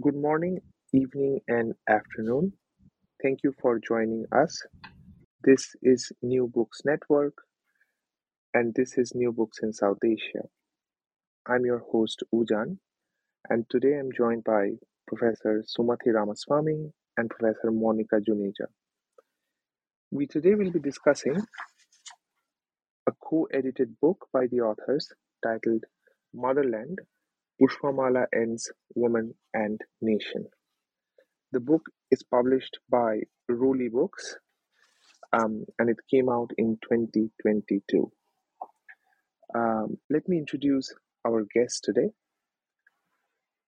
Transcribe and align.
Good 0.00 0.16
morning, 0.16 0.60
evening, 0.94 1.40
and 1.48 1.74
afternoon. 1.88 2.52
Thank 3.22 3.40
you 3.44 3.52
for 3.60 3.78
joining 3.78 4.24
us. 4.32 4.62
This 5.44 5.74
is 5.82 6.12
New 6.22 6.46
Books 6.46 6.80
Network, 6.84 7.34
and 8.54 8.72
this 8.74 8.96
is 8.96 9.12
New 9.14 9.32
Books 9.32 9.58
in 9.62 9.72
South 9.72 9.98
Asia. 10.04 10.44
I'm 11.46 11.64
your 11.66 11.80
host, 11.92 12.22
Ujaan, 12.34 12.78
and 13.50 13.64
today 13.68 13.98
I'm 13.98 14.10
joined 14.16 14.44
by 14.44 14.70
Professor 15.08 15.64
Sumathi 15.66 16.14
Ramaswamy 16.14 16.92
and 17.16 17.28
Professor 17.28 17.70
Monica 17.70 18.16
Juneja. 18.16 18.68
We 20.10 20.26
today 20.26 20.54
will 20.54 20.70
be 20.70 20.80
discussing 20.80 21.36
a 23.06 23.12
co 23.22 23.46
edited 23.52 24.00
book 24.00 24.28
by 24.32 24.46
the 24.46 24.60
authors 24.60 25.08
titled 25.44 25.84
Motherland 26.32 27.00
Pushpamala 27.60 28.26
N's 28.34 28.70
Woman 28.94 29.34
and 29.52 29.80
Nation. 30.00 30.46
The 31.52 31.60
book 31.60 31.82
is 32.10 32.22
published 32.22 32.78
by 32.90 33.20
Roli 33.50 33.90
Books 33.90 34.36
um, 35.32 35.64
and 35.78 35.90
it 35.90 35.98
came 36.10 36.28
out 36.28 36.50
in 36.56 36.78
2022. 36.82 38.10
Um, 39.54 39.98
let 40.08 40.28
me 40.28 40.38
introduce 40.38 40.94
our 41.26 41.44
guest 41.54 41.82
today. 41.84 42.10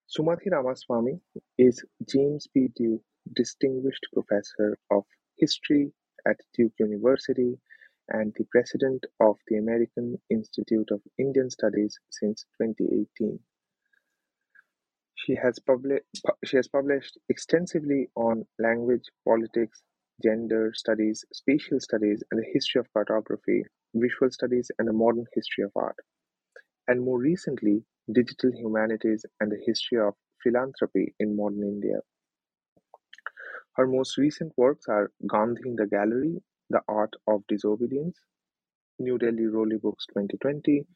Sumathi 0.08 0.50
Ramaswamy 0.50 1.20
is 1.58 1.84
James 2.08 2.46
P. 2.52 2.68
Duke 2.74 3.02
Distinguished 3.34 4.06
Professor 4.12 4.78
of 4.90 5.04
History 5.36 5.92
at 6.26 6.36
Duke 6.56 6.72
University 6.78 7.58
and 8.08 8.32
the 8.36 8.44
President 8.50 9.04
of 9.20 9.36
the 9.48 9.56
American 9.56 10.18
Institute 10.30 10.90
of 10.90 11.00
Indian 11.18 11.50
Studies 11.50 11.98
since 12.10 12.44
2018. 12.60 13.38
She 15.24 15.36
has, 15.36 15.58
publi- 15.60 16.04
she 16.44 16.56
has 16.56 16.68
published 16.68 17.16
extensively 17.28 18.10
on 18.16 18.46
language, 18.58 19.10
politics, 19.24 19.82
gender 20.22 20.72
studies, 20.74 21.24
spatial 21.32 21.80
studies, 21.80 22.22
and 22.30 22.40
the 22.40 22.50
history 22.52 22.80
of 22.80 22.92
cartography, 22.92 23.64
visual 23.94 24.30
studies, 24.30 24.70
and 24.78 24.88
the 24.88 24.92
modern 24.92 25.26
history 25.32 25.64
of 25.64 25.72
art. 25.76 25.96
And 26.88 27.02
more 27.02 27.18
recently, 27.18 27.84
digital 28.12 28.52
humanities 28.52 29.24
and 29.40 29.52
the 29.52 29.62
history 29.64 29.98
of 29.98 30.14
philanthropy 30.42 31.14
in 31.20 31.36
modern 31.36 31.62
India. 31.62 32.00
Her 33.76 33.86
most 33.86 34.16
recent 34.16 34.52
works 34.56 34.88
are 34.88 35.12
Gandhi 35.26 35.68
in 35.68 35.76
the 35.76 35.86
Gallery, 35.86 36.42
The 36.70 36.80
Art 36.88 37.12
of 37.26 37.46
Disobedience, 37.48 38.18
New 38.98 39.18
Delhi 39.18 39.44
Roli 39.44 39.80
Books 39.80 40.06
2020, 40.06 40.86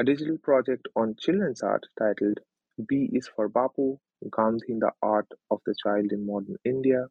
a 0.00 0.04
digital 0.04 0.38
project 0.38 0.88
on 0.96 1.16
children's 1.16 1.62
art 1.62 1.86
titled 1.98 2.40
B 2.88 3.10
is 3.12 3.28
for 3.28 3.48
Bapu, 3.48 3.98
Gandhi 4.30 4.72
in 4.72 4.78
the 4.78 4.92
Art 5.02 5.28
of 5.50 5.60
the 5.66 5.74
Child 5.82 6.12
in 6.12 6.26
Modern 6.26 6.56
India 6.64 7.08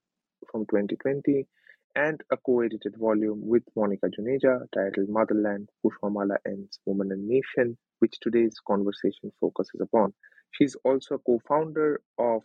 from 0.52 0.66
2020, 0.66 1.48
and 1.96 2.22
a 2.32 2.38
co-edited 2.38 2.96
volume 2.98 3.48
with 3.48 3.64
Monica 3.76 4.08
Juneja 4.08 4.68
titled 4.74 5.10
Motherland, 5.10 5.70
Pushpamala 5.84 6.38
N's 6.46 6.80
Woman 6.86 7.12
and 7.12 7.28
Nation, 7.28 7.78
which 8.00 8.20
today's 8.22 8.60
conversation 8.68 9.32
focuses 9.40 9.82
upon. 9.82 10.14
She's 10.52 10.76
also 10.84 11.16
a 11.16 11.20
co-founder 11.20 12.02
of 12.18 12.44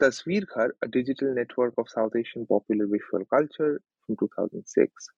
Tasveer 0.00 0.44
a 0.82 0.88
digital 0.88 1.34
network 1.34 1.74
of 1.78 1.88
South 1.88 2.14
Asian 2.16 2.46
popular 2.46 2.86
visual 2.86 3.24
culture 3.26 3.80
from 4.06 4.16
2006. 4.16 5.08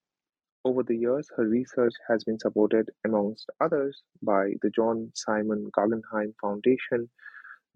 Over 0.67 0.83
the 0.83 0.97
years, 0.97 1.31
her 1.37 1.47
research 1.47 1.93
has 2.09 2.25
been 2.25 2.41
supported, 2.41 2.91
amongst 3.05 3.49
others, 3.61 4.03
by 4.21 4.55
the 4.63 4.71
John 4.71 5.13
Simon 5.15 5.71
Guggenheim 5.73 6.35
Foundation, 6.41 7.09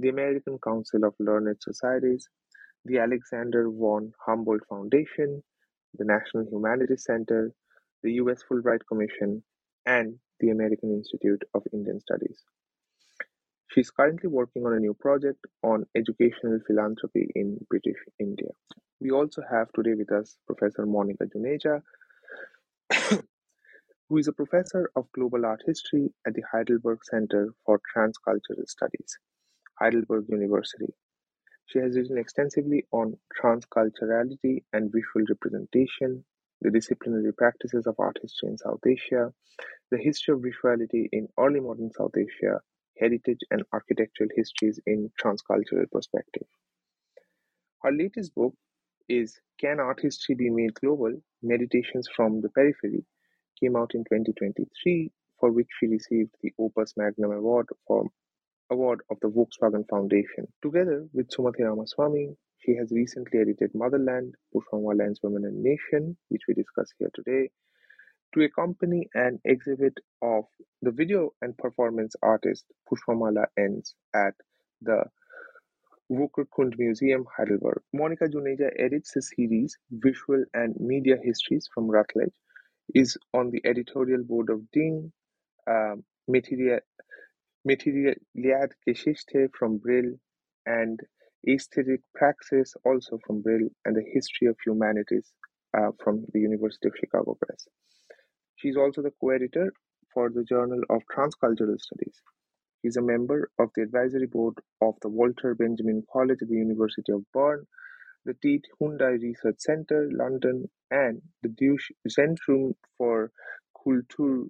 the 0.00 0.08
American 0.08 0.58
Council 0.58 1.04
of 1.04 1.14
Learned 1.20 1.56
Societies, 1.60 2.28
the 2.84 2.98
Alexander 2.98 3.70
von 3.70 4.12
Humboldt 4.26 4.62
Foundation, 4.68 5.40
the 5.98 6.04
National 6.04 6.44
Humanities 6.50 7.04
Center, 7.04 7.52
the 8.02 8.14
U.S. 8.14 8.42
Fulbright 8.42 8.80
Commission, 8.88 9.44
and 9.86 10.18
the 10.40 10.50
American 10.50 10.90
Institute 10.90 11.44
of 11.54 11.62
Indian 11.72 12.00
Studies. 12.00 12.42
She 13.68 13.82
is 13.82 13.92
currently 13.92 14.30
working 14.30 14.66
on 14.66 14.72
a 14.72 14.80
new 14.80 14.94
project 14.94 15.46
on 15.62 15.86
educational 15.94 16.58
philanthropy 16.66 17.28
in 17.36 17.56
British 17.70 18.02
India. 18.18 18.50
We 19.00 19.12
also 19.12 19.42
have 19.48 19.70
today 19.76 19.94
with 19.94 20.10
us 20.10 20.38
Professor 20.48 20.86
Monica 20.86 21.26
Juneja, 21.26 21.82
who 24.08 24.16
is 24.18 24.26
a 24.26 24.32
professor 24.32 24.90
of 24.96 25.10
global 25.12 25.46
art 25.46 25.62
history 25.64 26.12
at 26.26 26.34
the 26.34 26.42
Heidelberg 26.50 26.98
Center 27.04 27.54
for 27.64 27.80
Transcultural 27.94 28.66
Studies, 28.66 29.18
Heidelberg 29.78 30.24
University. 30.28 30.92
She 31.66 31.78
has 31.78 31.96
written 31.96 32.18
extensively 32.18 32.86
on 32.90 33.16
transculturality 33.40 34.64
and 34.72 34.90
visual 34.90 35.24
representation, 35.28 36.24
the 36.60 36.70
disciplinary 36.70 37.32
practices 37.32 37.86
of 37.86 37.94
art 38.00 38.18
history 38.20 38.48
in 38.48 38.58
South 38.58 38.80
Asia, 38.84 39.32
the 39.92 39.98
history 39.98 40.34
of 40.34 40.40
visuality 40.40 41.08
in 41.12 41.28
early 41.38 41.60
modern 41.60 41.92
South 41.92 42.16
Asia, 42.16 42.60
heritage 42.98 43.40
and 43.52 43.62
architectural 43.72 44.30
histories 44.34 44.80
in 44.86 45.10
transcultural 45.22 45.88
perspective. 45.92 46.46
Her 47.82 47.92
latest 47.92 48.34
book 48.34 48.54
is 49.10 49.40
Can 49.60 49.80
Art 49.80 50.00
History 50.00 50.36
Be 50.36 50.50
Made 50.50 50.74
Global? 50.74 51.12
Meditations 51.42 52.08
from 52.14 52.40
the 52.40 52.48
Periphery 52.48 53.04
came 53.58 53.74
out 53.74 53.90
in 53.94 54.04
2023, 54.04 55.10
for 55.40 55.50
which 55.50 55.66
she 55.78 55.88
received 55.88 56.30
the 56.42 56.52
Opus 56.60 56.94
Magnum 56.96 57.32
Award 57.32 57.66
for 57.88 58.04
Award 58.70 59.00
of 59.10 59.18
the 59.20 59.28
Volkswagen 59.28 59.84
Foundation. 59.90 60.46
Together 60.62 61.08
with 61.12 61.28
Sumathi 61.28 61.64
Ramaswamy, 61.68 62.36
she 62.58 62.76
has 62.76 62.92
recently 62.92 63.40
edited 63.40 63.74
Motherland, 63.74 64.36
Pushpamala 64.54 65.06
N's 65.06 65.18
Women 65.24 65.44
and 65.44 65.60
Nation, 65.60 66.16
which 66.28 66.42
we 66.46 66.54
discuss 66.54 66.92
here 66.96 67.10
today, 67.12 67.50
to 68.32 68.44
accompany 68.44 69.08
an 69.14 69.40
exhibit 69.44 69.94
of 70.22 70.44
the 70.82 70.92
video 70.92 71.32
and 71.42 71.58
performance 71.58 72.14
artist 72.22 72.64
Pushpamala 72.88 73.46
N's 73.58 73.96
at 74.14 74.34
the 74.82 75.02
Völkerkunde 76.10 76.76
Museum, 76.76 77.24
Heidelberg. 77.36 77.82
Monica 77.92 78.26
Juneja 78.26 78.70
edits 78.76 79.12
the 79.12 79.22
series 79.22 79.78
Visual 79.90 80.44
and 80.54 80.74
Media 80.80 81.16
Histories 81.22 81.68
from 81.72 81.88
Routledge, 81.88 82.34
is 82.94 83.16
on 83.32 83.50
the 83.50 83.60
editorial 83.64 84.24
board 84.24 84.50
of 84.50 84.68
Ding, 84.72 85.12
um, 85.68 86.02
Material, 86.26 86.80
Geschichte 88.86 89.48
from 89.56 89.78
Brill, 89.78 90.14
and 90.66 91.00
Aesthetic 91.48 92.00
Praxis 92.14 92.74
also 92.84 93.18
from 93.24 93.42
Brill, 93.42 93.68
and 93.84 93.96
the 93.96 94.04
History 94.12 94.48
of 94.48 94.56
Humanities 94.66 95.32
uh, 95.78 95.90
from 96.02 96.26
the 96.32 96.40
University 96.40 96.88
of 96.88 96.94
Chicago 96.98 97.36
Press. 97.40 97.68
She 98.56 98.68
is 98.68 98.76
also 98.76 99.00
the 99.02 99.12
co-editor 99.20 99.72
for 100.12 100.28
the 100.28 100.44
Journal 100.44 100.80
of 100.90 101.02
Transcultural 101.14 101.80
Studies. 101.80 102.20
He 102.82 102.88
is 102.88 102.96
a 102.96 103.02
member 103.02 103.50
of 103.58 103.70
the 103.74 103.82
advisory 103.82 104.26
board 104.26 104.54
of 104.80 104.94
the 105.02 105.08
Walter 105.08 105.54
Benjamin 105.54 106.02
College 106.12 106.38
at 106.42 106.48
the 106.48 106.56
University 106.56 107.12
of 107.12 107.24
Bern, 107.32 107.66
the 108.24 108.34
Tate 108.42 108.66
Hyundai 108.80 109.20
Research 109.20 109.56
Centre, 109.58 110.08
London, 110.12 110.68
and 110.90 111.22
the 111.42 111.48
Deutsche 111.48 111.92
Zentrum 112.08 112.74
for 112.96 113.32
Kultur 113.76 114.48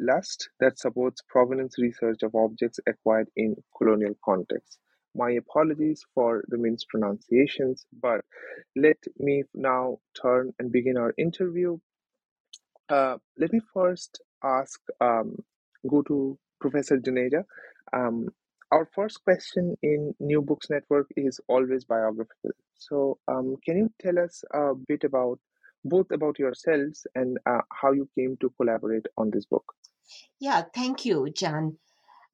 Lust 0.00 0.48
that 0.60 0.78
supports 0.78 1.22
provenance 1.28 1.78
research 1.78 2.22
of 2.22 2.34
objects 2.34 2.80
acquired 2.86 3.28
in 3.36 3.56
colonial 3.76 4.14
contexts. 4.24 4.78
My 5.14 5.32
apologies 5.32 6.04
for 6.14 6.44
the 6.48 6.58
mispronunciations, 6.58 7.86
but 7.92 8.24
let 8.74 8.96
me 9.18 9.44
now 9.54 9.98
turn 10.20 10.52
and 10.58 10.72
begin 10.72 10.96
our 10.96 11.14
interview. 11.16 11.78
Uh, 12.88 13.18
let 13.38 13.52
me 13.52 13.60
first 13.72 14.20
ask, 14.42 14.80
um, 15.00 15.36
go 15.88 16.02
to 16.02 16.38
Professor 16.60 16.98
Juneja. 16.98 17.44
Um, 17.92 18.28
our 18.72 18.88
first 18.94 19.22
question 19.24 19.76
in 19.82 20.14
New 20.20 20.42
Books 20.42 20.68
Network 20.70 21.08
is 21.16 21.40
always 21.48 21.84
biographical. 21.84 22.50
So, 22.76 23.18
um, 23.28 23.56
can 23.64 23.76
you 23.78 23.92
tell 24.00 24.18
us 24.18 24.42
a 24.52 24.74
bit 24.74 25.04
about 25.04 25.38
both 25.84 26.10
about 26.10 26.38
yourselves 26.38 27.06
and 27.14 27.38
uh, 27.46 27.60
how 27.72 27.92
you 27.92 28.08
came 28.18 28.36
to 28.40 28.50
collaborate 28.58 29.06
on 29.16 29.30
this 29.30 29.44
book? 29.46 29.64
Yeah, 30.38 30.62
thank 30.74 31.04
you, 31.04 31.28
Jan. 31.30 31.78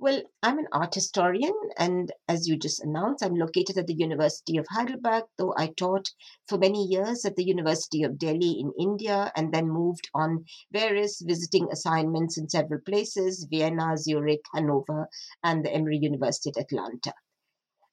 Well, 0.01 0.23
I'm 0.43 0.59
an 0.59 0.67
art 0.73 0.95
historian, 0.95 1.55
and 1.77 2.11
as 2.27 2.49
you 2.49 2.57
just 2.57 2.81
announced, 2.83 3.23
I'm 3.23 3.37
located 3.37 3.77
at 3.79 3.87
the 3.87 3.95
University 3.95 4.57
of 4.57 4.67
Heidelberg, 4.69 5.27
though 5.39 5.55
I 5.57 5.69
taught 5.69 6.09
for 6.49 6.59
many 6.59 6.87
years 6.87 7.25
at 7.25 7.37
the 7.37 7.45
University 7.45 8.03
of 8.03 8.19
Delhi 8.19 8.59
in 8.59 8.73
India 8.81 9.31
and 9.37 9.55
then 9.55 9.69
moved 9.69 10.09
on 10.13 10.47
various 10.73 11.21
visiting 11.21 11.71
assignments 11.71 12.37
in 12.37 12.49
several 12.49 12.81
places 12.81 13.47
Vienna, 13.49 13.97
Zurich, 13.97 14.43
Hanover, 14.55 15.09
and 15.45 15.65
the 15.65 15.73
Emory 15.73 15.99
University 15.99 16.51
at 16.57 16.65
Atlanta. 16.65 17.13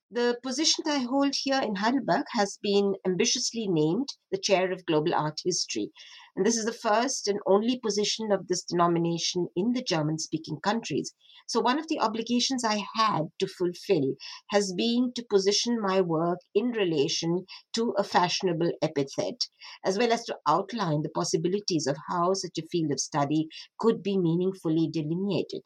The 0.10 0.40
position 0.42 0.86
I 0.88 1.00
hold 1.00 1.36
here 1.36 1.62
in 1.62 1.76
Heidelberg 1.76 2.28
has 2.32 2.58
been 2.62 2.96
ambitiously 3.06 3.68
named 3.68 4.08
the 4.32 4.38
Chair 4.38 4.72
of 4.72 4.86
Global 4.86 5.14
Art 5.14 5.42
History. 5.44 5.92
And 6.34 6.46
this 6.46 6.56
is 6.56 6.64
the 6.64 6.72
first 6.72 7.28
and 7.28 7.42
only 7.46 7.78
position 7.78 8.32
of 8.32 8.48
this 8.48 8.64
denomination 8.64 9.50
in 9.58 9.74
the 9.74 9.84
German 9.84 10.18
speaking 10.18 10.62
countries. 10.62 11.14
So, 11.46 11.60
one 11.60 11.78
of 11.78 11.90
the 11.90 12.00
obligations 12.00 12.64
I 12.64 12.86
had 12.96 13.34
to 13.40 13.48
fulfill 13.48 14.16
has 14.52 14.72
been 14.72 15.12
to 15.14 15.26
position 15.30 15.78
my 15.82 16.00
work 16.00 16.40
in 16.56 16.68
relation 16.68 17.46
to 17.74 17.94
a 17.98 18.04
fashionable 18.06 18.72
epithet, 18.82 19.50
as 19.84 19.98
well 19.98 20.14
as 20.14 20.24
to 20.28 20.40
outline 20.48 21.02
the 21.02 21.10
possibilities 21.10 21.86
of 21.86 21.98
how 22.08 22.34
such 22.34 22.58
a 22.58 22.68
field 22.68 22.94
of 22.94 23.02
study 23.02 23.50
could 23.78 24.04
be 24.04 24.18
meaningfully 24.18 24.88
delineated. 24.90 25.64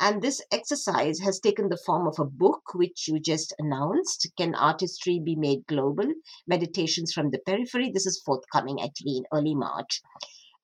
And 0.00 0.20
this 0.20 0.42
exercise 0.50 1.20
has 1.20 1.38
taken 1.38 1.68
the 1.68 1.76
form 1.86 2.08
of 2.08 2.18
a 2.18 2.24
book, 2.24 2.74
which 2.74 3.06
you 3.06 3.20
just 3.20 3.54
announced 3.58 4.26
Can 4.36 4.54
Art 4.54 4.80
History 4.80 5.20
Be 5.20 5.36
Made 5.36 5.66
Global? 5.66 6.12
Meditations 6.46 7.12
from 7.12 7.30
the 7.30 7.38
Periphery. 7.38 7.90
This 7.90 8.04
is 8.04 8.22
forthcoming 8.26 8.82
actually 8.82 9.18
in 9.18 9.24
early 9.32 9.54
March. 9.54 10.02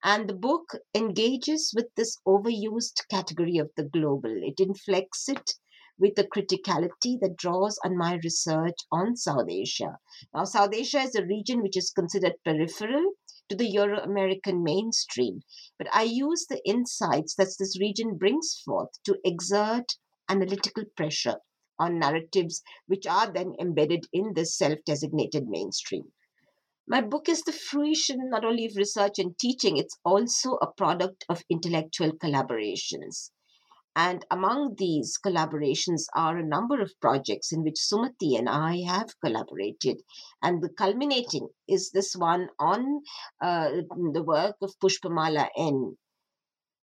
And 0.02 0.28
the 0.28 0.34
book 0.34 0.76
engages 0.94 1.72
with 1.76 1.94
this 1.94 2.16
overused 2.26 3.06
category 3.08 3.58
of 3.58 3.70
the 3.76 3.84
global. 3.84 4.34
It 4.42 4.58
inflects 4.58 5.28
it 5.28 5.54
with 5.98 6.18
a 6.18 6.24
criticality 6.24 7.20
that 7.20 7.36
draws 7.36 7.78
on 7.84 7.96
my 7.96 8.18
research 8.24 8.76
on 8.90 9.16
South 9.16 9.48
Asia. 9.48 9.98
Now, 10.34 10.44
South 10.44 10.74
Asia 10.74 11.00
is 11.00 11.14
a 11.14 11.26
region 11.26 11.62
which 11.62 11.76
is 11.76 11.90
considered 11.90 12.34
peripheral 12.44 13.12
to 13.50 13.56
the 13.56 13.68
Euro 13.68 14.00
American 14.00 14.62
mainstream. 14.62 15.42
But 15.76 15.88
I 15.92 16.04
use 16.04 16.46
the 16.46 16.62
insights 16.64 17.34
that 17.34 17.52
this 17.58 17.78
region 17.80 18.16
brings 18.16 18.62
forth 18.64 18.90
to 19.04 19.18
exert 19.24 19.98
analytical 20.28 20.84
pressure 20.96 21.36
on 21.78 21.98
narratives 21.98 22.62
which 22.86 23.06
are 23.06 23.32
then 23.32 23.54
embedded 23.60 24.06
in 24.12 24.34
this 24.34 24.56
self 24.56 24.78
designated 24.86 25.48
mainstream. 25.48 26.12
My 26.86 27.00
book 27.00 27.28
is 27.28 27.42
the 27.42 27.52
fruition 27.52 28.30
not 28.30 28.44
only 28.44 28.66
of 28.66 28.76
research 28.76 29.18
and 29.18 29.36
teaching, 29.38 29.76
it's 29.76 29.98
also 30.04 30.54
a 30.62 30.72
product 30.72 31.24
of 31.28 31.44
intellectual 31.50 32.12
collaborations. 32.12 33.30
And 33.96 34.24
among 34.30 34.76
these 34.76 35.18
collaborations 35.18 36.04
are 36.14 36.38
a 36.38 36.46
number 36.46 36.80
of 36.80 36.98
projects 37.00 37.52
in 37.52 37.64
which 37.64 37.74
Sumathi 37.74 38.38
and 38.38 38.48
I 38.48 38.82
have 38.82 39.18
collaborated. 39.20 40.02
And 40.40 40.62
the 40.62 40.68
culminating 40.68 41.48
is 41.66 41.90
this 41.90 42.14
one 42.14 42.50
on 42.58 43.02
uh, 43.40 43.70
the 44.12 44.22
work 44.22 44.56
of 44.62 44.78
Pushpamala 44.78 45.48
N. 45.56 45.96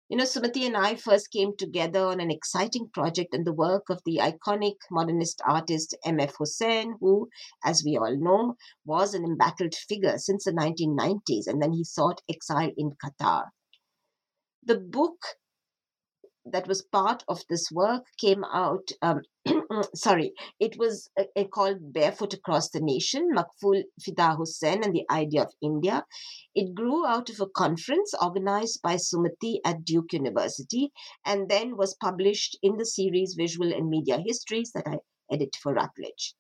You 0.09 0.15
know, 0.17 0.23
Sumathi 0.23 0.65
and 0.65 0.77
I 0.77 0.95
first 0.95 1.31
came 1.31 1.55
together 1.57 2.05
on 2.07 2.21
an 2.21 2.31
exciting 2.31 2.89
project 2.93 3.33
and 3.33 3.45
the 3.45 3.53
work 3.53 3.89
of 3.89 4.01
the 4.05 4.17
iconic 4.17 4.75
modernist 4.89 5.41
artist 5.45 5.95
M.F. 6.05 6.35
Husain, 6.37 6.97
who, 6.99 7.29
as 7.63 7.83
we 7.85 7.97
all 7.97 8.15
know, 8.17 8.55
was 8.85 9.13
an 9.13 9.25
embattled 9.25 9.75
figure 9.75 10.17
since 10.17 10.45
the 10.45 10.51
1990s, 10.51 11.47
and 11.47 11.61
then 11.61 11.73
he 11.73 11.83
sought 11.83 12.21
exile 12.29 12.71
in 12.77 12.91
Qatar. 13.03 13.47
The 14.63 14.79
book 14.79 15.25
that 16.51 16.67
was 16.67 16.81
part 16.81 17.23
of 17.27 17.41
this 17.49 17.71
work 17.71 18.05
came 18.17 18.43
out. 18.43 18.89
Um, 19.01 19.21
sorry, 19.95 20.33
it 20.59 20.77
was 20.77 21.09
uh, 21.19 21.23
uh, 21.35 21.43
called 21.45 21.93
Barefoot 21.93 22.33
Across 22.33 22.69
the 22.69 22.79
Nation, 22.79 23.29
Maqbool 23.35 23.83
Fida 24.01 24.35
Husain 24.35 24.83
and 24.83 24.93
the 24.93 25.05
Idea 25.11 25.43
of 25.43 25.53
India. 25.61 26.05
It 26.55 26.73
grew 26.73 27.05
out 27.05 27.29
of 27.29 27.39
a 27.39 27.49
conference 27.49 28.13
organized 28.21 28.81
by 28.81 28.95
Sumathi 28.95 29.59
at 29.65 29.83
Duke 29.83 30.13
University 30.13 30.91
and 31.25 31.49
then 31.49 31.77
was 31.77 31.95
published 31.95 32.57
in 32.61 32.77
the 32.77 32.85
series 32.85 33.35
Visual 33.37 33.73
and 33.73 33.89
Media 33.89 34.19
Histories 34.25 34.71
that 34.73 34.87
I 34.87 34.99
edit 35.31 35.55
for 35.61 35.73
Routledge. 35.73 36.35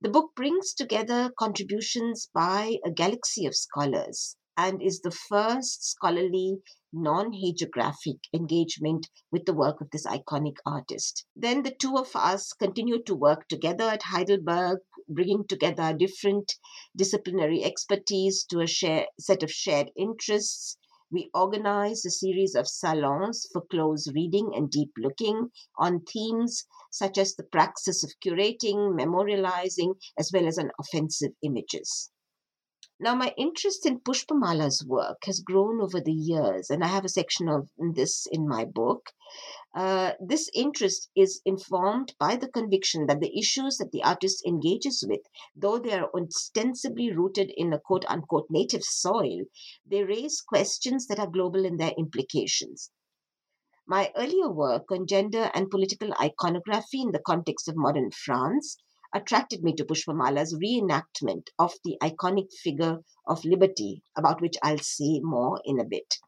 The 0.00 0.10
book 0.10 0.32
brings 0.36 0.74
together 0.74 1.32
contributions 1.38 2.28
by 2.34 2.76
a 2.84 2.90
galaxy 2.90 3.46
of 3.46 3.56
scholars 3.56 4.36
and 4.56 4.80
is 4.80 5.00
the 5.00 5.10
first 5.10 5.84
scholarly 5.84 6.62
non 6.92 7.30
hagiographic 7.32 8.18
engagement 8.32 9.10
with 9.30 9.44
the 9.44 9.52
work 9.52 9.80
of 9.82 9.90
this 9.90 10.06
iconic 10.06 10.56
artist. 10.64 11.26
Then 11.36 11.62
the 11.62 11.74
two 11.74 11.96
of 11.96 12.16
us 12.16 12.54
continued 12.54 13.04
to 13.06 13.14
work 13.14 13.48
together 13.48 13.84
at 13.84 14.04
Heidelberg, 14.04 14.78
bringing 15.08 15.46
together 15.46 15.92
different 15.92 16.54
disciplinary 16.96 17.64
expertise 17.64 18.44
to 18.44 18.60
a 18.60 18.66
share, 18.66 19.08
set 19.20 19.42
of 19.42 19.52
shared 19.52 19.90
interests. 19.94 20.78
We 21.10 21.30
organized 21.34 22.06
a 22.06 22.10
series 22.10 22.54
of 22.54 22.66
salons 22.66 23.46
for 23.52 23.60
close 23.60 24.08
reading 24.14 24.52
and 24.54 24.70
deep 24.70 24.92
looking 24.96 25.50
on 25.78 26.00
themes 26.00 26.64
such 26.90 27.18
as 27.18 27.34
the 27.34 27.44
praxis 27.44 28.02
of 28.02 28.12
curating, 28.24 28.98
memorializing, 28.98 29.96
as 30.18 30.30
well 30.32 30.46
as 30.46 30.58
on 30.58 30.70
offensive 30.80 31.32
images. 31.42 32.10
Now, 32.98 33.14
my 33.14 33.34
interest 33.36 33.84
in 33.84 34.00
Pushpamala's 34.00 34.82
work 34.82 35.24
has 35.26 35.40
grown 35.40 35.82
over 35.82 36.00
the 36.00 36.14
years, 36.14 36.70
and 36.70 36.82
I 36.82 36.86
have 36.86 37.04
a 37.04 37.10
section 37.10 37.46
of 37.46 37.68
this 37.78 38.26
in 38.32 38.48
my 38.48 38.64
book. 38.64 39.10
Uh, 39.74 40.12
this 40.18 40.48
interest 40.54 41.10
is 41.14 41.42
informed 41.44 42.14
by 42.18 42.36
the 42.36 42.48
conviction 42.48 43.06
that 43.06 43.20
the 43.20 43.38
issues 43.38 43.76
that 43.76 43.92
the 43.92 44.02
artist 44.02 44.42
engages 44.46 45.04
with, 45.06 45.20
though 45.54 45.78
they 45.78 45.92
are 45.92 46.10
ostensibly 46.14 47.12
rooted 47.12 47.50
in 47.54 47.74
a 47.74 47.78
quote 47.80 48.06
unquote 48.08 48.46
native 48.48 48.82
soil, 48.82 49.44
they 49.84 50.02
raise 50.02 50.40
questions 50.40 51.06
that 51.08 51.18
are 51.18 51.30
global 51.30 51.66
in 51.66 51.76
their 51.76 51.92
implications. 51.98 52.90
My 53.86 54.10
earlier 54.16 54.50
work 54.50 54.90
on 54.90 55.06
gender 55.06 55.50
and 55.52 55.70
political 55.70 56.14
iconography 56.18 57.02
in 57.02 57.12
the 57.12 57.20
context 57.20 57.68
of 57.68 57.76
modern 57.76 58.10
France 58.10 58.78
attracted 59.14 59.62
me 59.62 59.74
to 59.74 59.84
Pushpamala's 59.84 60.54
reenactment 60.54 61.48
of 61.58 61.74
the 61.84 61.96
iconic 62.02 62.52
figure 62.52 62.98
of 63.26 63.44
liberty, 63.44 64.02
about 64.16 64.40
which 64.40 64.56
I'll 64.62 64.78
say 64.78 65.20
more 65.20 65.60
in 65.64 65.78
a 65.78 65.84
bit. 65.84 66.18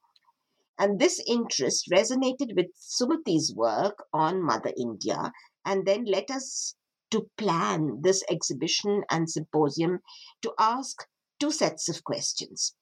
And 0.78 0.98
this 0.98 1.20
interest 1.26 1.88
resonated 1.90 2.54
with 2.54 2.68
Sumathi's 2.76 3.52
work 3.54 4.04
on 4.12 4.42
Mother 4.42 4.72
India 4.76 5.32
and 5.64 5.84
then 5.84 6.04
led 6.04 6.30
us 6.30 6.74
to 7.10 7.28
plan 7.36 8.00
this 8.02 8.22
exhibition 8.30 9.02
and 9.10 9.28
symposium 9.28 10.00
to 10.42 10.52
ask 10.58 11.06
two 11.40 11.50
sets 11.50 11.88
of 11.88 12.04
questions. 12.04 12.74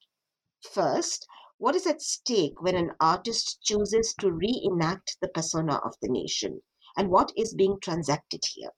First, 0.61 1.25
what 1.57 1.75
is 1.75 1.87
at 1.87 2.01
stake 2.01 2.61
when 2.61 2.75
an 2.75 2.91
artist 2.99 3.59
chooses 3.63 4.13
to 4.19 4.31
reenact 4.31 5.17
the 5.21 5.27
persona 5.29 5.77
of 5.77 5.95
the 6.01 6.09
nation? 6.09 6.61
And 6.95 7.09
what 7.09 7.31
is 7.35 7.55
being 7.55 7.79
transacted 7.81 8.43
here? 8.53 8.71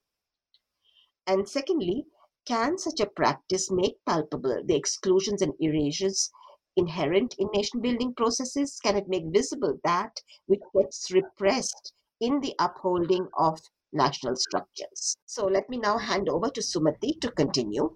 And 1.30 1.48
secondly, 1.48 2.08
can 2.48 2.80
such 2.80 3.00
a 3.00 3.06
practice 3.06 3.70
make 3.70 4.04
palpable 4.04 4.64
the 4.66 4.76
exclusions 4.76 5.44
and 5.44 5.54
erasures 5.60 6.32
inherent 6.76 7.36
in 7.38 7.48
nation 7.54 7.82
building 7.82 8.16
processes? 8.16 8.80
Can 8.84 8.98
it 8.98 9.08
make 9.08 9.26
visible 9.28 9.78
that 9.84 10.24
which 10.48 10.64
gets 10.76 11.12
repressed 11.12 11.94
in 12.20 12.40
the 12.40 12.56
upholding 12.58 13.28
of 13.38 13.60
national 13.94 14.38
structures? 14.38 15.16
So 15.28 15.46
let 15.46 15.70
me 15.70 15.78
now 15.78 16.00
hand 16.00 16.30
over 16.30 16.50
to 16.50 16.62
Sumathi 16.62 17.22
to 17.22 17.30
continue. 17.30 17.96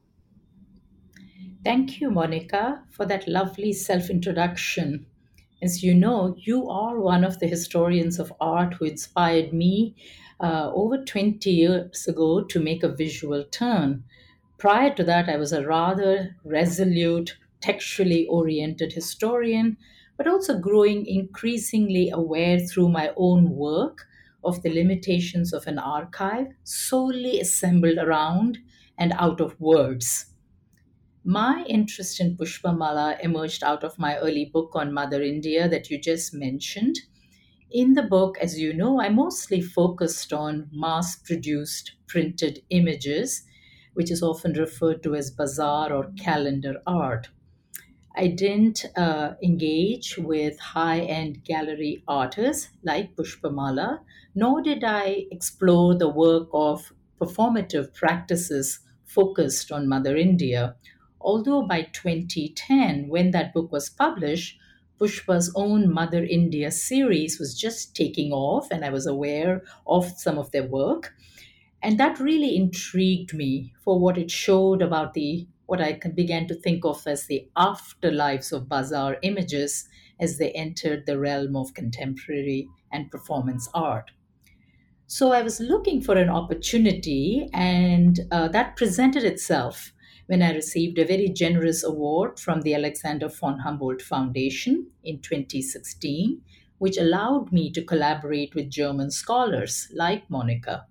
Thank 1.63 1.99
you, 1.99 2.11
Monica, 2.11 2.83
for 2.91 3.07
that 3.07 3.27
lovely 3.27 3.73
self 3.73 4.11
introduction. 4.11 5.07
As 5.63 5.82
you 5.82 5.96
know, 5.96 6.36
you 6.38 6.70
are 6.70 7.00
one 7.00 7.24
of 7.24 7.39
the 7.39 7.48
historians 7.48 8.20
of 8.20 8.32
art 8.39 8.75
who 8.75 8.86
inspired 8.86 9.51
me 9.51 9.96
uh, 10.39 10.72
over 10.74 11.03
20 11.03 11.50
years 11.50 12.08
ago 12.08 12.43
to 12.43 12.60
make 12.60 12.84
a 12.84 12.93
visual 12.93 13.43
turn. 13.46 14.03
Prior 14.60 14.93
to 14.93 15.03
that, 15.05 15.29
I 15.29 15.38
was 15.38 15.51
a 15.51 15.65
rather 15.65 16.36
resolute, 16.43 17.38
textually 17.62 18.27
oriented 18.27 18.93
historian 18.93 19.77
but 20.17 20.27
also 20.27 20.60
growing 20.60 21.05
increasingly 21.08 22.10
aware 22.10 22.60
through 22.60 22.89
my 22.89 23.12
own 23.17 23.50
work 23.55 24.05
of 24.43 24.62
the 24.62 24.70
limitations 24.74 25.53
of 25.53 25.65
an 25.65 25.79
archive 25.79 26.48
solely 26.63 27.39
assembled 27.39 27.98
around 27.98 28.60
and 28.98 29.13
out 29.13 29.41
of 29.41 29.60
words. 29.60 30.32
My 31.25 31.65
interest 31.67 32.21
in 32.21 32.37
Pushpamala 32.37 33.19
emerged 33.21 33.61
out 33.61 33.83
of 33.83 33.99
my 33.99 34.15
early 34.19 34.45
book 34.45 34.71
on 34.73 34.93
Mother 34.93 35.21
India 35.21 35.67
that 35.67 35.89
you 35.89 35.97
just 35.99 36.33
mentioned. 36.33 36.95
In 37.71 37.93
the 37.95 38.03
book, 38.03 38.37
as 38.39 38.59
you 38.59 38.73
know, 38.73 39.01
I 39.01 39.09
mostly 39.09 39.61
focused 39.61 40.33
on 40.33 40.69
mass 40.71 41.15
produced 41.17 41.95
printed 42.07 42.63
images, 42.69 43.45
which 43.95 44.11
is 44.11 44.23
often 44.23 44.53
referred 44.53 45.03
to 45.03 45.15
as 45.15 45.31
bazaar 45.31 45.93
or 45.93 46.11
calendar 46.13 46.81
art. 46.87 47.29
I 48.15 48.27
didn't 48.27 48.85
uh, 48.95 49.35
engage 49.43 50.17
with 50.17 50.59
high 50.59 51.01
end 51.01 51.43
gallery 51.43 52.03
artists 52.07 52.69
like 52.83 53.15
Pushpamala, 53.15 54.03
nor 54.35 54.61
did 54.61 54.83
I 54.83 55.27
explore 55.31 55.95
the 55.95 56.09
work 56.09 56.47
of 56.53 56.93
performative 57.19 57.93
practices 57.93 58.79
focused 59.05 59.71
on 59.71 59.87
Mother 59.89 60.15
India. 60.15 60.75
Although 61.23 61.63
by 61.63 61.83
2010, 61.83 63.07
when 63.07 63.31
that 63.31 63.53
book 63.53 63.71
was 63.71 63.89
published, 63.89 64.59
Pushpa's 64.99 65.51
own 65.55 65.91
Mother 65.91 66.23
India 66.23 66.69
series 66.71 67.39
was 67.39 67.59
just 67.59 67.95
taking 67.95 68.31
off, 68.31 68.69
and 68.71 68.85
I 68.85 68.89
was 68.91 69.07
aware 69.07 69.63
of 69.87 70.05
some 70.19 70.37
of 70.37 70.51
their 70.51 70.67
work. 70.67 71.15
And 71.81 71.99
that 71.99 72.19
really 72.19 72.55
intrigued 72.55 73.33
me 73.33 73.73
for 73.81 73.99
what 73.99 74.17
it 74.17 74.31
showed 74.31 74.81
about 74.81 75.13
the 75.13 75.47
what 75.67 75.81
I 75.81 75.93
began 75.93 76.47
to 76.47 76.55
think 76.55 76.83
of 76.85 77.05
as 77.07 77.27
the 77.27 77.47
afterlives 77.55 78.51
of 78.51 78.67
bazaar 78.69 79.17
images 79.21 79.87
as 80.19 80.37
they 80.37 80.51
entered 80.51 81.05
the 81.05 81.19
realm 81.19 81.55
of 81.55 81.73
contemporary 81.73 82.67
and 82.91 83.09
performance 83.11 83.69
art. 83.73 84.11
So 85.07 85.31
I 85.31 85.41
was 85.41 85.59
looking 85.59 86.01
for 86.01 86.17
an 86.17 86.29
opportunity, 86.29 87.49
and 87.53 88.19
uh, 88.31 88.47
that 88.49 88.75
presented 88.75 89.23
itself 89.23 89.92
when 90.27 90.41
I 90.41 90.53
received 90.53 90.97
a 90.97 91.05
very 91.05 91.29
generous 91.29 91.83
award 91.83 92.39
from 92.39 92.61
the 92.61 92.73
Alexander 92.73 93.29
von 93.29 93.59
Humboldt 93.59 94.01
Foundation 94.01 94.91
in 95.03 95.19
2016, 95.19 96.41
which 96.77 96.97
allowed 96.97 97.51
me 97.51 97.71
to 97.71 97.83
collaborate 97.83 98.55
with 98.55 98.69
German 98.69 99.11
scholars 99.11 99.87
like 99.93 100.29
Monica 100.29 100.87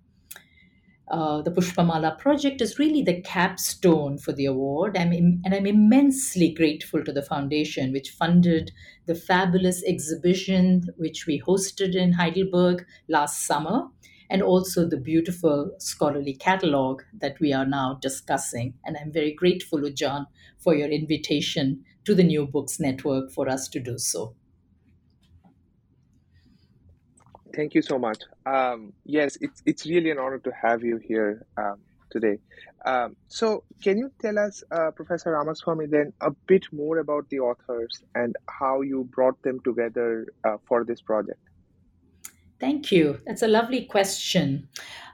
uh, 1.09 1.43
the 1.43 1.51
Pushpamala 1.51 2.19
project 2.19 2.61
is 2.61 2.79
really 2.79 3.03
the 3.03 3.21
capstone 3.21 4.17
for 4.17 4.33
the 4.33 4.47
award. 4.47 4.97
I'm 4.97 5.13
Im- 5.13 5.43
and 5.45 5.55
I'm 5.55 5.67
immensely 5.67 6.53
grateful 6.53 7.05
to 7.05 7.13
the 7.13 7.23
foundation, 7.23 7.93
which 7.93 8.11
funded 8.11 8.73
the 9.07 9.15
fabulous 9.15 9.85
exhibition 9.85 10.87
which 10.97 11.27
we 11.27 11.41
hosted 11.41 11.95
in 11.95 12.13
Heidelberg 12.13 12.87
last 13.09 13.45
summer, 13.47 13.89
and 14.33 14.43
also 14.43 14.89
the 14.89 14.97
beautiful 14.97 15.73
scholarly 15.79 16.33
catalog 16.33 17.03
that 17.21 17.39
we 17.39 17.53
are 17.53 17.67
now 17.67 17.99
discussing. 18.01 18.73
And 18.83 18.97
I'm 18.97 19.13
very 19.13 19.35
grateful, 19.35 19.81
Ujaan, 19.81 20.27
for 20.59 20.75
your 20.75 20.89
invitation 20.89 21.85
to 22.07 22.15
the 22.15 22.23
New 22.25 22.47
Books 22.47 22.81
Network 22.81 23.31
for 23.31 23.47
us 23.47 23.69
to 23.69 23.79
do 23.79 23.99
so. 23.99 24.35
Thank 27.55 27.75
you 27.75 27.83
so 27.83 27.99
much. 27.99 28.21
Um, 28.47 28.95
yes, 29.05 29.37
it's 29.43 29.63
it's 29.67 29.85
really 29.85 30.11
an 30.11 30.19
honor 30.19 30.39
to 30.39 30.53
have 30.63 30.83
you 30.83 30.97
here 30.97 31.45
um, 31.59 31.81
today. 32.11 32.39
Um, 32.87 33.15
so, 33.29 33.65
can 33.85 33.99
you 33.99 34.11
tell 34.19 34.39
us, 34.39 34.65
uh, 34.71 34.91
Professor 34.93 35.33
Ramaswamy, 35.33 35.87
then 35.87 36.15
a 36.23 36.31
bit 36.47 36.65
more 36.73 36.99
about 36.99 37.29
the 37.29 37.41
authors 37.41 38.03
and 38.15 38.35
how 38.49 38.81
you 38.81 39.05
brought 39.05 39.41
them 39.43 39.61
together 39.61 40.27
uh, 40.45 40.57
for 40.67 40.85
this 40.85 41.03
project? 41.03 41.52
Thank 42.63 42.93
you. 42.93 43.21
That's 43.27 43.43
a 43.43 43.49
lovely 43.49 43.87
question 43.87 44.69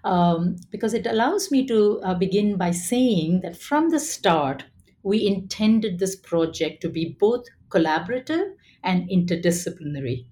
um, 0.04 0.56
because 0.70 0.92
it 0.92 1.06
allows 1.06 1.50
me 1.50 1.66
to 1.66 1.98
uh, 2.02 2.12
begin 2.12 2.58
by 2.58 2.72
saying 2.72 3.40
that 3.40 3.56
from 3.56 3.88
the 3.88 3.98
start, 3.98 4.66
we 5.02 5.26
intended 5.26 5.98
this 5.98 6.14
project 6.14 6.82
to 6.82 6.90
be 6.90 7.16
both 7.18 7.46
collaborative 7.70 8.52
and 8.84 9.08
interdisciplinary 9.08 10.26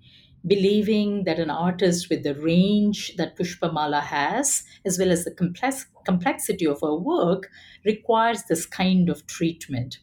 believing 0.46 1.24
that 1.24 1.40
an 1.40 1.50
artist 1.50 2.08
with 2.08 2.22
the 2.22 2.34
range 2.34 3.16
that 3.16 3.36
Pushpamala 3.36 4.00
has, 4.00 4.62
as 4.84 4.98
well 4.98 5.10
as 5.10 5.24
the 5.24 5.34
complex, 5.34 5.86
complexity 6.04 6.64
of 6.66 6.80
her 6.82 6.94
work, 6.94 7.50
requires 7.84 8.44
this 8.44 8.64
kind 8.64 9.08
of 9.08 9.26
treatment. 9.26 9.98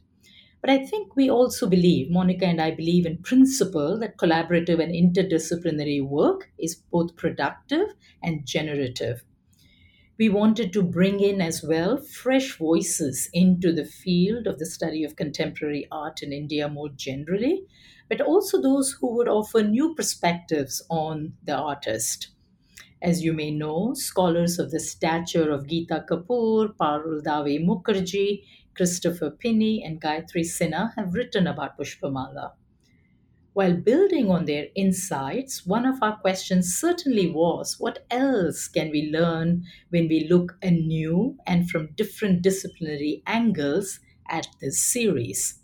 But 0.64 0.72
I 0.72 0.84
think 0.84 1.16
we 1.16 1.30
also 1.30 1.70
believe, 1.70 2.10
Monica 2.10 2.48
and 2.48 2.60
I 2.60 2.72
believe 2.72 3.06
in 3.06 3.20
principle, 3.20 4.00
that 4.00 4.18
collaborative 4.18 4.82
and 4.82 4.92
interdisciplinary 4.92 6.04
work 6.04 6.52
is 6.58 6.74
both 6.76 7.16
productive 7.16 7.94
and 8.24 8.48
generative. 8.48 9.24
We 10.18 10.28
wanted 10.30 10.74
to 10.74 10.82
bring 10.82 11.20
in 11.20 11.40
as 11.40 11.62
well 11.64 11.98
fresh 11.98 12.58
voices 12.58 13.30
into 13.32 13.72
the 13.72 13.86
field 13.86 14.48
of 14.48 14.58
the 14.58 14.66
study 14.66 15.04
of 15.04 15.16
contemporary 15.16 15.88
art 15.92 16.24
in 16.24 16.34
India 16.34 16.68
more 16.68 16.90
generally, 16.90 17.68
but 18.10 18.20
also 18.22 18.60
those 18.60 18.94
who 18.94 19.16
would 19.16 19.28
offer 19.28 19.62
new 19.62 19.94
perspectives 19.94 20.82
on 20.90 21.38
the 21.44 21.56
artist. 21.56 22.30
As 23.04 23.24
you 23.24 23.34
may 23.34 23.52
know, 23.52 23.94
scholars 23.94 24.58
of 24.58 24.72
the 24.72 24.80
stature 24.80 25.52
of 25.52 25.68
Geeta 25.68 26.08
Kapur, 26.08 26.76
Parul 26.76 27.22
Dave 27.24 27.62
Mukherji, 27.62 28.44
Christopher 28.76 29.32
Pinney, 29.32 29.86
and 29.86 30.02
Gayatri 30.02 30.44
Sinha 30.44 30.94
have 30.96 31.14
written 31.14 31.48
about 31.48 31.78
Pushpamala. 31.78 32.54
While 33.54 33.76
building 33.76 34.32
on 34.32 34.46
their 34.46 34.68
insights, 34.76 35.66
one 35.66 35.86
of 35.86 36.02
our 36.02 36.18
questions 36.18 36.76
certainly 36.76 37.30
was 37.30 37.80
what 37.80 38.04
else 38.10 38.68
can 38.68 38.90
we 38.90 39.12
learn 39.12 39.64
when 39.90 40.08
we 40.08 40.28
look 40.28 40.58
anew 40.64 41.38
and 41.46 41.70
from 41.70 41.94
different 41.94 42.42
disciplinary 42.42 43.22
angles 43.28 44.00
at 44.28 44.48
this 44.60 44.82
series? 44.82 45.60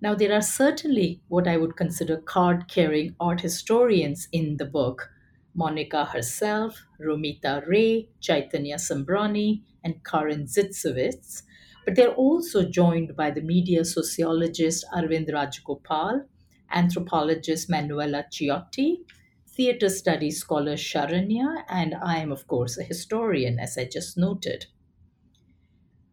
Now, 0.00 0.14
there 0.14 0.32
are 0.32 0.40
certainly 0.40 1.20
what 1.28 1.46
I 1.46 1.56
would 1.58 1.76
consider 1.76 2.16
card 2.16 2.68
carrying 2.68 3.16
art 3.20 3.42
historians 3.42 4.28
in 4.32 4.56
the 4.56 4.64
book 4.64 5.10
Monica 5.54 6.04
herself, 6.04 6.86
Romita 7.00 7.66
Ray, 7.66 8.08
Chaitanya 8.20 8.76
Sambrani, 8.76 9.62
and 9.82 10.04
Karin 10.04 10.46
Zitzewitz. 10.46 11.42
But 11.88 11.96
they're 11.96 12.14
also 12.14 12.68
joined 12.68 13.16
by 13.16 13.32
the 13.32 13.40
media 13.40 13.82
sociologist 13.86 14.84
Arvind 14.94 15.30
Rajagopal, 15.30 16.28
anthropologist 16.70 17.70
Manuela 17.70 18.26
Ciotti, 18.30 18.98
theater 19.48 19.88
studies 19.88 20.38
scholar 20.40 20.74
Sharanya, 20.74 21.64
and 21.68 21.94
I 21.96 22.18
am, 22.18 22.30
of 22.30 22.46
course, 22.46 22.78
a 22.78 22.84
historian, 22.84 23.58
as 23.58 23.78
I 23.78 23.86
just 23.86 24.18
noted. 24.18 24.66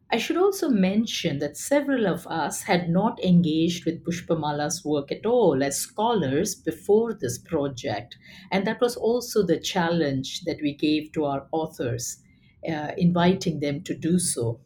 I 0.10 0.18
should 0.18 0.38
also 0.38 0.68
mention 0.70 1.38
that 1.40 1.58
several 1.58 2.08
of 2.08 2.26
us 2.26 2.64
had 2.64 2.90
not 2.90 3.24
engaged 3.24 3.86
with 3.86 4.04
Pushpamala's 4.04 4.84
work 4.84 5.12
at 5.12 5.28
all 5.28 5.62
as 5.64 5.78
scholars 5.78 6.56
before 6.56 7.14
this 7.14 7.38
project, 7.38 8.18
and 8.52 8.66
that 8.66 8.82
was 8.82 8.96
also 8.96 9.46
the 9.46 9.60
challenge 9.60 10.42
that 10.46 10.60
we 10.60 10.74
gave 10.74 11.12
to 11.12 11.26
our 11.26 11.48
authors, 11.52 12.24
uh, 12.68 12.94
inviting 12.98 13.60
them 13.60 13.84
to 13.84 13.94
do 13.96 14.18
so. 14.18 14.60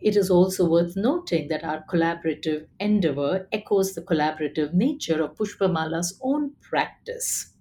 It 0.00 0.16
is 0.16 0.30
also 0.30 0.68
worth 0.68 0.96
noting 0.96 1.48
that 1.48 1.62
our 1.64 1.84
collaborative 1.84 2.66
endeavor 2.80 3.48
echoes 3.52 3.94
the 3.94 4.02
collaborative 4.02 4.74
nature 4.74 5.22
of 5.22 5.36
Pushpamala's 5.36 6.18
own 6.22 6.56
practice. 6.60 7.54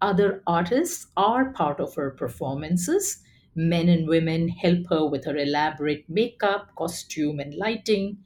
Other 0.00 0.42
artists 0.46 1.08
are 1.18 1.52
part 1.52 1.80
of 1.80 1.94
her 1.96 2.10
performances, 2.10 3.22
Men 3.54 3.88
and 3.90 4.08
women 4.08 4.48
help 4.48 4.86
her 4.90 5.06
with 5.06 5.24
her 5.26 5.36
elaborate 5.36 6.08
makeup, 6.08 6.74
costume, 6.76 7.40
and 7.40 7.54
lighting. 7.54 8.24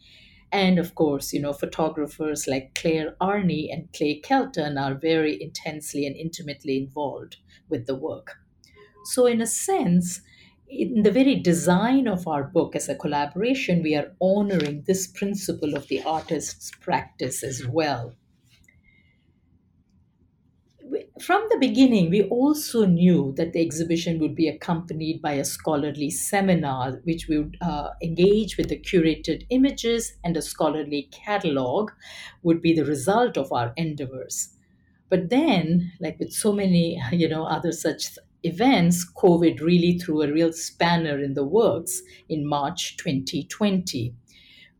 And 0.52 0.78
of 0.78 0.94
course, 0.96 1.32
you 1.32 1.40
know, 1.40 1.52
photographers 1.52 2.48
like 2.48 2.74
Clare 2.74 3.16
Arni 3.20 3.70
and 3.70 3.92
Clay 3.92 4.20
Kelton 4.20 4.78
are 4.78 4.94
very 4.94 5.40
intensely 5.42 6.06
and 6.06 6.16
intimately 6.16 6.76
involved 6.78 7.36
with 7.68 7.86
the 7.86 7.94
work. 7.96 8.38
So, 9.04 9.26
in 9.26 9.40
a 9.40 9.46
sense, 9.46 10.20
in 10.70 11.02
the 11.02 11.10
very 11.10 11.34
design 11.36 12.06
of 12.08 12.26
our 12.28 12.44
book 12.44 12.74
as 12.76 12.88
a 12.88 12.94
collaboration, 12.96 13.82
we 13.82 13.94
are 13.94 14.14
honoring 14.20 14.82
this 14.86 15.06
principle 15.06 15.74
of 15.76 15.88
the 15.88 16.02
artist's 16.02 16.70
practice 16.80 17.42
as 17.42 17.66
well 17.66 18.14
from 21.20 21.46
the 21.50 21.58
beginning, 21.58 22.10
we 22.10 22.22
also 22.24 22.86
knew 22.86 23.32
that 23.36 23.52
the 23.52 23.60
exhibition 23.60 24.18
would 24.18 24.34
be 24.34 24.48
accompanied 24.48 25.20
by 25.20 25.32
a 25.32 25.44
scholarly 25.44 26.10
seminar, 26.10 27.00
which 27.04 27.28
would 27.28 27.56
uh, 27.60 27.90
engage 28.02 28.56
with 28.56 28.68
the 28.68 28.78
curated 28.80 29.46
images 29.50 30.16
and 30.24 30.36
a 30.36 30.42
scholarly 30.42 31.08
catalog, 31.12 31.90
would 32.42 32.62
be 32.62 32.72
the 32.72 32.84
result 32.84 33.36
of 33.36 33.52
our 33.52 33.72
endeavors. 33.76 34.56
But 35.08 35.28
then, 35.28 35.92
like 36.00 36.18
with 36.18 36.32
so 36.32 36.52
many, 36.52 37.00
you 37.12 37.28
know, 37.28 37.44
other 37.44 37.72
such 37.72 38.18
events, 38.42 39.04
COVID 39.10 39.60
really 39.60 39.98
threw 39.98 40.22
a 40.22 40.32
real 40.32 40.52
spanner 40.52 41.18
in 41.18 41.34
the 41.34 41.44
works 41.44 42.02
in 42.28 42.46
March 42.46 42.96
2020 42.96 44.14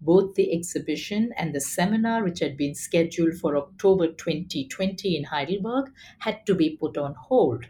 both 0.00 0.34
the 0.34 0.52
exhibition 0.52 1.32
and 1.36 1.54
the 1.54 1.60
seminar, 1.60 2.24
which 2.24 2.40
had 2.40 2.56
been 2.56 2.74
scheduled 2.74 3.34
for 3.34 3.56
October 3.56 4.12
2020 4.12 5.16
in 5.16 5.24
Heidelberg, 5.24 5.92
had 6.20 6.46
to 6.46 6.54
be 6.54 6.76
put 6.76 6.96
on 6.96 7.14
hold. 7.14 7.66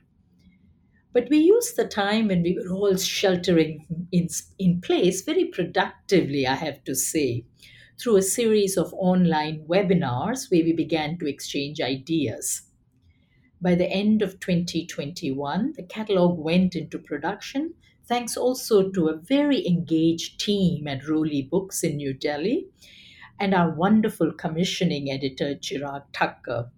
But 1.13 1.29
we 1.31 1.39
used 1.39 1.77
the 1.77 1.87
time 1.87 2.27
when 2.27 2.43
we 2.43 2.55
were 2.59 2.73
all 2.75 2.97
sheltering 2.97 4.09
in, 4.11 4.29
in 4.59 4.81
place 4.81 5.23
very 5.23 5.45
productively, 5.45 6.47
I 6.49 6.55
have 6.57 6.83
to 6.85 6.97
say, 6.97 7.45
through 8.01 8.17
a 8.17 8.23
series 8.23 8.77
of 8.77 8.93
online 8.95 9.67
webinars 9.69 10.51
where 10.51 10.65
we 10.65 10.73
began 10.73 11.17
to 11.19 11.29
exchange 11.29 11.81
ideas. 11.81 12.63
By 13.63 13.75
the 13.75 13.91
end 13.91 14.23
of 14.23 14.41
2021, 14.41 15.75
the 15.77 15.83
catalog 15.83 16.39
went 16.39 16.75
into 16.75 16.99
production, 16.99 17.75
thanks 18.07 18.35
also 18.35 18.91
to 18.91 19.09
a 19.09 19.17
very 19.19 19.67
engaged 19.67 20.41
team 20.41 20.89
at 20.89 21.03
Roli 21.03 21.49
Books 21.49 21.85
in 21.85 21.97
New 21.97 22.15
Delhi 22.15 22.69
and 23.39 23.53
our 23.53 23.71
wonderful 23.71 24.33
commissioning 24.33 25.11
editor, 25.11 25.55
Chirag 25.55 26.05
Thakkar. 26.15 26.71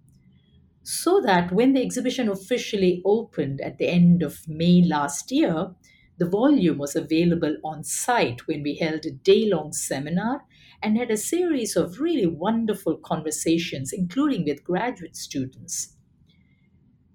So 0.83 1.21
that 1.21 1.53
when 1.53 1.71
the 1.71 1.81
exhibition 1.81 2.27
officially 2.27 3.01
opened 3.05 3.61
at 3.61 3.77
the 3.77 3.87
end 3.87 4.21
of 4.21 4.45
May 4.49 4.83
last 4.83 5.31
year, 5.31 5.73
the 6.17 6.27
volume 6.27 6.79
was 6.79 6.97
available 6.97 7.55
on 7.63 7.85
site 7.85 8.45
when 8.45 8.61
we 8.61 8.75
held 8.75 9.05
a 9.05 9.11
day 9.11 9.49
long 9.49 9.71
seminar 9.71 10.43
and 10.81 10.97
had 10.97 11.11
a 11.11 11.17
series 11.17 11.77
of 11.77 12.01
really 12.01 12.27
wonderful 12.27 12.97
conversations, 12.97 13.93
including 13.93 14.43
with 14.43 14.65
graduate 14.65 15.15
students. 15.15 15.95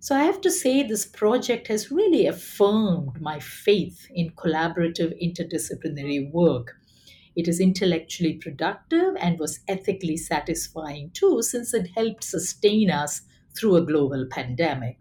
So 0.00 0.17
I 0.17 0.25
have 0.25 0.40
to 0.40 0.50
say, 0.50 0.83
this 0.83 1.07
project 1.07 1.69
has 1.69 1.90
really 1.90 2.26
affirmed 2.26 3.21
my 3.21 3.38
faith 3.38 4.09
in 4.11 4.31
collaborative 4.31 5.14
interdisciplinary 5.23 6.33
work. 6.33 6.76
It 7.37 7.47
is 7.47 7.61
intellectually 7.61 8.35
productive 8.35 9.14
and 9.21 9.38
was 9.38 9.61
ethically 9.69 10.17
satisfying 10.17 11.11
too, 11.12 11.43
since 11.43 11.75
it 11.75 11.90
helped 11.95 12.25
sustain 12.25 12.90
us 12.90 13.23
through 13.57 13.76
a 13.76 13.87
global 13.87 14.26
pandemic. 14.31 14.99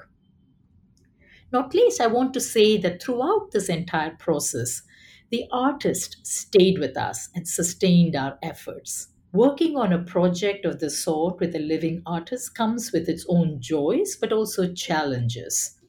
Not 1.52 1.74
least, 1.74 2.00
I 2.00 2.08
want 2.08 2.34
to 2.36 2.40
say 2.40 2.78
that 2.78 3.04
throughout 3.04 3.52
this 3.52 3.68
entire 3.68 4.16
process, 4.16 4.82
the 5.30 5.44
artist 5.52 6.26
stayed 6.26 6.80
with 6.80 6.96
us 6.96 7.28
and 7.36 7.46
sustained 7.46 8.16
our 8.16 8.40
efforts. 8.42 9.10
Working 9.32 9.78
on 9.78 9.94
a 9.94 10.04
project 10.04 10.66
of 10.66 10.80
the 10.80 10.90
sort 10.90 11.40
with 11.40 11.56
a 11.56 11.60
living 11.60 12.02
artist 12.06 12.56
comes 12.56 12.92
with 12.92 13.08
its 13.08 13.26
own 13.30 13.62
joys, 13.62 14.18
but 14.20 14.34
also 14.34 14.74
challenges. 14.74 15.80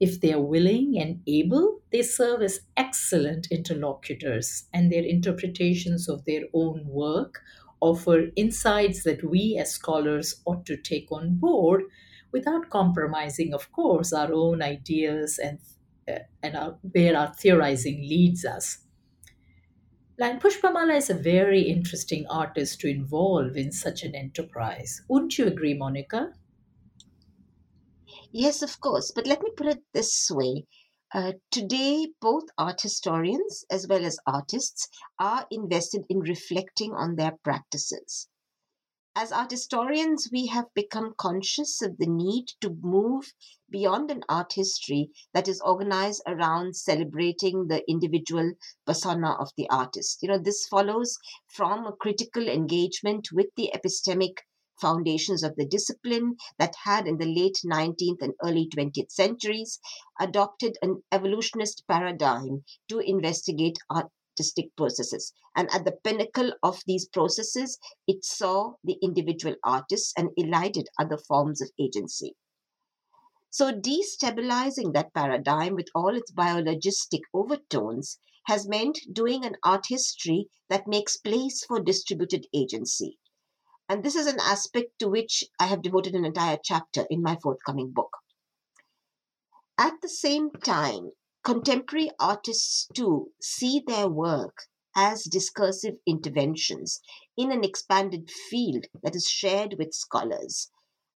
If 0.00 0.20
they 0.20 0.32
are 0.32 0.40
willing 0.42 0.98
and 0.98 1.22
able, 1.26 1.80
they 1.92 2.02
serve 2.02 2.42
as 2.42 2.60
excellent 2.76 3.48
interlocutors, 3.50 4.68
and 4.72 4.90
their 4.92 5.04
interpretations 5.04 6.08
of 6.08 6.24
their 6.24 6.44
own 6.54 6.86
work 6.86 7.42
offer 7.80 8.30
insights 8.36 9.04
that 9.04 9.24
we 9.24 9.58
as 9.58 9.72
scholars 9.72 10.40
ought 10.46 10.66
to 10.66 10.76
take 10.76 11.12
on 11.12 11.36
board 11.36 11.84
without 12.32 12.70
compromising, 12.70 13.52
of 13.54 13.70
course, 13.72 14.12
our 14.12 14.32
own 14.32 14.62
ideas 14.62 15.38
and, 15.38 15.58
uh, 16.08 16.20
and 16.42 16.56
our, 16.56 16.78
where 16.92 17.16
our 17.16 17.34
theorizing 17.34 18.00
leads 18.00 18.44
us. 18.44 18.78
And 20.18 20.40
Pushpamala 20.40 20.96
is 20.96 21.10
a 21.10 21.14
very 21.14 21.62
interesting 21.62 22.26
artist 22.28 22.80
to 22.80 22.88
involve 22.88 23.56
in 23.58 23.72
such 23.72 24.02
an 24.04 24.14
enterprise. 24.14 25.02
Wouldn't 25.08 25.36
you 25.36 25.46
agree, 25.46 25.74
Monica? 25.74 26.32
Yes, 28.32 28.62
of 28.62 28.80
course. 28.80 29.12
But 29.12 29.26
let 29.26 29.42
me 29.42 29.50
put 29.56 29.66
it 29.68 29.84
this 29.92 30.28
way. 30.30 30.66
Uh, 31.14 31.34
today, 31.50 32.08
both 32.20 32.44
art 32.58 32.80
historians 32.80 33.64
as 33.70 33.86
well 33.86 34.04
as 34.04 34.18
artists 34.26 34.88
are 35.18 35.46
invested 35.50 36.04
in 36.08 36.20
reflecting 36.20 36.92
on 36.94 37.16
their 37.16 37.38
practices 37.44 38.28
as 39.16 39.32
art 39.32 39.50
historians, 39.50 40.28
we 40.30 40.46
have 40.48 40.72
become 40.74 41.14
conscious 41.16 41.80
of 41.80 41.96
the 41.96 42.06
need 42.06 42.48
to 42.60 42.76
move 42.82 43.32
beyond 43.70 44.10
an 44.10 44.22
art 44.28 44.52
history 44.52 45.10
that 45.32 45.48
is 45.48 45.60
organized 45.62 46.22
around 46.26 46.76
celebrating 46.76 47.68
the 47.68 47.82
individual 47.90 48.52
persona 48.86 49.32
of 49.32 49.50
the 49.56 49.68
artist. 49.70 50.18
You 50.22 50.28
know, 50.28 50.38
this 50.38 50.66
follows 50.66 51.18
from 51.48 51.86
a 51.86 51.92
critical 51.96 52.48
engagement 52.48 53.28
with 53.32 53.48
the 53.56 53.72
epistemic 53.74 54.38
foundations 54.80 55.42
of 55.42 55.56
the 55.56 55.64
discipline 55.66 56.36
that 56.58 56.74
had 56.84 57.06
in 57.06 57.16
the 57.16 57.26
late 57.26 57.60
19th 57.64 58.20
and 58.20 58.34
early 58.44 58.68
20th 58.68 59.10
centuries 59.10 59.80
adopted 60.20 60.76
an 60.82 61.02
evolutionist 61.12 61.84
paradigm 61.88 62.64
to 62.88 62.98
investigate 62.98 63.78
art 63.88 64.10
artistic 64.32 64.74
processes. 64.76 65.32
And 65.54 65.68
at 65.72 65.84
the 65.84 65.92
pinnacle 66.04 66.52
of 66.62 66.80
these 66.86 67.06
processes, 67.08 67.78
it 68.06 68.24
saw 68.24 68.74
the 68.82 68.96
individual 69.02 69.56
artists 69.62 70.12
and 70.16 70.30
elided 70.36 70.88
other 70.98 71.18
forms 71.18 71.60
of 71.60 71.70
agency. 71.78 72.34
So, 73.50 73.70
destabilizing 73.72 74.94
that 74.94 75.12
paradigm 75.12 75.74
with 75.74 75.88
all 75.94 76.16
its 76.16 76.32
biologistic 76.32 77.20
overtones 77.34 78.18
has 78.46 78.66
meant 78.66 78.98
doing 79.12 79.44
an 79.44 79.56
art 79.62 79.84
history 79.88 80.48
that 80.70 80.88
makes 80.88 81.18
place 81.18 81.62
for 81.64 81.78
distributed 81.78 82.46
agency. 82.54 83.18
And 83.90 84.02
this 84.02 84.16
is 84.16 84.26
an 84.26 84.40
aspect 84.40 84.98
to 85.00 85.08
which 85.08 85.44
I 85.60 85.66
have 85.66 85.82
devoted 85.82 86.14
an 86.14 86.24
entire 86.24 86.58
chapter 86.64 87.06
in 87.10 87.20
my 87.20 87.36
forthcoming 87.42 87.92
book. 87.92 88.16
At 89.76 90.00
the 90.00 90.08
same 90.08 90.50
time, 90.50 91.10
Contemporary 91.44 92.08
artists, 92.20 92.86
too, 92.94 93.32
see 93.40 93.82
their 93.84 94.08
work 94.08 94.68
as 94.94 95.24
discursive 95.24 95.94
interventions 96.06 97.00
in 97.36 97.50
an 97.50 97.64
expanded 97.64 98.30
field 98.30 98.86
that 99.02 99.16
is 99.16 99.26
shared 99.26 99.74
with 99.76 99.92
scholars. 99.92 100.70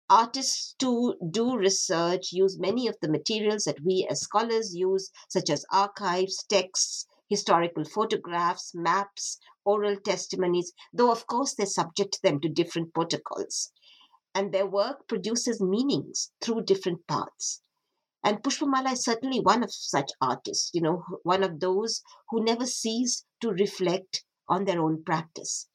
Artists, 0.09 0.75
too, 0.79 1.15
do 1.31 1.57
research, 1.59 2.33
use 2.33 2.59
many 2.59 2.89
of 2.89 2.97
the 3.03 3.11
materials 3.11 3.65
that 3.65 3.85
we 3.85 4.07
as 4.09 4.21
scholars 4.21 4.75
use, 4.75 5.11
such 5.29 5.51
as 5.51 5.67
archives, 5.71 6.43
texts, 6.49 7.07
historical 7.29 7.85
photographs, 7.85 8.75
maps, 8.75 9.39
oral 9.67 9.97
testimonies, 9.97 10.73
though, 10.91 11.13
of 11.13 11.27
course, 11.27 11.55
they 11.55 11.67
subject 11.67 12.23
them 12.23 12.41
to 12.41 12.49
different 12.49 12.95
protocols. 12.95 13.73
And 14.35 14.53
their 14.53 14.67
work 14.67 15.07
produces 15.07 15.61
meanings 15.61 16.33
through 16.41 16.63
different 16.63 17.07
paths. 17.07 17.61
And 18.27 18.43
Pushpamala 18.43 18.93
is 18.93 19.05
certainly 19.05 19.41
one 19.41 19.63
of 19.63 19.71
such 19.71 20.11
artists, 20.19 20.71
you 20.73 20.81
know, 20.81 21.05
one 21.25 21.43
of 21.45 21.61
those 21.61 22.01
who 22.31 22.43
never 22.43 22.65
cease 22.65 23.27
to 23.43 23.51
reflect 23.51 24.25
on 24.49 24.65
their 24.65 24.81
own 24.81 25.05
practice. 25.05 25.69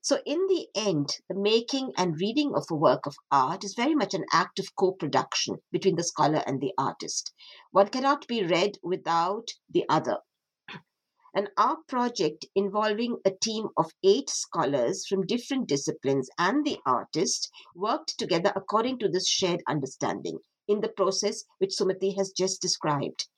So, 0.00 0.22
in 0.24 0.46
the 0.46 0.68
end, 0.74 1.18
the 1.28 1.34
making 1.34 1.92
and 1.98 2.18
reading 2.18 2.54
of 2.54 2.64
a 2.70 2.74
work 2.74 3.04
of 3.04 3.14
art 3.30 3.62
is 3.62 3.74
very 3.74 3.94
much 3.94 4.14
an 4.14 4.24
act 4.32 4.58
of 4.58 4.74
co 4.74 4.92
production 4.92 5.58
between 5.70 5.96
the 5.96 6.02
scholar 6.02 6.42
and 6.46 6.62
the 6.62 6.72
artist. 6.78 7.30
One 7.72 7.88
cannot 7.88 8.26
be 8.26 8.42
read 8.42 8.78
without 8.82 9.48
the 9.68 9.84
other. 9.86 10.20
And 11.34 11.50
our 11.58 11.76
project, 11.86 12.46
involving 12.54 13.18
a 13.26 13.32
team 13.32 13.68
of 13.76 13.92
eight 14.02 14.30
scholars 14.30 15.06
from 15.06 15.26
different 15.26 15.68
disciplines 15.68 16.30
and 16.38 16.64
the 16.64 16.78
artist, 16.86 17.50
worked 17.74 18.18
together 18.18 18.54
according 18.56 18.98
to 19.00 19.10
this 19.10 19.28
shared 19.28 19.62
understanding 19.68 20.38
in 20.70 20.80
the 20.80 20.88
process 20.88 21.44
which 21.58 21.76
Sumathi 21.76 22.16
has 22.16 22.30
just 22.30 22.62
described. 22.62 23.28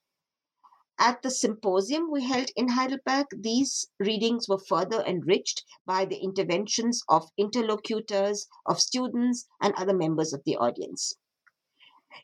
At 0.99 1.23
the 1.23 1.31
symposium 1.31 2.11
we 2.11 2.23
held 2.23 2.51
in 2.55 2.69
Heidelberg, 2.69 3.27
these 3.33 3.89
readings 3.99 4.47
were 4.49 4.59
further 4.59 5.03
enriched 5.03 5.65
by 5.87 6.05
the 6.05 6.19
interventions 6.19 7.03
of 7.09 7.31
interlocutors, 7.39 8.47
of 8.67 8.79
students, 8.79 9.47
and 9.61 9.73
other 9.75 9.95
members 9.95 10.35
of 10.35 10.45
the 10.45 10.57
audience. 10.57 11.15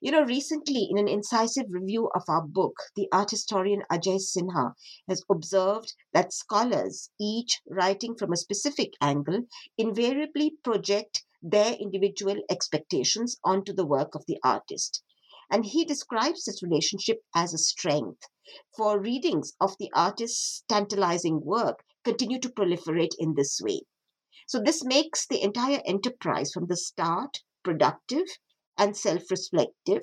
You 0.03 0.13
know, 0.13 0.23
recently 0.23 0.87
in 0.91 0.99
an 0.99 1.09
incisive 1.09 1.65
review 1.71 2.11
of 2.15 2.23
our 2.29 2.43
book, 2.47 2.77
the 2.95 3.09
art 3.11 3.31
historian 3.31 3.85
Ajay 3.91 4.21
Sinha 4.21 4.75
has 5.09 5.25
observed 5.31 5.95
that 6.13 6.35
scholars, 6.35 7.11
each 7.19 7.63
writing 7.67 8.15
from 8.15 8.33
a 8.33 8.37
specific 8.37 8.93
angle, 9.01 9.45
invariably 9.79 10.59
project 10.63 11.25
their 11.43 11.75
individual 11.75 12.43
expectations 12.51 13.39
onto 13.45 13.73
the 13.73 13.87
work 13.87 14.15
of 14.15 14.25
the 14.27 14.39
artist. 14.43 15.03
And 15.51 15.65
he 15.65 15.85
describes 15.85 16.45
this 16.45 16.63
relationship 16.63 17.23
as 17.35 17.55
a 17.55 17.59
strength. 17.59 18.23
For 18.77 18.99
readings 18.99 19.55
of 19.61 19.77
the 19.79 19.91
artist's 19.95 20.65
tantalizing 20.69 21.45
work 21.45 21.85
continue 22.05 22.41
to 22.41 22.49
proliferate 22.49 23.15
in 23.19 23.35
this 23.35 23.61
way. 23.61 23.83
So, 24.47 24.61
this 24.61 24.83
makes 24.83 25.27
the 25.27 25.43
entire 25.43 25.83
enterprise 25.85 26.53
from 26.53 26.67
the 26.67 26.77
start 26.77 27.43
productive 27.63 28.27
and 28.77 28.97
self 28.97 29.31
reflective. 29.31 30.03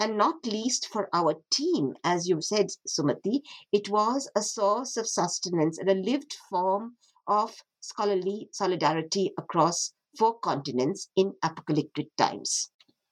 And 0.00 0.16
not 0.16 0.46
least 0.46 0.86
for 0.86 1.08
our 1.12 1.42
team, 1.50 1.94
as 2.02 2.26
you've 2.26 2.44
said, 2.44 2.70
Sumathi, 2.88 3.42
it 3.70 3.88
was 3.88 4.30
a 4.34 4.42
source 4.42 4.96
of 4.96 5.06
sustenance 5.06 5.78
and 5.78 5.88
a 5.88 5.94
lived 5.94 6.32
form 6.48 6.96
of 7.26 7.62
scholarly 7.80 8.48
solidarity 8.52 9.32
across 9.38 9.92
four 10.18 10.38
continents 10.38 11.08
in 11.16 11.32
apocalyptic 11.42 12.08
times. 12.16 12.70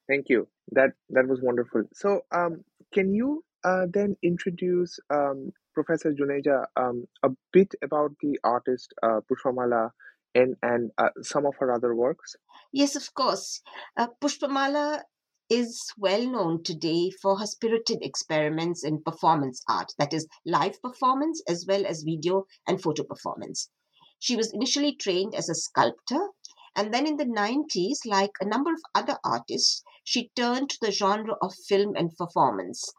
Thank 0.09 0.29
you. 0.29 0.49
That 0.73 0.91
that 1.11 1.29
was 1.29 1.41
wonderful. 1.43 1.85
So, 1.93 2.23
um, 2.33 2.65
can 2.93 3.15
you 3.15 3.45
uh, 3.65 3.87
then 3.93 4.17
introduce 4.23 4.99
um, 5.11 5.51
Professor 5.75 6.13
Juneja 6.13 6.65
um, 6.77 7.07
a 7.23 7.31
bit 7.53 7.75
about 7.83 8.13
the 8.23 8.39
artist 8.45 8.93
uh, 9.03 9.21
Pushpamala 9.31 9.91
and, 10.35 10.57
and 10.63 10.91
uh, 10.99 11.11
some 11.23 11.47
of 11.47 11.55
her 11.59 11.73
other 11.73 11.95
works? 11.95 12.37
Yes, 12.73 12.97
of 12.97 13.13
course. 13.15 13.61
Uh, 13.97 14.09
Pushpamala 14.23 15.03
is 15.51 15.91
well 15.97 16.27
known 16.27 16.63
today 16.63 17.11
for 17.23 17.39
her 17.39 17.47
spirited 17.47 17.99
experiments 18.03 18.85
in 18.85 19.03
performance 19.03 19.63
art, 19.69 19.93
that 19.99 20.13
is, 20.13 20.27
live 20.45 20.81
performance 20.83 21.43
as 21.49 21.65
well 21.67 21.87
as 21.87 22.03
video 22.03 22.45
and 22.67 22.83
photo 22.83 23.03
performance. 23.03 23.71
She 24.19 24.37
was 24.37 24.53
initially 24.53 24.95
trained 24.97 25.35
as 25.35 25.49
a 25.49 25.55
sculptor, 25.55 26.29
and 26.79 26.95
then 26.95 27.09
in 27.09 27.17
the 27.17 27.25
90s, 27.25 28.07
like 28.07 28.31
a 28.41 28.47
number 28.47 28.73
of 28.73 28.81
other 28.95 29.19
artists, 29.25 29.83
she 30.05 30.31
turned 30.37 30.71
to 30.71 30.79
the 30.81 30.93
genre 30.93 31.35
of 31.43 31.53
film 31.67 31.97
and 31.97 32.17
performance. 32.17 32.93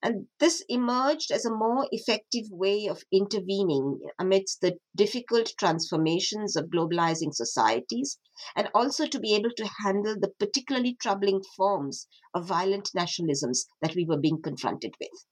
And 0.00 0.28
this 0.38 0.64
emerged 0.68 1.32
as 1.32 1.44
a 1.44 1.50
more 1.50 1.88
effective 1.90 2.44
way 2.52 2.86
of 2.86 3.02
intervening 3.10 3.98
amidst 4.20 4.60
the 4.60 4.78
difficult 4.94 5.52
transformations 5.58 6.54
of 6.54 6.70
globalizing 6.70 7.34
societies, 7.34 8.16
and 8.54 8.68
also 8.76 9.08
to 9.08 9.18
be 9.18 9.34
able 9.34 9.50
to 9.56 9.68
handle 9.82 10.14
the 10.16 10.32
particularly 10.38 10.94
troubling 10.94 11.42
forms 11.56 12.06
of 12.32 12.46
violent 12.46 12.90
nationalisms 12.96 13.66
that 13.82 13.96
we 13.96 14.04
were 14.04 14.20
being 14.20 14.40
confronted 14.40 14.94
with. 15.00 15.26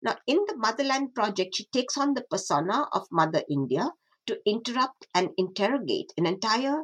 Now, 0.00 0.16
in 0.26 0.38
the 0.48 0.56
Motherland 0.56 1.14
project, 1.14 1.56
she 1.56 1.66
takes 1.66 1.98
on 1.98 2.14
the 2.14 2.24
persona 2.30 2.88
of 2.94 3.06
Mother 3.12 3.42
India 3.50 3.90
to 4.26 4.40
interrupt 4.46 5.06
and 5.14 5.30
interrogate 5.36 6.12
an 6.16 6.26
entire 6.26 6.82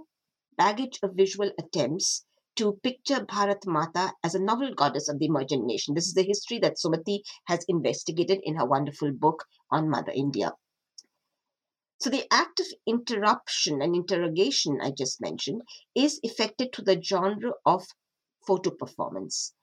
baggage 0.56 0.98
of 1.02 1.14
visual 1.14 1.50
attempts 1.58 2.24
to 2.56 2.72
picture 2.82 3.24
Bharat 3.24 3.66
Mata 3.66 4.12
as 4.24 4.34
a 4.34 4.42
novel 4.42 4.74
goddess 4.74 5.08
of 5.08 5.20
the 5.20 5.26
emergent 5.26 5.64
nation. 5.64 5.94
This 5.94 6.08
is 6.08 6.14
the 6.14 6.24
history 6.24 6.58
that 6.58 6.76
Sumathi 6.76 7.20
has 7.46 7.64
investigated 7.68 8.40
in 8.42 8.56
her 8.56 8.66
wonderful 8.66 9.12
book 9.12 9.44
on 9.70 9.88
Mother 9.88 10.12
India. 10.12 10.52
So, 12.00 12.10
the 12.10 12.26
act 12.32 12.60
of 12.60 12.66
interruption 12.86 13.80
and 13.82 13.94
interrogation 13.94 14.80
I 14.80 14.90
just 14.90 15.20
mentioned 15.20 15.62
is 15.94 16.18
effected 16.22 16.72
to 16.72 16.82
the 16.82 17.00
genre 17.00 17.52
of 17.64 17.86
photo 18.46 18.70
performance. 18.70 19.54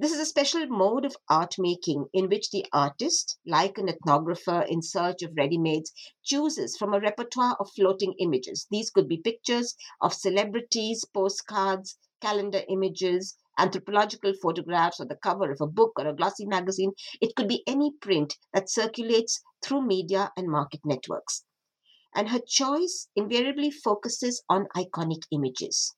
This 0.00 0.12
is 0.12 0.18
a 0.20 0.24
special 0.24 0.66
mode 0.66 1.04
of 1.04 1.14
art 1.28 1.56
making 1.58 2.06
in 2.14 2.30
which 2.30 2.52
the 2.52 2.64
artist, 2.72 3.36
like 3.44 3.76
an 3.76 3.86
ethnographer 3.86 4.66
in 4.66 4.80
search 4.80 5.20
of 5.20 5.36
ready 5.36 5.58
mades, 5.58 5.92
chooses 6.24 6.74
from 6.78 6.94
a 6.94 7.00
repertoire 7.00 7.54
of 7.60 7.70
floating 7.76 8.14
images. 8.18 8.66
These 8.70 8.88
could 8.88 9.08
be 9.08 9.18
pictures 9.18 9.76
of 10.00 10.14
celebrities, 10.14 11.04
postcards, 11.04 11.98
calendar 12.22 12.62
images, 12.70 13.36
anthropological 13.58 14.32
photographs, 14.40 15.00
or 15.00 15.04
the 15.04 15.16
cover 15.16 15.50
of 15.50 15.60
a 15.60 15.66
book 15.66 15.92
or 15.98 16.06
a 16.06 16.16
glossy 16.16 16.46
magazine. 16.46 16.92
It 17.20 17.36
could 17.36 17.46
be 17.46 17.62
any 17.66 17.92
print 18.00 18.38
that 18.54 18.70
circulates 18.70 19.42
through 19.62 19.86
media 19.86 20.32
and 20.34 20.48
market 20.48 20.80
networks. 20.82 21.44
And 22.14 22.30
her 22.30 22.40
choice 22.40 23.08
invariably 23.16 23.70
focuses 23.70 24.42
on 24.48 24.66
iconic 24.74 25.24
images. 25.30 25.94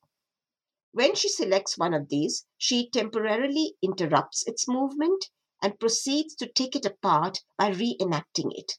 When 0.95 1.15
she 1.15 1.27
selects 1.27 1.75
one 1.75 1.95
of 1.95 2.09
these, 2.09 2.45
she 2.55 2.87
temporarily 2.87 3.75
interrupts 3.81 4.47
its 4.47 4.67
movement 4.67 5.31
and 5.59 5.79
proceeds 5.79 6.35
to 6.35 6.47
take 6.47 6.75
it 6.75 6.85
apart 6.85 7.39
by 7.57 7.71
reenacting 7.71 8.51
it. 8.51 8.73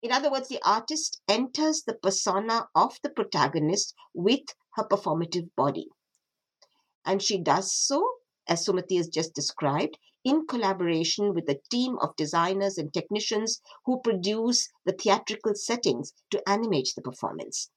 In 0.00 0.10
other 0.10 0.30
words, 0.30 0.48
the 0.48 0.62
artist 0.66 1.20
enters 1.28 1.82
the 1.82 1.98
persona 1.98 2.70
of 2.74 2.98
the 3.02 3.10
protagonist 3.10 3.94
with 4.14 4.54
her 4.76 4.84
performative 4.84 5.54
body. 5.54 5.88
And 7.04 7.22
she 7.22 7.36
does 7.36 7.70
so, 7.74 8.08
as 8.46 8.66
Sumathi 8.66 8.96
has 8.96 9.08
just 9.08 9.34
described, 9.34 9.98
in 10.24 10.46
collaboration 10.46 11.34
with 11.34 11.46
a 11.50 11.60
team 11.70 11.98
of 11.98 12.16
designers 12.16 12.78
and 12.78 12.90
technicians 12.94 13.60
who 13.84 14.00
produce 14.00 14.70
the 14.86 14.92
theatrical 14.92 15.54
settings 15.54 16.14
to 16.30 16.48
animate 16.48 16.94
the 16.96 17.02
performance. 17.02 17.70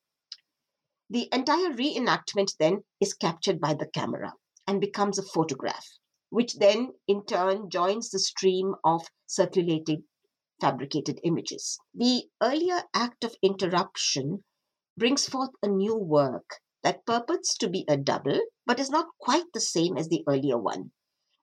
The 1.10 1.30
entire 1.32 1.72
reenactment 1.72 2.58
then 2.58 2.84
is 3.00 3.13
captured 3.13 3.62
by 3.62 3.76
the 3.76 3.88
camera 3.88 4.34
and 4.67 4.82
becomes 4.82 5.17
a 5.17 5.24
photograph, 5.24 5.88
which 6.30 6.56
then 6.56 6.96
in 7.08 7.26
turn 7.26 7.70
joins 7.70 8.10
the 8.10 8.20
stream 8.20 8.76
of 8.84 9.08
circulating 9.26 10.04
fabricated 10.60 11.22
images. 11.24 11.80
The 11.93 12.30
earlier 12.41 12.84
act 12.93 13.24
of 13.24 13.38
interruption 13.41 14.43
brings 14.98 15.30
forth 15.30 15.52
a 15.63 15.70
new 15.70 15.96
work 15.96 16.60
that 16.84 17.06
purports 17.06 17.58
to 17.60 17.70
be 17.70 17.86
a 17.88 17.96
double, 17.96 18.41
but 18.65 18.80
is 18.80 18.89
not 18.89 19.08
quite 19.20 19.46
the 19.54 19.62
same 19.62 19.98
as 19.98 20.10
the 20.10 20.26
earlier 20.28 20.58
one, 20.58 20.91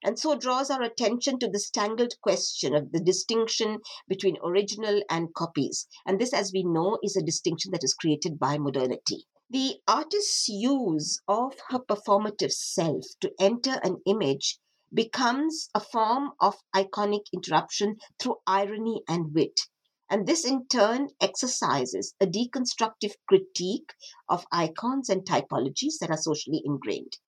and 0.03 0.19
so 0.19 0.35
draws 0.35 0.69
our 0.69 0.83
attention 0.83 1.39
to 1.39 1.49
this 1.49 1.71
tangled 1.71 2.13
question 2.21 2.75
of 2.75 2.91
the 2.91 2.99
distinction 2.99 3.79
between 4.07 4.37
original 4.43 5.01
and 5.09 5.33
copies. 5.33 5.87
And 6.05 6.19
this, 6.19 6.33
as 6.33 6.51
we 6.53 6.63
know, 6.63 6.99
is 7.01 7.15
a 7.15 7.23
distinction 7.23 7.71
that 7.71 7.83
is 7.83 7.95
created 7.95 8.37
by 8.37 8.59
modernity. 8.59 9.25
The 9.51 9.79
artist's 9.87 10.49
use 10.49 11.21
of 11.27 11.53
her 11.69 11.77
performative 11.77 12.51
self 12.51 13.05
to 13.21 13.31
enter 13.39 13.79
an 13.83 14.01
image 14.07 14.59
becomes 14.91 15.69
a 15.75 15.79
form 15.79 16.31
of 16.39 16.55
iconic 16.75 17.25
interruption 17.31 17.97
through 18.19 18.41
irony 18.47 19.03
and 19.07 19.35
wit. 19.35 19.59
And 20.09 20.25
this 20.25 20.45
in 20.45 20.67
turn 20.67 21.09
exercises 21.21 22.15
a 22.19 22.25
deconstructive 22.25 23.13
critique 23.27 23.93
of 24.27 24.47
icons 24.51 25.09
and 25.09 25.23
typologies 25.23 25.99
that 25.99 26.09
are 26.09 26.17
socially 26.17 26.63
ingrained. 26.65 27.19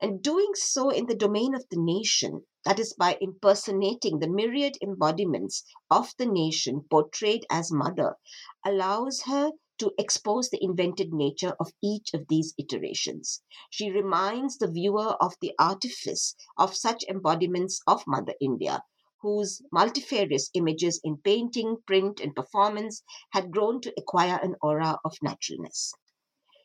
And 0.00 0.22
doing 0.22 0.54
so 0.54 0.88
in 0.88 1.06
the 1.06 1.14
domain 1.14 1.54
of 1.54 1.66
the 1.70 1.78
nation, 1.78 2.46
that 2.64 2.78
is, 2.78 2.94
by 2.94 3.18
impersonating 3.20 4.18
the 4.18 4.30
myriad 4.30 4.78
embodiments 4.80 5.62
of 5.90 6.14
the 6.16 6.26
nation 6.26 6.86
portrayed 6.90 7.44
as 7.50 7.70
mother, 7.70 8.16
allows 8.64 9.22
her 9.22 9.52
to 9.78 9.92
expose 9.98 10.48
the 10.50 10.62
invented 10.62 11.12
nature 11.12 11.54
of 11.60 11.72
each 11.82 12.14
of 12.14 12.26
these 12.28 12.54
iterations. 12.58 13.42
She 13.70 13.90
reminds 13.90 14.58
the 14.58 14.70
viewer 14.70 15.16
of 15.20 15.34
the 15.40 15.52
artifice 15.58 16.34
of 16.58 16.76
such 16.76 17.04
embodiments 17.08 17.80
of 17.86 18.06
Mother 18.06 18.34
India, 18.40 18.82
whose 19.20 19.62
multifarious 19.72 20.50
images 20.54 21.00
in 21.02 21.16
painting, 21.18 21.76
print, 21.86 22.20
and 22.20 22.34
performance 22.34 23.02
had 23.32 23.50
grown 23.50 23.80
to 23.80 23.92
acquire 23.98 24.38
an 24.42 24.54
aura 24.62 24.98
of 25.04 25.16
naturalness. 25.22 25.92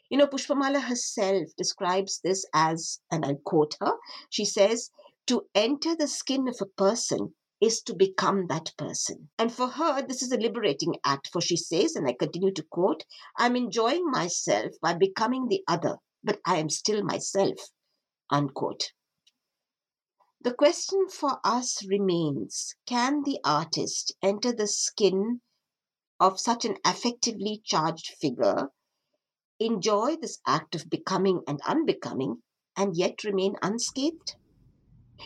You 0.10 0.18
know, 0.18 0.28
Pushpamala 0.28 0.82
herself 0.82 1.48
describes 1.58 2.20
this 2.24 2.46
as, 2.54 3.00
and 3.12 3.26
I 3.26 3.36
quote 3.46 3.76
her, 3.80 3.94
she 4.30 4.46
says, 4.46 4.90
to 5.28 5.44
enter 5.56 5.96
the 5.96 6.08
skin 6.08 6.48
of 6.48 6.58
a 6.62 6.66
person 6.66 7.34
is 7.62 7.82
to 7.84 7.94
become 7.94 8.48
that 8.48 8.74
person. 8.76 9.30
And 9.38 9.54
for 9.54 9.68
her, 9.68 10.02
this 10.02 10.24
is 10.24 10.32
a 10.32 10.38
liberating 10.38 10.96
act, 11.06 11.30
for 11.32 11.40
she 11.40 11.56
says, 11.56 11.96
and 11.96 12.08
I 12.08 12.14
continue 12.14 12.52
to 12.54 12.64
quote, 12.64 13.06
I'm 13.38 13.56
enjoying 13.56 14.10
myself 14.10 14.72
by 14.82 14.96
becoming 14.96 15.48
the 15.48 15.64
other, 15.68 15.98
but 16.24 16.40
I 16.44 16.58
am 16.58 16.70
still 16.70 17.04
myself. 17.04 17.60
Unquote. 18.32 18.92
The 20.42 20.56
question 20.56 21.08
for 21.08 21.40
us 21.44 21.86
remains 21.88 22.74
can 22.88 23.22
the 23.22 23.40
artist 23.44 24.16
enter 24.24 24.52
the 24.52 24.68
skin 24.68 25.42
of 26.20 26.40
such 26.40 26.66
an 26.66 26.78
affectively 26.84 27.62
charged 27.64 28.16
figure, 28.20 28.70
enjoy 29.60 30.16
this 30.16 30.40
act 30.48 30.74
of 30.74 30.90
becoming 30.90 31.42
and 31.48 31.62
unbecoming, 31.68 32.42
and 32.76 32.98
yet 32.98 33.24
remain 33.24 33.56
unscathed? 33.62 34.36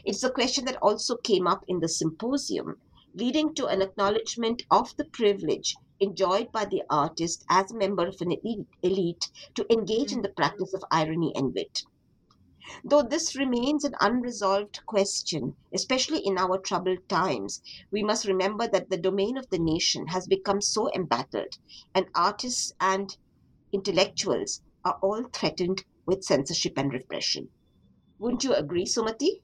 It's 0.04 0.24
a 0.24 0.30
question 0.30 0.66
that 0.66 0.82
also 0.82 1.16
came 1.16 1.48
up 1.48 1.64
in 1.68 1.80
the 1.80 1.88
symposium, 1.88 2.82
leading 3.14 3.54
to 3.56 3.68
an 3.68 3.82
acknowledgement 3.82 4.64
of 4.70 4.96
the 4.98 5.06
privilege 5.06 5.76
enjoyed 6.02 6.52
by 6.52 6.66
the 6.66 6.84
artist 6.90 7.46
as 7.50 7.72
a 7.72 7.78
member 7.78 8.06
of 8.06 8.20
an 8.20 8.36
elite 8.84 9.32
to 9.54 9.72
engage 9.72 10.12
in 10.12 10.22
the 10.22 10.28
mm-hmm. 10.28 10.36
practice 10.36 10.74
of 10.74 10.84
irony 10.92 11.32
and 11.36 11.54
wit. 11.54 11.84
Though 12.84 13.04
this 13.04 13.36
remains 13.36 13.86
an 13.86 13.96
unresolved 14.02 14.86
question, 14.86 15.56
especially 15.74 16.20
in 16.20 16.38
our 16.38 16.58
troubled 16.58 17.08
times, 17.08 17.62
we 17.92 18.04
must 18.04 18.28
remember 18.28 18.68
that 18.68 18.90
the 18.90 18.98
domain 18.98 19.38
of 19.38 19.50
the 19.50 19.60
nation 19.60 20.08
has 20.08 20.28
become 20.28 20.62
so 20.62 20.92
embattled, 20.94 21.58
and 21.94 22.08
artists 22.14 22.74
and 22.82 23.16
intellectuals 23.72 24.62
are 24.84 25.00
all 25.02 25.24
threatened 25.32 25.86
with 26.06 26.24
censorship 26.24 26.74
and 26.78 26.92
repression. 26.92 27.50
Wouldn't 28.20 28.44
you 28.44 28.54
agree, 28.54 28.86
Sumathi? 28.86 29.42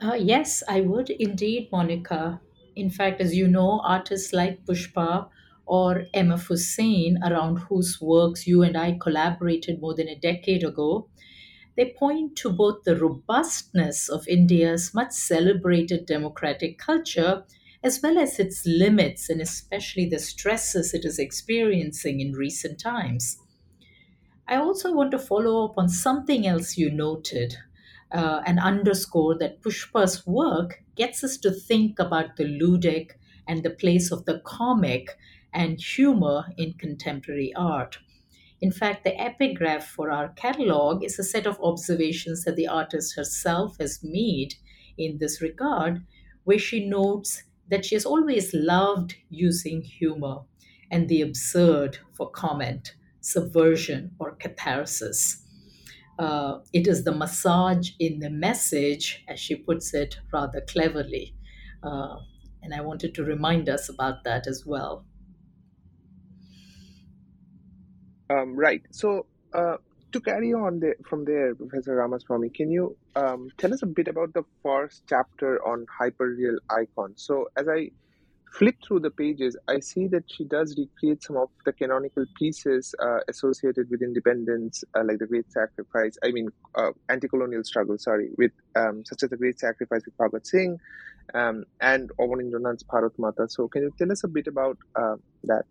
Uh, 0.00 0.14
yes, 0.14 0.62
I 0.68 0.80
would 0.80 1.10
indeed, 1.10 1.68
Monica. 1.70 2.40
In 2.74 2.88
fact, 2.90 3.20
as 3.20 3.34
you 3.34 3.46
know, 3.46 3.80
artists 3.84 4.32
like 4.32 4.64
Pushpa 4.64 5.28
or 5.66 6.06
Emma 6.14 6.38
Husain, 6.38 7.18
around 7.22 7.56
whose 7.68 8.00
works 8.00 8.46
you 8.46 8.62
and 8.62 8.74
I 8.76 8.96
collaborated 8.98 9.80
more 9.80 9.94
than 9.94 10.08
a 10.08 10.18
decade 10.18 10.64
ago, 10.64 11.08
they 11.76 11.92
point 11.98 12.36
to 12.38 12.50
both 12.52 12.84
the 12.84 12.96
robustness 12.96 14.08
of 14.10 14.28
India's 14.28 14.94
much 14.94 15.12
celebrated 15.12 16.06
democratic 16.06 16.78
culture 16.78 17.44
as 17.84 18.02
well 18.02 18.18
as 18.18 18.38
its 18.40 18.66
limits 18.66 19.30
and 19.30 19.40
especially 19.42 20.06
the 20.08 20.18
stresses 20.20 20.94
it 20.94 21.04
is 21.04 21.18
experiencing 21.18 22.20
in 22.20 22.32
recent 22.32 22.80
times. 22.80 23.38
I 24.48 24.56
also 24.56 24.94
want 24.94 25.10
to 25.10 25.18
follow 25.18 25.64
up 25.66 25.76
on 25.76 25.88
something 25.90 26.46
else 26.46 26.78
you 26.78 26.90
noted 26.90 27.58
uh, 28.12 28.42
and 28.46 28.58
underscore 28.60 29.36
that 29.38 29.62
Pushpa's 29.62 30.26
work 30.26 30.82
gets 30.94 31.24
us 31.24 31.36
to 31.38 31.50
think 31.50 31.98
about 31.98 32.36
the 32.36 32.44
ludic 32.44 33.12
and 33.48 33.62
the 33.62 33.70
place 33.70 34.10
of 34.12 34.24
the 34.24 34.40
comic 34.44 35.16
and 35.52 35.80
humor 35.80 36.44
in 36.56 36.74
contemporary 36.74 37.52
art. 37.56 37.98
In 38.60 38.72
fact, 38.72 39.04
the 39.04 39.18
epigraph 39.20 39.86
for 39.86 40.10
our 40.10 40.30
catalogue 40.30 41.04
is 41.04 41.18
a 41.18 41.24
set 41.24 41.46
of 41.46 41.60
observations 41.62 42.44
that 42.44 42.56
the 42.56 42.68
artist 42.68 43.16
herself 43.16 43.76
has 43.78 44.00
made 44.02 44.54
in 44.96 45.18
this 45.18 45.42
regard, 45.42 46.04
where 46.44 46.58
she 46.58 46.88
notes 46.88 47.42
that 47.68 47.84
she 47.84 47.94
has 47.94 48.06
always 48.06 48.54
loved 48.54 49.16
using 49.28 49.82
humor 49.82 50.38
and 50.90 51.08
the 51.08 51.20
absurd 51.20 51.98
for 52.12 52.30
comment, 52.30 52.94
subversion, 53.20 54.12
or 54.18 54.34
catharsis. 54.36 55.42
Uh, 56.18 56.60
it 56.72 56.86
is 56.86 57.04
the 57.04 57.12
massage 57.12 57.90
in 57.98 58.20
the 58.20 58.30
message, 58.30 59.24
as 59.28 59.38
she 59.38 59.54
puts 59.54 59.92
it 59.92 60.18
rather 60.32 60.62
cleverly. 60.62 61.34
Uh, 61.82 62.16
and 62.62 62.74
I 62.74 62.80
wanted 62.80 63.14
to 63.16 63.24
remind 63.24 63.68
us 63.68 63.88
about 63.88 64.24
that 64.24 64.46
as 64.46 64.64
well. 64.66 65.04
Um, 68.30 68.56
right. 68.56 68.82
So, 68.90 69.26
uh, 69.52 69.76
to 70.12 70.20
carry 70.20 70.52
on 70.52 70.80
the, 70.80 70.94
from 71.08 71.24
there, 71.24 71.54
Professor 71.54 71.96
Ramaswamy, 71.96 72.48
can 72.50 72.70
you 72.70 72.96
um, 73.14 73.50
tell 73.58 73.72
us 73.72 73.82
a 73.82 73.86
bit 73.86 74.08
about 74.08 74.32
the 74.32 74.42
first 74.62 75.02
chapter 75.08 75.64
on 75.66 75.86
hyperreal 76.00 76.56
icons? 76.70 77.22
So, 77.22 77.48
as 77.56 77.68
I 77.68 77.90
flip 78.52 78.76
through 78.86 79.00
the 79.00 79.10
pages, 79.10 79.56
I 79.68 79.80
see 79.80 80.06
that 80.08 80.24
she 80.26 80.44
does 80.44 80.76
recreate 80.78 81.22
some 81.22 81.36
of 81.36 81.50
the 81.64 81.72
canonical 81.72 82.24
pieces 82.38 82.94
uh, 83.00 83.18
associated 83.28 83.90
with 83.90 84.02
independence, 84.02 84.82
uh, 84.94 85.04
like 85.04 85.18
the 85.18 85.26
Great 85.26 85.50
Sacrifice. 85.52 86.16
I 86.24 86.32
mean, 86.32 86.48
uh, 86.74 86.90
anti-colonial 87.08 87.64
struggle. 87.64 87.98
Sorry, 87.98 88.30
with 88.38 88.52
um, 88.74 89.04
such 89.04 89.22
as 89.22 89.30
the 89.30 89.36
Great 89.36 89.58
Sacrifice 89.58 90.02
with 90.04 90.16
Bhagat 90.16 90.46
Singh, 90.46 90.78
um, 91.34 91.64
and 91.80 92.10
Abanindranath's 92.18 92.84
Bharat 92.84 93.18
Mata. 93.18 93.48
So, 93.48 93.68
can 93.68 93.82
you 93.82 93.92
tell 93.98 94.10
us 94.10 94.24
a 94.24 94.28
bit 94.28 94.46
about 94.46 94.78
uh, 94.94 95.16
that? 95.44 95.64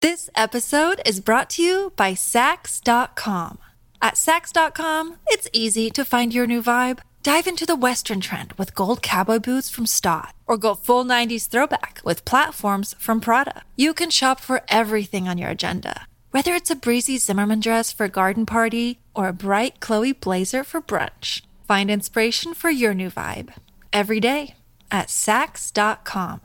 This 0.00 0.30
episode 0.36 1.00
is 1.04 1.20
brought 1.20 1.50
to 1.50 1.62
you 1.62 1.92
by 1.96 2.12
Saks.com. 2.12 3.58
At 4.00 4.14
Saks.com, 4.14 5.16
it's 5.26 5.48
easy 5.52 5.90
to 5.90 6.04
find 6.04 6.32
your 6.32 6.46
new 6.46 6.62
vibe. 6.62 7.00
Dive 7.28 7.46
into 7.46 7.66
the 7.66 7.76
Western 7.76 8.22
trend 8.22 8.54
with 8.54 8.74
gold 8.74 9.02
cowboy 9.02 9.38
boots 9.38 9.68
from 9.68 9.84
Staud, 9.84 10.32
or 10.46 10.56
go 10.56 10.74
full 10.74 11.04
90s 11.04 11.46
throwback 11.46 12.00
with 12.02 12.24
platforms 12.24 12.94
from 12.98 13.20
Prada. 13.20 13.64
You 13.76 13.92
can 13.92 14.08
shop 14.08 14.40
for 14.40 14.62
everything 14.68 15.28
on 15.28 15.36
your 15.36 15.50
agenda, 15.50 16.06
whether 16.30 16.54
it's 16.54 16.70
a 16.70 16.74
breezy 16.74 17.18
Zimmermann 17.18 17.60
dress 17.60 17.92
for 17.92 18.04
a 18.04 18.08
garden 18.08 18.46
party 18.46 19.00
or 19.14 19.28
a 19.28 19.34
bright 19.34 19.78
Chloe 19.78 20.12
blazer 20.12 20.64
for 20.64 20.80
brunch. 20.80 21.42
Find 21.66 21.90
inspiration 21.90 22.54
for 22.54 22.70
your 22.70 22.94
new 22.94 23.10
vibe 23.10 23.52
every 23.92 24.20
day 24.20 24.54
at 24.90 25.08
Saks.com. 25.08 26.40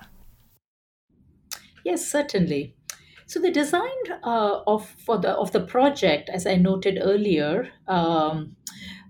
Yes, 1.86 2.06
certainly. 2.06 2.76
So 3.26 3.39
the 3.39 3.52
design 3.52 4.04
uh, 4.22 4.60
of 4.67 4.89
for 4.89 5.17
the 5.17 5.30
of 5.30 5.54
the 5.54 5.62
project, 5.62 6.30
as 6.30 6.46
I 6.46 6.58
noted 6.58 7.00
earlier, 7.02 7.69
um, 7.88 8.58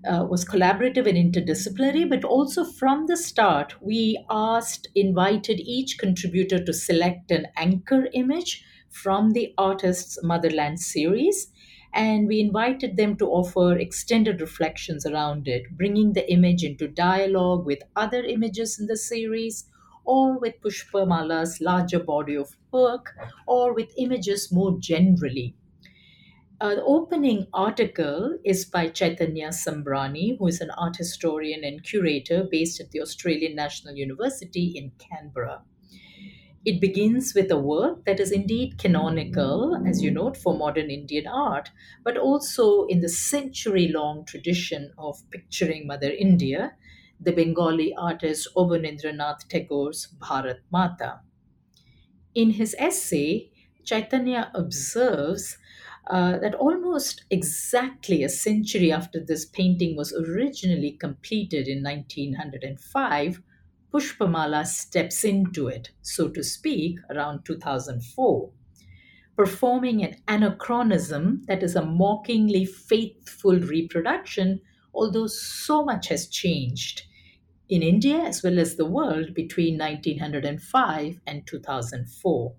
uh, 0.05 0.25
was 0.29 0.45
collaborative 0.45 1.07
and 1.07 1.17
interdisciplinary. 1.17 2.07
But 2.09 2.23
also 2.23 2.63
from 2.63 3.07
the 3.07 3.17
start, 3.17 3.81
we 3.81 4.23
asked, 4.29 4.87
invited 4.95 5.59
each 5.59 5.97
contributor 5.97 6.63
to 6.63 6.73
select 6.73 7.31
an 7.31 7.47
anchor 7.55 8.07
image 8.13 8.65
from 8.89 9.31
the 9.31 9.53
artist's 9.57 10.19
Motherland 10.23 10.79
series. 10.79 11.51
And 11.93 12.27
we 12.27 12.39
invited 12.39 12.97
them 12.97 13.15
to 13.17 13.27
offer 13.27 13.77
extended 13.77 14.41
reflections 14.41 15.05
around 15.05 15.47
it, 15.47 15.77
bringing 15.77 16.13
the 16.13 16.29
image 16.31 16.63
into 16.63 16.87
dialogue 16.87 17.65
with 17.65 17.83
other 17.95 18.23
images 18.23 18.79
in 18.79 18.87
the 18.87 18.97
series, 18.97 19.69
or 20.05 20.37
with 20.39 20.59
Pushpamala's 20.61 21.61
larger 21.61 21.99
body 21.99 22.35
of 22.35 22.57
work, 22.71 23.15
or 23.47 23.73
with 23.73 23.93
images 23.97 24.51
more 24.51 24.77
generally. 24.79 25.55
Uh, 26.63 26.75
the 26.75 26.83
opening 26.85 27.45
article 27.53 28.39
is 28.45 28.63
by 28.63 28.87
Chaitanya 28.87 29.49
Sambrani, 29.49 30.37
who 30.37 30.47
is 30.47 30.61
an 30.61 30.71
art 30.71 30.95
historian 30.95 31.61
and 31.61 31.83
curator 31.83 32.45
based 32.49 32.79
at 32.79 32.91
the 32.91 33.01
Australian 33.01 33.53
National 33.53 33.95
University 33.95 34.67
in 34.67 34.91
Canberra. 34.91 35.65
It 36.63 36.79
begins 36.79 37.33
with 37.35 37.51
a 37.51 37.59
work 37.59 38.05
that 38.05 38.21
is 38.21 38.31
indeed 38.31 38.77
canonical, 38.77 39.75
as 39.85 40.01
you 40.01 40.09
note, 40.09 40.37
for 40.37 40.57
modern 40.57 40.89
Indian 40.89 41.27
art, 41.27 41.69
but 42.01 42.15
also 42.15 42.85
in 42.85 43.01
the 43.01 43.09
century 43.09 43.89
long 43.89 44.23
tradition 44.23 44.93
of 44.97 45.29
picturing 45.31 45.85
Mother 45.85 46.11
India, 46.11 46.77
the 47.19 47.33
Bengali 47.33 47.93
artist 47.95 48.47
Abanindranath 48.55 49.49
Tagore's 49.49 50.07
Bharat 50.17 50.61
Mata. 50.71 51.23
In 52.33 52.51
his 52.51 52.73
essay, 52.79 53.51
Chaitanya 53.83 54.49
observes 54.55 55.57
uh, 56.07 56.37
that 56.39 56.55
almost 56.55 57.23
exactly 57.29 58.23
a 58.23 58.29
century 58.29 58.91
after 58.91 59.19
this 59.19 59.45
painting 59.45 59.95
was 59.95 60.13
originally 60.13 60.91
completed 60.91 61.67
in 61.67 61.81
1905, 61.81 63.41
Pushpamala 63.91 64.65
steps 64.65 65.23
into 65.23 65.67
it, 65.67 65.91
so 66.01 66.27
to 66.29 66.43
speak, 66.43 66.97
around 67.09 67.45
2004, 67.45 68.51
performing 69.35 70.03
an 70.03 70.15
anachronism 70.27 71.43
that 71.47 71.63
is 71.63 71.75
a 71.75 71.85
mockingly 71.85 72.65
faithful 72.65 73.59
reproduction, 73.59 74.61
although 74.93 75.27
so 75.27 75.85
much 75.85 76.07
has 76.07 76.27
changed 76.27 77.03
in 77.69 77.81
India 77.81 78.19
as 78.19 78.43
well 78.43 78.59
as 78.59 78.75
the 78.75 78.85
world 78.85 79.33
between 79.33 79.77
1905 79.77 81.19
and 81.25 81.47
2004. 81.47 82.55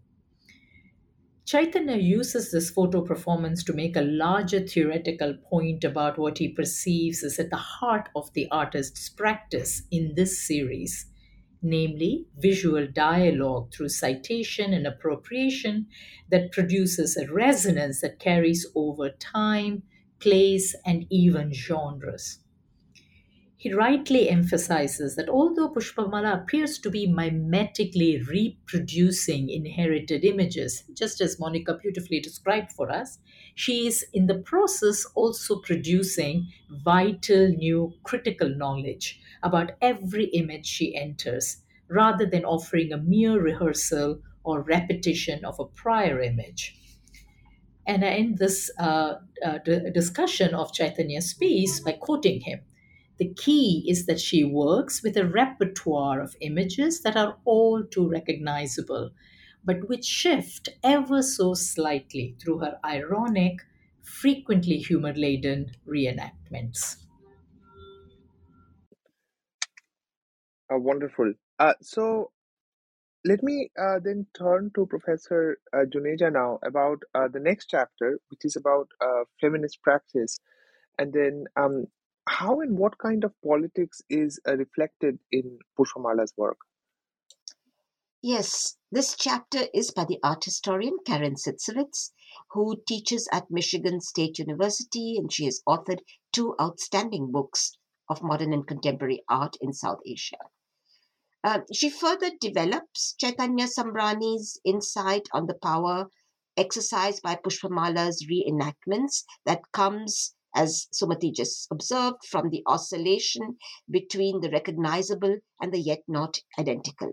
Chaitanya 1.46 1.96
uses 1.96 2.50
this 2.50 2.68
photo 2.68 3.00
performance 3.00 3.64
to 3.64 3.72
make 3.72 3.96
a 3.96 4.02
larger 4.02 4.60
theoretical 4.60 5.32
point 5.48 5.82
about 5.82 6.18
what 6.18 6.36
he 6.36 6.48
perceives 6.50 7.22
is 7.22 7.38
at 7.38 7.48
the 7.48 7.56
heart 7.56 8.10
of 8.14 8.30
the 8.34 8.46
artist's 8.50 9.08
practice 9.08 9.82
in 9.90 10.14
this 10.16 10.38
series, 10.46 11.06
namely 11.62 12.26
visual 12.36 12.86
dialogue 12.86 13.72
through 13.72 13.88
citation 13.88 14.74
and 14.74 14.86
appropriation 14.86 15.88
that 16.28 16.52
produces 16.52 17.16
a 17.16 17.32
resonance 17.32 18.02
that 18.02 18.18
carries 18.18 18.66
over 18.74 19.08
time, 19.08 19.82
place, 20.18 20.74
and 20.84 21.06
even 21.08 21.54
genres. 21.54 22.43
He 23.64 23.72
rightly 23.72 24.28
emphasizes 24.28 25.16
that 25.16 25.30
although 25.30 25.70
Pushpamala 25.70 26.42
appears 26.42 26.78
to 26.80 26.90
be 26.90 27.08
mimetically 27.08 28.22
reproducing 28.26 29.48
inherited 29.48 30.22
images, 30.22 30.84
just 30.92 31.22
as 31.22 31.40
Monica 31.40 31.78
beautifully 31.82 32.20
described 32.20 32.72
for 32.72 32.90
us, 32.90 33.18
she 33.54 33.86
is 33.86 34.04
in 34.12 34.26
the 34.26 34.34
process 34.38 35.06
also 35.14 35.60
producing 35.62 36.46
vital 36.84 37.48
new 37.48 37.94
critical 38.02 38.50
knowledge 38.50 39.18
about 39.42 39.72
every 39.80 40.26
image 40.26 40.66
she 40.66 40.94
enters, 40.94 41.62
rather 41.88 42.26
than 42.26 42.44
offering 42.44 42.92
a 42.92 42.98
mere 42.98 43.40
rehearsal 43.40 44.20
or 44.44 44.60
repetition 44.60 45.42
of 45.42 45.58
a 45.58 45.64
prior 45.64 46.20
image. 46.20 46.76
And 47.86 48.04
I 48.04 48.08
end 48.08 48.36
this 48.36 48.70
uh, 48.78 49.14
uh, 49.42 49.58
d- 49.64 49.90
discussion 49.90 50.54
of 50.54 50.74
Chaitanya's 50.74 51.32
piece 51.32 51.80
by 51.80 51.92
quoting 51.92 52.42
him. 52.42 52.60
The 53.18 53.32
key 53.34 53.84
is 53.88 54.06
that 54.06 54.20
she 54.20 54.42
works 54.44 55.02
with 55.02 55.16
a 55.16 55.26
repertoire 55.26 56.20
of 56.20 56.36
images 56.40 57.02
that 57.02 57.16
are 57.16 57.38
all 57.44 57.84
too 57.84 58.08
recognizable, 58.08 59.10
but 59.64 59.88
which 59.88 60.04
shift 60.04 60.68
ever 60.82 61.22
so 61.22 61.54
slightly 61.54 62.36
through 62.40 62.58
her 62.58 62.78
ironic, 62.84 63.60
frequently 64.02 64.78
humor 64.78 65.14
laden 65.14 65.72
reenactments. 65.86 66.96
Uh, 70.72 70.78
wonderful. 70.78 71.32
Uh, 71.58 71.74
so 71.80 72.32
let 73.24 73.42
me 73.42 73.70
uh, 73.78 73.98
then 74.02 74.26
turn 74.34 74.70
to 74.74 74.86
Professor 74.86 75.58
uh, 75.72 75.84
Juneja 75.86 76.32
now 76.32 76.58
about 76.62 76.98
uh, 77.14 77.28
the 77.28 77.40
next 77.40 77.66
chapter, 77.70 78.18
which 78.28 78.44
is 78.44 78.56
about 78.56 78.88
feminist 79.40 79.82
practice. 79.82 80.38
And 80.98 81.12
then 81.12 81.44
um, 81.56 81.86
how 82.28 82.60
and 82.60 82.78
what 82.78 82.98
kind 82.98 83.24
of 83.24 83.32
politics 83.44 84.00
is 84.08 84.40
uh, 84.48 84.56
reflected 84.56 85.18
in 85.30 85.58
Pushpamala's 85.78 86.32
work? 86.36 86.58
Yes, 88.22 88.78
this 88.90 89.16
chapter 89.16 89.66
is 89.74 89.90
by 89.90 90.06
the 90.06 90.18
art 90.22 90.44
historian 90.44 90.96
Karin 91.04 91.34
Zitzewitz, 91.34 92.12
who 92.52 92.82
teaches 92.88 93.28
at 93.30 93.50
Michigan 93.50 94.00
State 94.00 94.38
University, 94.38 95.16
and 95.18 95.30
she 95.30 95.44
has 95.44 95.60
authored 95.68 96.00
two 96.32 96.54
outstanding 96.58 97.30
books 97.30 97.72
of 98.08 98.22
modern 98.22 98.52
and 98.52 98.66
contemporary 98.66 99.22
art 99.28 99.56
in 99.60 99.72
South 99.72 100.00
Asia. 100.06 100.38
Uh, 101.42 101.60
she 101.72 101.90
further 101.90 102.30
develops 102.40 103.14
Chaitanya 103.14 103.66
Sambrani's 103.66 104.58
insight 104.64 105.28
on 105.34 105.46
the 105.46 105.58
power 105.62 106.08
exercised 106.56 107.20
by 107.22 107.36
Pushpamala's 107.36 108.26
reenactments 108.26 109.24
that 109.44 109.60
comes 109.72 110.34
as 110.54 110.88
Sumathi 110.92 111.32
just 111.32 111.68
observed, 111.70 112.24
from 112.24 112.50
the 112.50 112.62
oscillation 112.66 113.58
between 113.90 114.40
the 114.40 114.50
recognizable 114.50 115.38
and 115.60 115.72
the 115.72 115.80
yet 115.80 116.02
not 116.08 116.38
identical. 116.58 117.12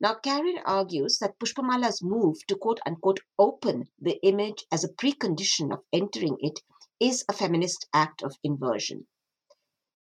Now, 0.00 0.14
Karin 0.14 0.58
argues 0.64 1.18
that 1.18 1.38
Pushpamala's 1.38 2.02
move 2.02 2.44
to 2.48 2.56
quote 2.56 2.80
unquote 2.84 3.20
open 3.38 3.88
the 4.00 4.18
image 4.26 4.66
as 4.72 4.82
a 4.82 4.92
precondition 4.92 5.72
of 5.72 5.84
entering 5.92 6.38
it 6.40 6.60
is 6.98 7.24
a 7.28 7.32
feminist 7.32 7.86
act 7.92 8.22
of 8.22 8.36
inversion. 8.42 9.06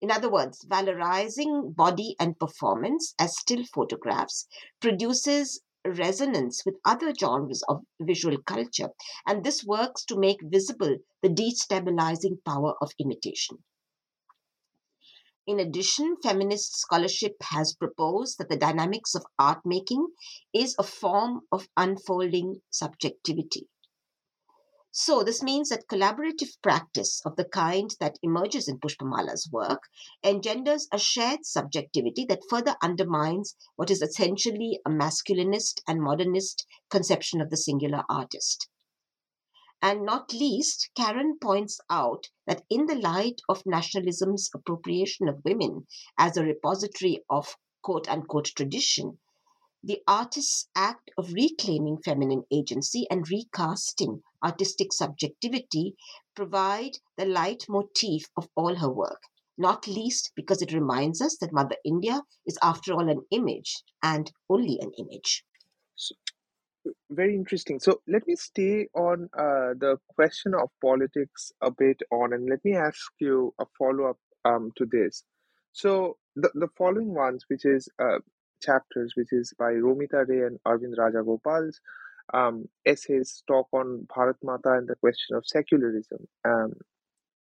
In 0.00 0.12
other 0.12 0.30
words, 0.30 0.64
valorizing 0.64 1.74
body 1.74 2.14
and 2.20 2.38
performance 2.38 3.14
as 3.18 3.36
still 3.36 3.64
photographs 3.64 4.46
produces 4.80 5.60
resonance 5.92 6.62
with 6.64 6.77
other 6.85 7.14
genres 7.14 7.62
of 7.68 7.83
visual 8.01 8.38
culture, 8.42 8.90
and 9.27 9.44
this 9.44 9.64
works 9.64 10.05
to 10.07 10.18
make 10.18 10.38
visible 10.42 10.96
the 11.22 11.29
destabilizing 11.29 12.42
power 12.44 12.74
of 12.81 12.92
imitation. 12.98 13.59
In 15.46 15.61
addition, 15.61 16.16
feminist 16.22 16.79
scholarship 16.79 17.37
has 17.42 17.74
proposed 17.74 18.37
that 18.38 18.51
the 18.51 18.57
dynamics 18.57 19.14
of 19.14 19.24
art 19.38 19.61
making 19.64 20.07
is 20.53 20.77
a 20.79 20.83
form 20.83 21.40
of 21.51 21.68
unfolding 21.77 22.61
subjectivity. 22.70 23.66
So, 25.00 25.22
this 25.22 25.44
means 25.44 25.68
that 25.68 25.87
collaborative 25.87 26.61
practice 26.61 27.22
of 27.24 27.37
the 27.37 27.44
kind 27.44 27.94
that 28.00 28.18
emerges 28.20 28.66
in 28.66 28.80
Pushpamala's 28.80 29.48
work 29.52 29.84
engenders 30.24 30.88
a 30.92 30.98
shared 30.98 31.46
subjectivity 31.46 32.24
that 32.24 32.42
further 32.50 32.74
undermines 32.82 33.54
what 33.76 33.92
is 33.92 34.02
essentially 34.02 34.80
a 34.84 34.90
masculinist 34.90 35.82
and 35.87 36.02
modernist 36.02 36.66
conception 36.90 37.40
of 37.40 37.48
the 37.48 37.56
singular 37.56 38.02
artist. 38.11 38.68
And 39.80 40.04
not 40.04 40.32
least, 40.32 40.90
Karin 40.96 41.38
points 41.40 41.78
out 41.88 42.30
that 42.48 42.64
in 42.68 42.87
the 42.87 42.96
light 42.96 43.40
of 43.48 43.62
nationalism's 43.64 44.50
appropriation 44.52 45.28
of 45.28 45.44
women 45.44 45.87
as 46.18 46.37
a 46.37 46.42
repository 46.42 47.24
of 47.30 47.56
quote 47.82 48.08
unquote 48.08 48.46
tradition, 48.46 49.20
the 49.80 50.02
artist's 50.08 50.68
act 50.74 51.12
of 51.16 51.32
reclaiming 51.34 52.02
feminine 52.02 52.42
agency 52.50 53.06
and 53.08 53.30
recasting 53.30 54.24
artistic 54.42 54.92
subjectivity 54.92 55.94
provide 56.35 56.92
the 57.16 57.24
leitmotif 57.24 58.22
of 58.37 58.48
all 58.55 58.74
her 58.77 58.90
work, 58.90 59.22
not 59.57 59.87
least 59.87 60.33
because 60.37 60.62
it 60.62 60.72
reminds 60.72 61.20
us 61.20 61.37
that 61.40 61.53
Mother 61.53 61.77
India 61.85 62.22
is, 62.46 62.59
after 62.62 62.92
all, 62.92 63.09
an 63.09 63.22
image 63.31 63.83
and 64.03 64.31
only 64.48 64.79
an 64.81 64.92
image. 64.98 65.44
So, 65.96 66.14
very 67.11 67.35
interesting. 67.35 67.81
So 67.81 68.01
let 68.07 68.27
me 68.27 68.37
stay 68.37 68.87
on 68.94 69.29
uh, 69.37 69.74
the 69.79 69.98
question 70.09 70.55
of 70.55 70.70
politics 70.81 71.53
a 71.61 71.70
bit 71.70 72.01
on, 72.11 72.33
and 72.33 72.48
let 72.48 72.64
me 72.64 72.77
ask 72.77 73.11
you 73.18 73.53
a 73.61 73.66
follow 73.79 74.11
up 74.11 74.18
um, 74.44 74.70
to 74.77 74.87
this. 74.90 75.24
So 75.72 76.16
the, 76.37 76.51
the 76.55 76.68
following 76.77 77.14
ones, 77.14 77.44
which 77.48 77.64
is 77.64 77.88
uh, 78.01 78.18
chapters, 78.62 79.12
which 79.16 79.33
is 79.33 79.53
by 79.59 79.72
Romita 79.72 80.27
Ray 80.27 80.46
and 80.46 80.59
Arvind 80.66 80.96
Rajagopal's 80.96 81.81
um, 82.34 82.68
essays, 82.86 83.42
talk 83.46 83.68
on 83.72 84.06
Bharat 84.14 84.36
Mata 84.42 84.72
and 84.72 84.88
the 84.88 84.96
question 84.96 85.36
of 85.36 85.46
secularism. 85.46 86.26
Um, 86.44 86.74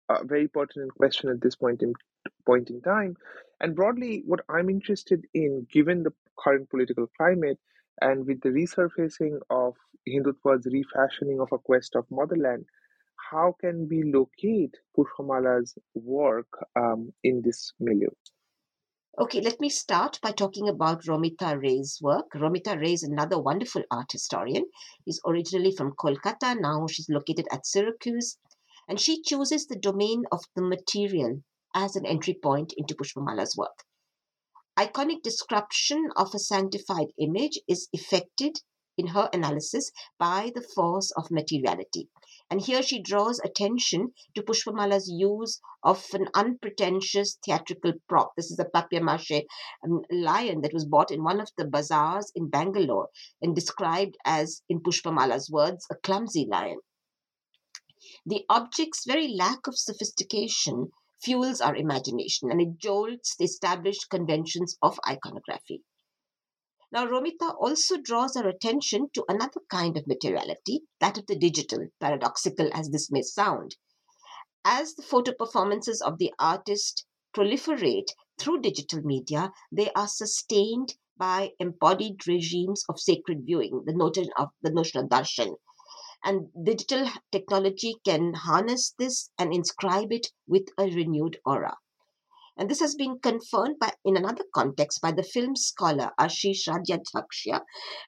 a 0.08 0.24
very 0.24 0.48
pertinent 0.48 0.94
question 0.94 1.30
at 1.30 1.40
this 1.40 1.56
point 1.56 1.82
in 1.82 1.94
point 2.46 2.70
in 2.70 2.80
time. 2.82 3.16
And 3.60 3.74
broadly, 3.74 4.22
what 4.26 4.40
I'm 4.48 4.68
interested 4.68 5.24
in, 5.32 5.66
given 5.72 6.02
the 6.02 6.12
current 6.38 6.68
political 6.68 7.06
climate, 7.16 7.58
and 8.00 8.26
with 8.26 8.40
the 8.42 8.50
resurfacing 8.50 9.38
of 9.50 9.74
Hindutva's 10.06 10.66
refashioning 10.66 11.40
of 11.40 11.48
a 11.52 11.58
quest 11.58 11.94
of 11.96 12.04
motherland, 12.10 12.66
how 13.30 13.56
can 13.60 13.88
we 13.88 14.02
locate 14.02 14.74
Pushpamala's 14.96 15.78
work 15.94 16.48
um, 16.76 17.12
in 17.22 17.40
this 17.42 17.72
milieu? 17.80 18.10
Okay, 19.16 19.40
let 19.40 19.60
me 19.60 19.68
start 19.68 20.18
by 20.22 20.32
talking 20.32 20.68
about 20.68 21.04
Romita 21.04 21.56
Ray's 21.56 22.00
work. 22.02 22.32
Romita 22.34 22.76
Ray 22.76 22.94
is 22.94 23.04
another 23.04 23.40
wonderful 23.40 23.84
art 23.88 24.10
historian. 24.10 24.64
She's 25.04 25.20
originally 25.24 25.70
from 25.70 25.92
Kolkata, 25.92 26.58
now 26.58 26.88
she's 26.88 27.08
located 27.08 27.46
at 27.52 27.64
Syracuse, 27.64 28.38
and 28.88 28.98
she 28.98 29.22
chooses 29.22 29.68
the 29.68 29.78
domain 29.78 30.24
of 30.32 30.40
the 30.56 30.62
material 30.62 31.44
as 31.76 31.94
an 31.94 32.04
entry 32.04 32.36
point 32.42 32.72
into 32.76 32.96
Pushpamala's 32.96 33.56
work. 33.56 33.84
Iconic 34.76 35.22
description 35.22 36.08
of 36.16 36.34
a 36.34 36.40
sanctified 36.40 37.12
image 37.16 37.60
is 37.68 37.88
effected 37.92 38.62
in 38.98 39.06
her 39.06 39.30
analysis 39.32 39.92
by 40.18 40.50
the 40.56 40.66
force 40.74 41.12
of 41.12 41.30
materiality. 41.30 42.08
And 42.54 42.62
here 42.62 42.84
she 42.84 43.02
draws 43.02 43.40
attention 43.40 44.14
to 44.36 44.42
Pushpamala's 44.44 45.10
use 45.10 45.60
of 45.82 46.06
an 46.12 46.28
unpretentious 46.34 47.36
theatrical 47.44 47.94
prop. 48.08 48.30
This 48.36 48.52
is 48.52 48.60
a 48.60 48.64
papier 48.64 49.02
mache 49.02 49.42
um, 49.84 50.02
lion 50.08 50.60
that 50.60 50.72
was 50.72 50.84
bought 50.84 51.10
in 51.10 51.24
one 51.24 51.40
of 51.40 51.50
the 51.58 51.64
bazaars 51.64 52.30
in 52.32 52.50
Bangalore 52.50 53.08
and 53.42 53.56
described 53.56 54.16
as, 54.24 54.62
in 54.68 54.78
Pushpamala's 54.78 55.50
words, 55.50 55.84
a 55.90 55.96
clumsy 55.96 56.46
lion. 56.48 56.78
The 58.24 58.44
object's 58.48 59.04
very 59.04 59.34
lack 59.34 59.66
of 59.66 59.76
sophistication 59.76 60.92
fuels 61.20 61.60
our 61.60 61.74
imagination 61.74 62.52
and 62.52 62.60
it 62.60 62.78
jolts 62.78 63.34
the 63.36 63.46
established 63.46 64.10
conventions 64.10 64.78
of 64.80 65.00
iconography. 65.08 65.82
Now, 66.94 67.08
Romita 67.08 67.56
also 67.58 67.96
draws 67.96 68.36
our 68.36 68.46
attention 68.46 69.08
to 69.14 69.24
another 69.28 69.60
kind 69.68 69.96
of 69.96 70.06
materiality, 70.06 70.84
that 71.00 71.18
of 71.18 71.26
the 71.26 71.36
digital, 71.36 71.88
paradoxical 71.98 72.70
as 72.72 72.90
this 72.90 73.10
may 73.10 73.22
sound. 73.22 73.74
As 74.64 74.94
the 74.94 75.02
photo 75.02 75.32
performances 75.32 76.00
of 76.00 76.18
the 76.18 76.32
artist 76.38 77.04
proliferate 77.36 78.12
through 78.38 78.60
digital 78.60 79.00
media, 79.02 79.50
they 79.72 79.90
are 79.94 80.06
sustained 80.06 80.94
by 81.16 81.54
embodied 81.58 82.28
regimes 82.28 82.84
of 82.88 83.00
sacred 83.00 83.44
viewing, 83.44 83.82
the 83.86 83.92
notion 83.92 84.28
of 84.36 84.50
the 84.62 84.70
notion 84.70 85.00
of 85.02 85.10
darshan. 85.10 85.56
And 86.22 86.46
digital 86.62 87.10
technology 87.32 87.96
can 88.04 88.34
harness 88.34 88.94
this 89.00 89.30
and 89.36 89.52
inscribe 89.52 90.12
it 90.12 90.28
with 90.46 90.68
a 90.78 90.84
renewed 90.84 91.40
aura. 91.44 91.76
And 92.56 92.68
this 92.68 92.80
has 92.80 92.94
been 92.94 93.18
confirmed 93.18 93.78
by, 93.80 93.92
in 94.04 94.16
another 94.16 94.44
context 94.54 95.00
by 95.00 95.12
the 95.12 95.24
film 95.24 95.56
scholar 95.56 96.12
Ashish 96.18 96.68
Rajadhyaksha, 96.68 97.62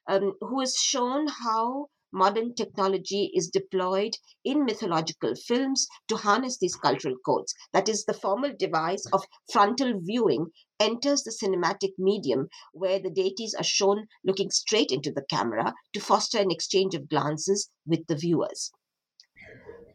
um, 0.07 0.33
who 0.39 0.61
has 0.61 0.75
shown 0.75 1.27
how 1.27 1.87
modern 2.13 2.55
technology 2.55 3.29
is 3.33 3.49
deployed 3.49 4.15
in 4.45 4.63
mythological 4.63 5.35
films 5.35 5.87
to 6.07 6.15
harness 6.15 6.57
these 6.57 6.77
cultural 6.77 7.15
codes. 7.25 7.53
That 7.73 7.89
is, 7.89 8.05
the 8.05 8.13
formal 8.13 8.53
device 8.57 9.05
of 9.11 9.25
frontal 9.51 9.99
viewing 9.99 10.47
enters 10.79 11.23
the 11.23 11.31
cinematic 11.31 11.91
medium 11.97 12.47
where 12.71 12.99
the 12.99 13.09
deities 13.09 13.53
are 13.53 13.63
shown 13.63 14.07
looking 14.23 14.49
straight 14.51 14.91
into 14.91 15.11
the 15.11 15.25
camera 15.29 15.73
to 15.93 15.99
foster 15.99 16.39
an 16.39 16.51
exchange 16.51 16.95
of 16.95 17.09
glances 17.09 17.69
with 17.85 18.07
the 18.07 18.15
viewers. 18.15 18.71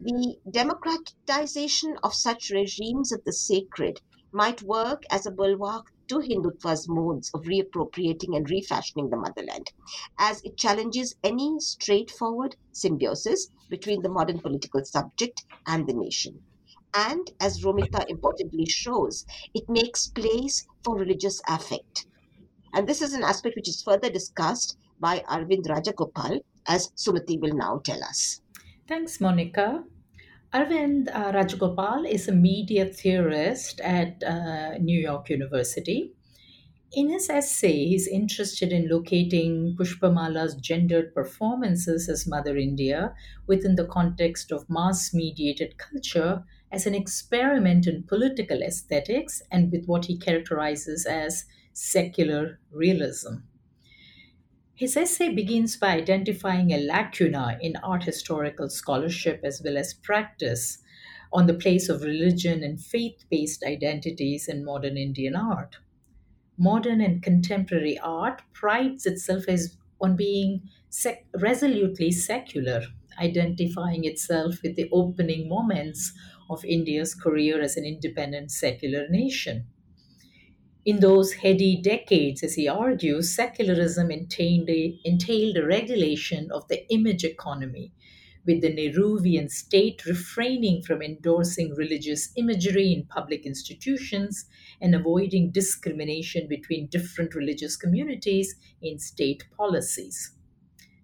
The 0.01 0.37
democratization 0.51 1.97
of 2.03 2.12
such 2.12 2.51
regimes 2.51 3.12
of 3.12 3.25
the 3.25 3.33
sacred 3.33 4.01
might 4.33 4.62
work 4.62 5.05
as 5.11 5.27
a 5.27 5.31
bulwark 5.31 5.92
to 6.09 6.18
Hindutva's 6.18 6.88
modes 6.88 7.31
of 7.35 7.42
reappropriating 7.42 8.37
and 8.37 8.49
refashioning 8.51 9.09
the 9.11 9.16
motherland, 9.16 9.73
as 10.18 10.42
it 10.42 10.57
challenges 10.57 11.14
any 11.23 11.59
straightforward 11.61 12.57
symbiosis 12.73 13.49
between 13.71 14.03
the 14.03 14.09
modern 14.09 14.40
political 14.40 14.85
subject 14.85 15.45
and 15.66 15.87
the 15.87 15.95
nation. 15.95 16.42
And 16.95 17.31
as 17.40 17.62
Romita 17.62 18.05
importantly 18.09 18.66
shows, 18.66 19.25
it 19.55 19.68
makes 19.68 20.09
place 20.09 20.66
for 20.85 20.99
religious 20.99 21.40
affect. 21.49 22.07
And 22.75 22.87
this 22.87 23.01
is 23.01 23.14
an 23.14 23.23
aspect 23.23 23.57
which 23.57 23.68
is 23.68 23.83
further 23.83 24.11
discussed 24.11 24.77
by 25.01 25.21
Arvind 25.29 25.66
Rajagopal, 25.66 26.40
as 26.66 26.90
Sumathi 26.97 27.40
will 27.40 27.55
now 27.55 27.81
tell 27.85 28.03
us. 28.05 28.40
Thanks, 28.87 29.21
Monica. 29.21 29.85
Arvind 30.53 31.09
uh, 31.15 31.33
Rajagopal 31.33 32.07
is 32.07 32.29
a 32.29 32.33
media 32.33 32.85
theorist 32.85 33.81
at 33.81 34.23
uh, 34.23 34.77
New 34.77 35.01
York 35.01 35.31
University. 35.31 36.12
In 36.93 37.09
his 37.09 37.31
essay, 37.31 37.87
he's 37.87 38.07
interested 38.07 38.71
in 38.71 38.91
locating 38.91 39.75
Pushpamala's 39.79 40.55
gendered 40.57 41.15
performances 41.15 42.07
as 42.07 42.27
Mother 42.27 42.59
India 42.59 43.15
within 43.47 43.77
the 43.77 43.87
context 43.87 44.53
of 44.53 44.69
mass 44.69 45.15
mediated 45.15 45.79
culture 45.79 46.45
as 46.71 46.87
an 46.87 46.94
experiment 46.94 47.87
in 47.87 48.03
political 48.03 48.63
aesthetics 48.63 49.40
and 49.50 49.73
with 49.73 49.87
what 49.87 50.05
he 50.05 50.19
characterizes 50.19 51.07
as 51.07 51.46
secular 51.73 52.61
realism. 52.71 53.37
His 54.83 54.97
essay 54.97 55.33
begins 55.33 55.77
by 55.77 55.97
identifying 55.97 56.73
a 56.73 56.77
lacuna 56.77 57.57
in 57.63 57.77
art 57.77 58.03
historical 58.03 58.69
scholarship 58.69 59.39
as 59.45 59.63
well 59.65 59.79
as 59.79 59.95
practice 59.95 60.83
on 61.33 61.47
the 61.47 61.55
place 61.55 61.89
of 61.89 62.03
religion 62.03 62.65
and 62.65 62.83
faith 62.83 63.25
based 63.31 63.63
identities 63.63 64.49
in 64.49 64.65
modern 64.65 64.97
Indian 64.97 65.37
art. 65.37 65.77
Modern 66.59 67.01
and 67.01 67.23
contemporary 67.23 67.99
art 67.99 68.43
prides 68.55 69.07
itself 69.07 69.49
as 69.49 69.79
on 70.01 70.17
being 70.17 70.69
sec- 70.91 71.27
resolutely 71.35 72.11
secular, 72.11 72.83
identifying 73.21 74.05
itself 74.05 74.63
with 74.63 74.77
the 74.77 74.91
opening 74.91 75.49
moments 75.49 76.13
of 76.51 76.65
India's 76.65 77.15
career 77.15 77.61
as 77.63 77.77
an 77.77 77.85
independent 77.85 78.51
secular 78.51 79.09
nation. 79.09 79.69
In 80.85 81.01
those 81.01 81.33
heady 81.33 81.75
decades, 81.75 82.45
as 82.45 82.55
he 82.55 82.69
argues, 82.69 83.35
secularism 83.35 84.13
entailed 84.13 84.71
a, 84.71 85.01
entailed 85.05 85.57
a 85.57 85.67
regulation 85.67 86.53
of 86.53 86.69
the 86.69 86.87
image 86.89 87.25
economy, 87.25 87.93
with 88.45 88.61
the 88.61 88.73
Nehruvian 88.73 89.49
state 89.51 90.05
refraining 90.07 90.83
from 90.83 91.03
endorsing 91.03 91.75
religious 91.75 92.33
imagery 92.37 92.93
in 92.93 93.07
public 93.07 93.45
institutions 93.45 94.49
and 94.81 94.95
avoiding 94.95 95.51
discrimination 95.51 96.47
between 96.49 96.87
different 96.87 97.35
religious 97.35 97.77
communities 97.77 98.55
in 98.81 99.01
state 99.01 99.45
policies. 99.57 100.37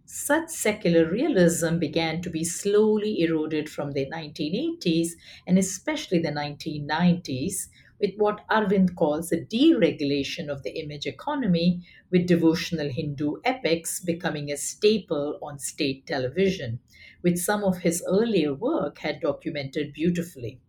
Such 0.06 0.50
secular 0.50 1.08
realism 1.08 1.78
began 1.78 2.20
to 2.22 2.30
be 2.30 2.42
slowly 2.42 3.20
eroded 3.20 3.68
from 3.68 3.92
the 3.92 4.06
1980s 4.06 5.10
and 5.46 5.58
especially 5.58 6.18
the 6.18 6.32
1990s 6.32 7.68
with 8.00 8.14
what 8.16 8.46
Arvind 8.48 8.94
calls 8.96 9.32
a 9.32 9.40
deregulation 9.44 10.48
of 10.48 10.62
the 10.62 10.78
image 10.78 11.06
economy, 11.06 11.84
with 12.10 12.26
devotional 12.26 12.88
Hindu 12.90 13.36
epics 13.44 14.00
becoming 14.00 14.50
a 14.50 14.56
staple 14.56 15.38
on 15.42 15.58
state 15.58 16.06
television 16.06 16.80
which 17.20 17.38
some 17.38 17.62
of 17.64 17.78
his 17.78 18.02
earlier 18.08 18.52
work 18.54 18.98
had 18.98 19.20
documented 19.20 19.92
beautifully. 19.92 20.60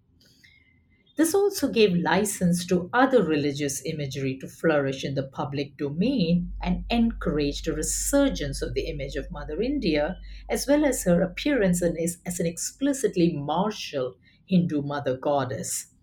This 1.18 1.36
also 1.36 1.72
gave 1.72 1.94
license 1.96 2.66
to 2.66 2.90
other 2.94 3.22
religious 3.22 3.86
imagery 3.86 4.40
to 4.40 4.48
flourish 4.48 5.04
in 5.06 5.14
the 5.14 5.22
public 5.28 5.78
domain 5.78 6.52
and 6.64 6.84
encouraged 6.90 7.68
a 7.68 7.74
resurgence 7.76 8.64
of 8.64 8.74
the 8.74 8.88
image 8.88 9.16
of 9.16 9.30
Mother 9.30 9.62
India, 9.62 10.18
as 10.50 10.66
well 10.66 10.84
as 10.84 11.04
her 11.04 11.22
appearance 11.22 11.84
as 11.84 12.40
an 12.40 12.48
explicitly 12.48 13.32
martial 13.34 14.16
Hindu 14.48 14.82
mother 14.82 15.16
goddess. 15.16 15.94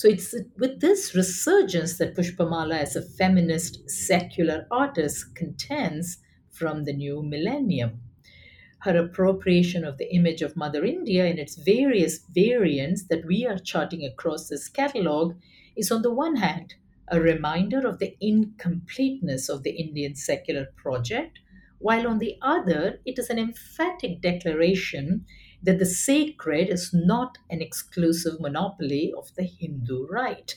So 0.00 0.08
it's 0.08 0.34
with 0.56 0.80
this 0.80 1.14
resurgence 1.14 1.98
that 1.98 2.16
Pushpamala, 2.16 2.78
as 2.78 2.96
a 2.96 3.02
feminist 3.02 3.90
secular 3.90 4.66
artist, 4.70 5.34
contends 5.34 6.16
from 6.50 6.84
the 6.84 6.94
new 6.94 7.22
millennium. 7.22 8.00
Her 8.78 8.96
appropriation 8.96 9.84
of 9.84 9.98
the 9.98 10.10
image 10.10 10.40
of 10.40 10.56
Mother 10.56 10.86
India 10.86 11.26
in 11.26 11.38
its 11.38 11.54
various 11.54 12.20
variants 12.34 13.08
that 13.08 13.26
we 13.26 13.46
are 13.46 13.58
charting 13.58 14.02
across 14.02 14.48
this 14.48 14.70
catalogue 14.70 15.38
is, 15.76 15.92
on 15.92 16.00
the 16.00 16.14
one 16.14 16.36
hand, 16.36 16.76
a 17.08 17.20
reminder 17.20 17.86
of 17.86 17.98
the 17.98 18.16
incompleteness 18.22 19.50
of 19.50 19.64
the 19.64 19.72
Indian 19.72 20.14
secular 20.14 20.68
project, 20.76 21.40
while 21.78 22.06
on 22.06 22.20
the 22.20 22.36
other, 22.40 23.00
it 23.04 23.18
is 23.18 23.28
an 23.28 23.38
emphatic 23.38 24.22
declaration 24.22 25.26
that 25.62 25.78
the 25.78 25.86
sacred 25.86 26.68
is 26.68 26.90
not 26.92 27.38
an 27.50 27.60
exclusive 27.60 28.40
monopoly 28.40 29.12
of 29.16 29.34
the 29.34 29.44
Hindu 29.44 30.06
right. 30.06 30.54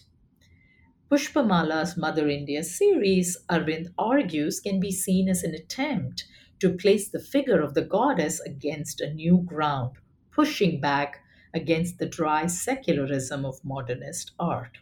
Pushpamala's 1.12 1.96
Mother 1.96 2.28
India 2.28 2.64
series, 2.64 3.38
Arvind 3.50 3.88
argues, 3.98 4.60
can 4.60 4.80
be 4.80 4.92
seen 4.92 5.30
as 5.30 5.44
an 5.44 5.54
attempt 5.54 6.26
to 6.60 6.74
place 6.74 7.10
the 7.10 7.20
figure 7.20 7.62
of 7.62 7.74
the 7.74 7.82
goddess 7.82 8.40
against 8.40 9.02
a 9.02 9.14
new 9.14 9.38
ground, 9.46 9.92
pushing 10.32 10.80
back 10.80 11.20
against 11.54 12.00
the 12.00 12.06
dry 12.06 12.48
secularism 12.48 13.46
of 13.46 13.64
modernist 13.64 14.32
art. 14.40 14.80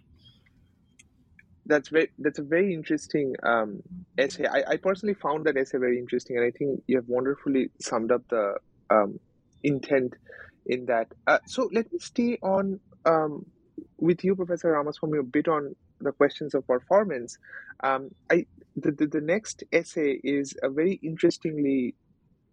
That's 1.65 1.89
very 1.89 2.09
that's 2.19 2.39
a 2.39 2.43
very 2.43 2.74
interesting 2.74 3.36
um, 3.43 3.82
essay. 4.17 4.45
I, 4.45 4.63
I 4.67 4.78
personally 4.78 5.15
found 5.15 5.45
that 5.45 5.57
essay 5.57 5.78
very 5.78 5.97
interesting, 5.99 6.38
and 6.38 6.45
I 6.45 6.51
think 6.51 6.82
you 6.88 6.95
have 6.97 7.07
wonderfully 7.07 7.72
summed 7.80 8.11
up 8.11 8.24
the 8.30 8.55
um, 8.89 9.19
intent 9.64 10.14
in 10.66 10.86
that. 10.86 11.07
Uh, 11.28 11.39
so 11.47 11.70
let 11.74 11.91
me 11.91 11.99
stay 11.99 12.38
on 12.41 12.80
um, 13.05 13.45
with 13.97 14.24
you, 14.24 14.36
Professor 14.36 14.72
Ramaswamy, 14.72 15.20
a 15.20 15.24
bit 15.24 15.47
on 15.47 15.76
the 15.99 16.12
questions 16.12 16.53
of 16.53 16.66
performance. 16.68 17.38
Um, 17.84 18.09
I 18.30 18.45
the, 18.76 18.91
the, 18.91 19.07
the 19.07 19.22
next 19.22 19.64
essay 19.72 20.20
is 20.24 20.55
a 20.64 20.70
very 20.70 20.99
interestingly 21.03 21.95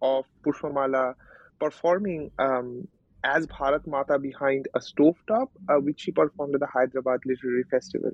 of 0.01 0.25
Pushpamala 0.45 1.13
performing 1.59 2.31
um, 2.39 2.87
as 3.23 3.47
Bharat 3.47 3.85
Mata 3.85 4.17
behind 4.17 4.67
a 4.75 4.79
stovetop, 4.79 5.49
uh, 5.69 5.75
which 5.75 6.01
she 6.01 6.11
performed 6.11 6.55
at 6.55 6.61
the 6.61 6.67
Hyderabad 6.67 7.19
Literary 7.25 7.63
Festival. 7.69 8.11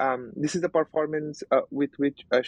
Um, 0.00 0.32
this 0.36 0.54
is 0.54 0.62
the 0.62 0.68
performance 0.68 1.42
uh, 1.50 1.62
with 1.70 1.90
which 1.96 2.24
uh, 2.32 2.42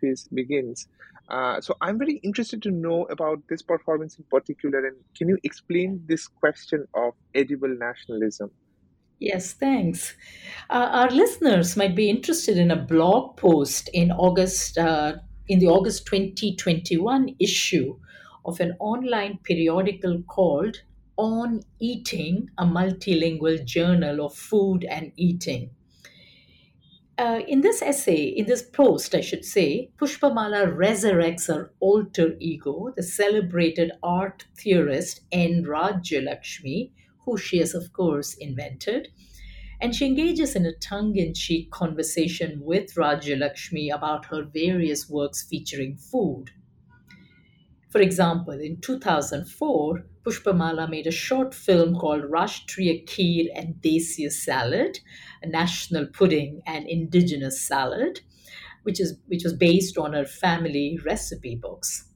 piece 0.00 0.28
begins. 0.28 0.86
Uh, 1.28 1.60
so 1.60 1.74
I'm 1.80 1.98
very 1.98 2.16
interested 2.22 2.62
to 2.62 2.70
know 2.70 3.04
about 3.04 3.42
this 3.48 3.62
performance 3.62 4.18
in 4.18 4.24
particular, 4.30 4.86
and 4.86 4.96
can 5.16 5.28
you 5.28 5.38
explain 5.42 6.02
this 6.06 6.28
question 6.28 6.86
of 6.94 7.14
edible 7.34 7.74
nationalism? 7.76 8.50
Yes, 9.18 9.54
thanks. 9.54 10.14
Uh, 10.68 10.88
our 10.92 11.10
listeners 11.10 11.76
might 11.76 11.96
be 11.96 12.10
interested 12.10 12.58
in 12.58 12.70
a 12.70 12.76
blog 12.76 13.36
post 13.36 13.88
in 13.92 14.10
August, 14.12 14.76
uh, 14.76 15.14
in 15.48 15.60
the 15.60 15.68
August 15.68 16.06
2021 16.06 17.36
issue 17.38 17.96
of 18.44 18.60
an 18.60 18.72
online 18.80 19.38
periodical 19.42 20.22
called 20.22 20.76
On 21.16 21.62
Eating, 21.80 22.50
a 22.58 22.64
multilingual 22.64 23.64
journal 23.64 24.26
of 24.26 24.34
food 24.34 24.84
and 24.84 25.12
eating. 25.16 25.70
Uh, 27.16 27.40
in 27.46 27.60
this 27.60 27.80
essay, 27.80 28.24
in 28.24 28.46
this 28.46 28.62
post, 28.62 29.14
I 29.14 29.20
should 29.20 29.44
say, 29.44 29.90
Pushpamala 29.98 30.74
resurrects 30.74 31.46
her 31.46 31.72
alter 31.78 32.34
ego, 32.40 32.92
the 32.96 33.04
celebrated 33.04 33.92
art 34.02 34.46
theorist 34.56 35.20
N. 35.30 35.64
Rajalakshmi, 35.64 36.90
who 37.24 37.38
she 37.38 37.58
has, 37.58 37.72
of 37.72 37.92
course, 37.92 38.34
invented. 38.34 39.08
And 39.80 39.94
she 39.94 40.06
engages 40.06 40.56
in 40.56 40.66
a 40.66 40.72
tongue 40.72 41.16
in 41.16 41.34
cheek 41.34 41.70
conversation 41.70 42.60
with 42.62 42.94
Rajalakshmi 42.94 43.94
about 43.94 44.26
her 44.26 44.42
various 44.42 45.08
works 45.08 45.46
featuring 45.46 45.96
food. 45.96 46.50
For 47.90 48.00
example, 48.00 48.54
in 48.54 48.80
2004, 48.80 50.04
Pushpamala 50.24 50.90
made 50.90 51.06
a 51.06 51.12
short 51.12 51.54
film 51.54 51.94
called 51.94 52.22
Rashtriya 52.24 53.06
Kheer 53.06 53.50
and 53.54 53.74
Desiya 53.76 54.32
Salad, 54.32 54.98
national 55.46 56.06
pudding 56.06 56.62
and 56.66 56.88
indigenous 56.88 57.60
salad, 57.60 58.20
which, 58.82 59.00
is, 59.00 59.18
which 59.26 59.44
was 59.44 59.52
based 59.54 59.98
on 59.98 60.12
her 60.12 60.24
family 60.24 60.98
recipe 61.04 61.56
books. 61.56 62.08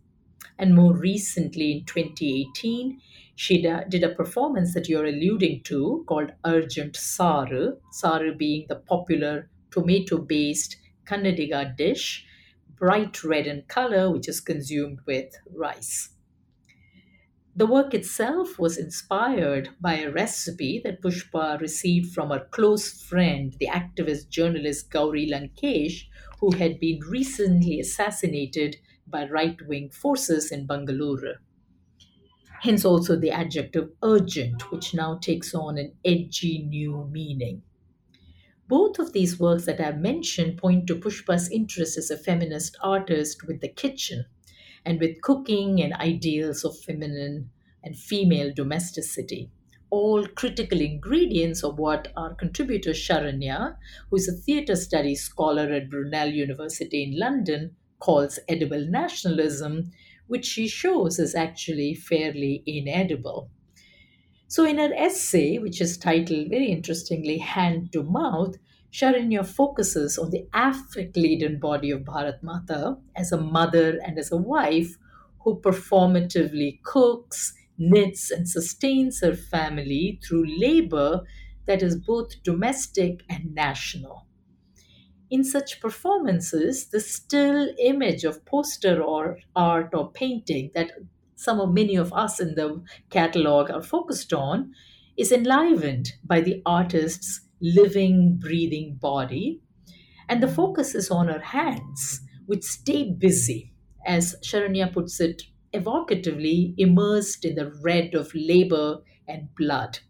And 0.58 0.74
more 0.74 0.96
recently, 0.96 1.72
in 1.72 1.84
2018, 1.84 3.00
she 3.36 3.62
did 3.62 4.02
a 4.02 4.14
performance 4.14 4.74
that 4.74 4.88
you're 4.88 5.06
alluding 5.06 5.62
to 5.64 6.04
called 6.08 6.32
Urgent 6.44 6.96
Saru, 6.96 7.76
Saru 7.92 8.34
being 8.34 8.66
the 8.68 8.74
popular 8.76 9.48
tomato 9.70 10.18
based 10.18 10.76
Kannadiga 11.06 11.76
dish, 11.76 12.26
bright 12.76 13.22
red 13.22 13.46
in 13.46 13.62
color, 13.68 14.10
which 14.10 14.28
is 14.28 14.40
consumed 14.40 14.98
with 15.06 15.32
rice. 15.54 16.10
The 17.58 17.66
work 17.66 17.92
itself 17.92 18.58
was 18.58 18.78
inspired 18.78 19.68
by 19.82 19.98
a 19.98 20.10
recipe 20.10 20.80
that 20.82 21.02
Pushpa 21.02 21.60
received 21.60 22.14
from 22.14 22.30
her 22.30 22.48
close 22.50 23.02
friend, 23.02 23.54
the 23.60 23.66
activist 23.66 24.30
journalist 24.30 24.90
Gauri 24.90 25.26
Lankesh, 25.28 26.06
who 26.40 26.52
had 26.52 26.80
been 26.80 27.00
recently 27.00 27.80
assassinated 27.80 28.76
by 29.06 29.28
right 29.28 29.60
wing 29.68 29.90
forces 29.90 30.50
in 30.50 30.66
Bangalore 30.66 31.42
hence 32.60 32.84
also 32.84 33.16
the 33.16 33.30
adjective 33.32 33.90
urgent, 34.02 34.70
which 34.70 34.94
now 34.94 35.18
takes 35.18 35.52
on 35.54 35.76
an 35.76 35.96
edgy 36.04 36.62
new 36.62 37.04
meaning. 37.10 37.62
Both 38.68 39.00
of 39.00 39.12
these 39.12 39.40
works 39.40 39.64
that 39.64 39.80
I've 39.80 39.98
mentioned 39.98 40.58
point 40.58 40.86
to 40.86 40.94
Pushpa's 40.94 41.50
interest 41.50 41.98
as 41.98 42.08
a 42.08 42.16
feminist 42.16 42.76
artist 42.80 43.44
with 43.48 43.60
the 43.60 43.68
kitchen 43.68 44.26
and 44.88 44.98
with 45.00 45.22
cooking 45.22 45.80
and 45.82 45.92
ideals 45.94 46.64
of 46.64 46.80
feminine 46.80 47.50
and 47.84 47.96
female 47.96 48.52
domesticity. 48.54 49.50
All 49.90 50.26
critical 50.26 50.80
ingredients 50.80 51.62
of 51.62 51.78
what 51.78 52.12
our 52.16 52.34
contributor 52.34 52.90
Sharanya, 52.92 53.76
who 54.10 54.16
is 54.16 54.28
a 54.28 54.32
theatre 54.32 54.76
studies 54.76 55.22
scholar 55.24 55.70
at 55.72 55.90
Brunel 55.90 56.28
University 56.30 57.02
in 57.04 57.18
London, 57.18 57.76
calls 58.00 58.38
edible 58.48 58.86
nationalism, 58.86 59.92
which 60.26 60.46
she 60.46 60.68
shows 60.68 61.18
is 61.18 61.34
actually 61.34 61.94
fairly 61.94 62.62
inedible. 62.66 63.50
So, 64.48 64.64
in 64.64 64.78
her 64.78 64.92
essay, 64.94 65.58
which 65.58 65.80
is 65.80 65.96
titled 65.96 66.50
very 66.50 66.70
interestingly 66.72 67.38
Hand 67.38 67.92
to 67.92 68.02
Mouth, 68.02 68.56
Sharanya 68.92 69.46
focuses 69.46 70.18
on 70.18 70.30
the 70.30 70.46
affect 70.52 71.16
laden 71.16 71.58
body 71.58 71.90
of 71.90 72.02
Bharat 72.04 72.42
Mata 72.42 72.98
as 73.16 73.32
a 73.32 73.40
mother 73.40 73.98
and 74.00 74.18
as 74.18 74.30
a 74.30 74.36
wife 74.36 74.98
who 75.40 75.60
performatively 75.60 76.82
cooks, 76.82 77.54
knits, 77.78 78.30
and 78.30 78.46
sustains 78.48 79.20
her 79.20 79.34
family 79.34 80.20
through 80.22 80.46
labor 80.58 81.24
that 81.66 81.82
is 81.82 81.96
both 81.96 82.42
domestic 82.42 83.24
and 83.28 83.54
national. 83.54 84.26
In 85.30 85.42
such 85.42 85.80
performances, 85.80 86.88
the 86.88 87.00
still 87.00 87.74
image 87.78 88.24
of 88.24 88.44
poster 88.44 89.02
or 89.02 89.38
art 89.56 89.94
or 89.94 90.12
painting 90.12 90.70
that 90.74 90.92
some 91.34 91.60
of 91.60 91.72
many 91.72 91.96
of 91.96 92.12
us 92.12 92.38
in 92.40 92.54
the 92.56 92.82
catalog 93.10 93.70
are 93.70 93.82
focused 93.82 94.32
on 94.34 94.74
is 95.16 95.32
enlivened 95.32 96.12
by 96.24 96.40
the 96.42 96.62
artist's 96.66 97.47
living, 97.60 98.36
breathing 98.38 98.96
body, 98.96 99.60
and 100.28 100.42
the 100.42 100.48
focus 100.48 100.94
is 100.94 101.10
on 101.10 101.28
her 101.28 101.40
hands, 101.40 102.20
which 102.46 102.64
stay 102.64 103.10
busy, 103.12 103.72
as 104.06 104.36
Sharanya 104.44 104.92
puts 104.92 105.20
it 105.20 105.42
evocatively, 105.74 106.74
immersed 106.78 107.44
in 107.44 107.54
the 107.56 107.72
red 107.82 108.14
of 108.14 108.34
labor 108.34 109.02
and 109.26 109.54
blood. 109.56 110.00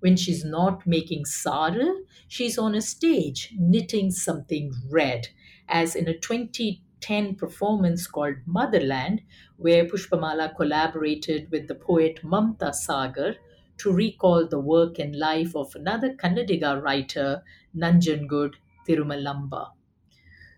When 0.00 0.16
she's 0.16 0.44
not 0.44 0.86
making 0.86 1.24
sari, 1.24 1.90
she's 2.28 2.58
on 2.58 2.74
a 2.76 2.80
stage 2.80 3.52
knitting 3.58 4.12
something 4.12 4.72
red, 4.88 5.28
as 5.68 5.96
in 5.96 6.06
a 6.08 6.16
2010 6.16 7.34
performance 7.34 8.06
called 8.06 8.36
Motherland, 8.46 9.22
where 9.56 9.84
Pushpamala 9.84 10.54
collaborated 10.56 11.50
with 11.50 11.66
the 11.66 11.74
poet 11.74 12.20
Mamta 12.22 12.72
Sagar 12.72 13.36
to 13.78 13.92
recall 13.92 14.46
the 14.46 14.58
work 14.60 14.98
and 14.98 15.16
life 15.16 15.54
of 15.56 15.74
another 15.74 16.14
Kannadiga 16.14 16.80
writer, 16.82 17.42
Nanjangud 17.76 18.54
Tirumalamba. 18.86 19.70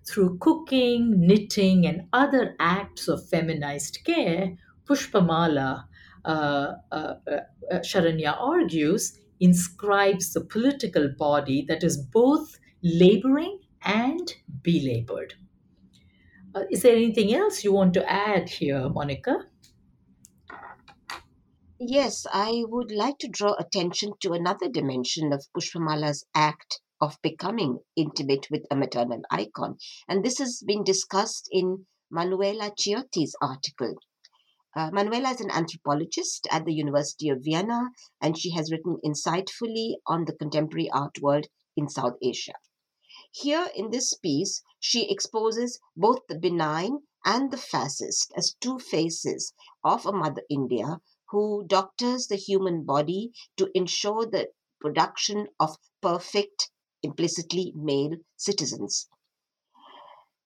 Through 0.07 0.39
cooking, 0.39 1.27
knitting, 1.27 1.87
and 1.87 2.09
other 2.12 2.55
acts 2.61 3.09
of 3.09 3.29
feminized 3.29 3.99
care, 4.05 4.57
Pushpamala, 4.85 5.85
uh, 6.25 6.75
uh, 6.93 7.14
uh, 7.31 7.41
Sharanya 7.81 8.37
argues, 8.39 9.19
inscribes 9.41 10.33
the 10.33 10.41
political 10.41 11.09
body 11.09 11.62
that 11.69 11.83
is 11.83 11.97
both 11.97 12.59
laboring 12.83 13.61
and 13.83 14.35
belabored. 14.62 15.35
Uh, 16.55 16.64
is 16.71 16.83
there 16.83 16.97
anything 16.97 17.35
else 17.35 17.62
you 17.64 17.73
want 17.73 17.93
to 17.95 18.11
add 18.11 18.49
here, 18.49 18.89
Monica? 18.89 19.47
Yes, 21.79 22.27
I 22.33 22.64
would 22.66 22.91
like 22.91 23.18
to 23.18 23.29
draw 23.29 23.55
attention 23.59 24.14
to 24.20 24.33
another 24.33 24.66
dimension 24.66 25.31
of 25.31 25.47
Pushpamala's 25.55 26.24
act 26.35 26.81
of 27.03 27.20
becoming 27.20 27.81
intimate 27.95 28.51
with 28.51 28.64
a 28.70 28.77
maternal 28.77 29.20
icon. 29.31 29.77
And 30.09 30.24
this 30.24 30.39
has 30.39 30.62
been 30.66 30.85
discussed 30.85 31.51
in 31.53 31.87
Manuela 32.11 32.70
Ciotti's 32.70 33.37
article. 33.43 33.97
Uh, 34.74 34.91
Manuela 34.91 35.33
is 35.33 35.43
an 35.43 35.51
anthropologist 35.51 36.49
at 36.51 36.64
the 36.64 36.72
University 36.72 37.29
of 37.29 37.45
Vienna, 37.45 37.91
and 38.22 38.39
she 38.39 38.53
has 38.53 38.72
written 38.72 38.97
insightfully 39.05 39.97
on 40.07 40.24
the 40.24 40.35
contemporary 40.35 40.89
art 40.91 41.20
world 41.20 41.47
in 41.77 41.91
South 41.91 42.16
Asia. 42.22 42.55
Here 43.33 43.68
in 43.74 43.91
this 43.91 44.14
piece, 44.14 44.62
she 44.81 45.11
exposes 45.11 45.79
both 45.95 46.20
the 46.27 46.39
benign 46.39 47.01
and 47.27 47.51
the 47.51 47.59
fascist 47.59 48.33
as 48.35 48.57
two 48.61 48.79
faces 48.79 49.53
of 49.85 50.07
a 50.07 50.12
Mother 50.12 50.43
India 50.49 51.03
who 51.31 51.64
doctors 51.66 52.27
the 52.27 52.37
human 52.37 52.85
body 52.85 53.33
to 53.57 53.70
ensure 53.74 54.27
the 54.27 54.49
production 54.81 55.47
of 55.59 55.77
perfect, 56.01 56.70
implicitly 57.03 57.72
male 57.74 58.16
citizens. 58.37 59.09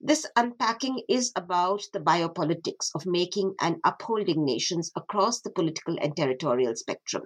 This 0.00 0.26
unpacking 0.34 1.02
is 1.08 1.30
about 1.36 1.82
the 1.92 2.00
biopolitics 2.00 2.88
of 2.94 3.04
making 3.04 3.54
and 3.60 3.80
upholding 3.84 4.44
nations 4.44 4.90
across 4.96 5.42
the 5.42 5.50
political 5.50 5.98
and 6.00 6.16
territorial 6.16 6.74
spectrum. 6.74 7.24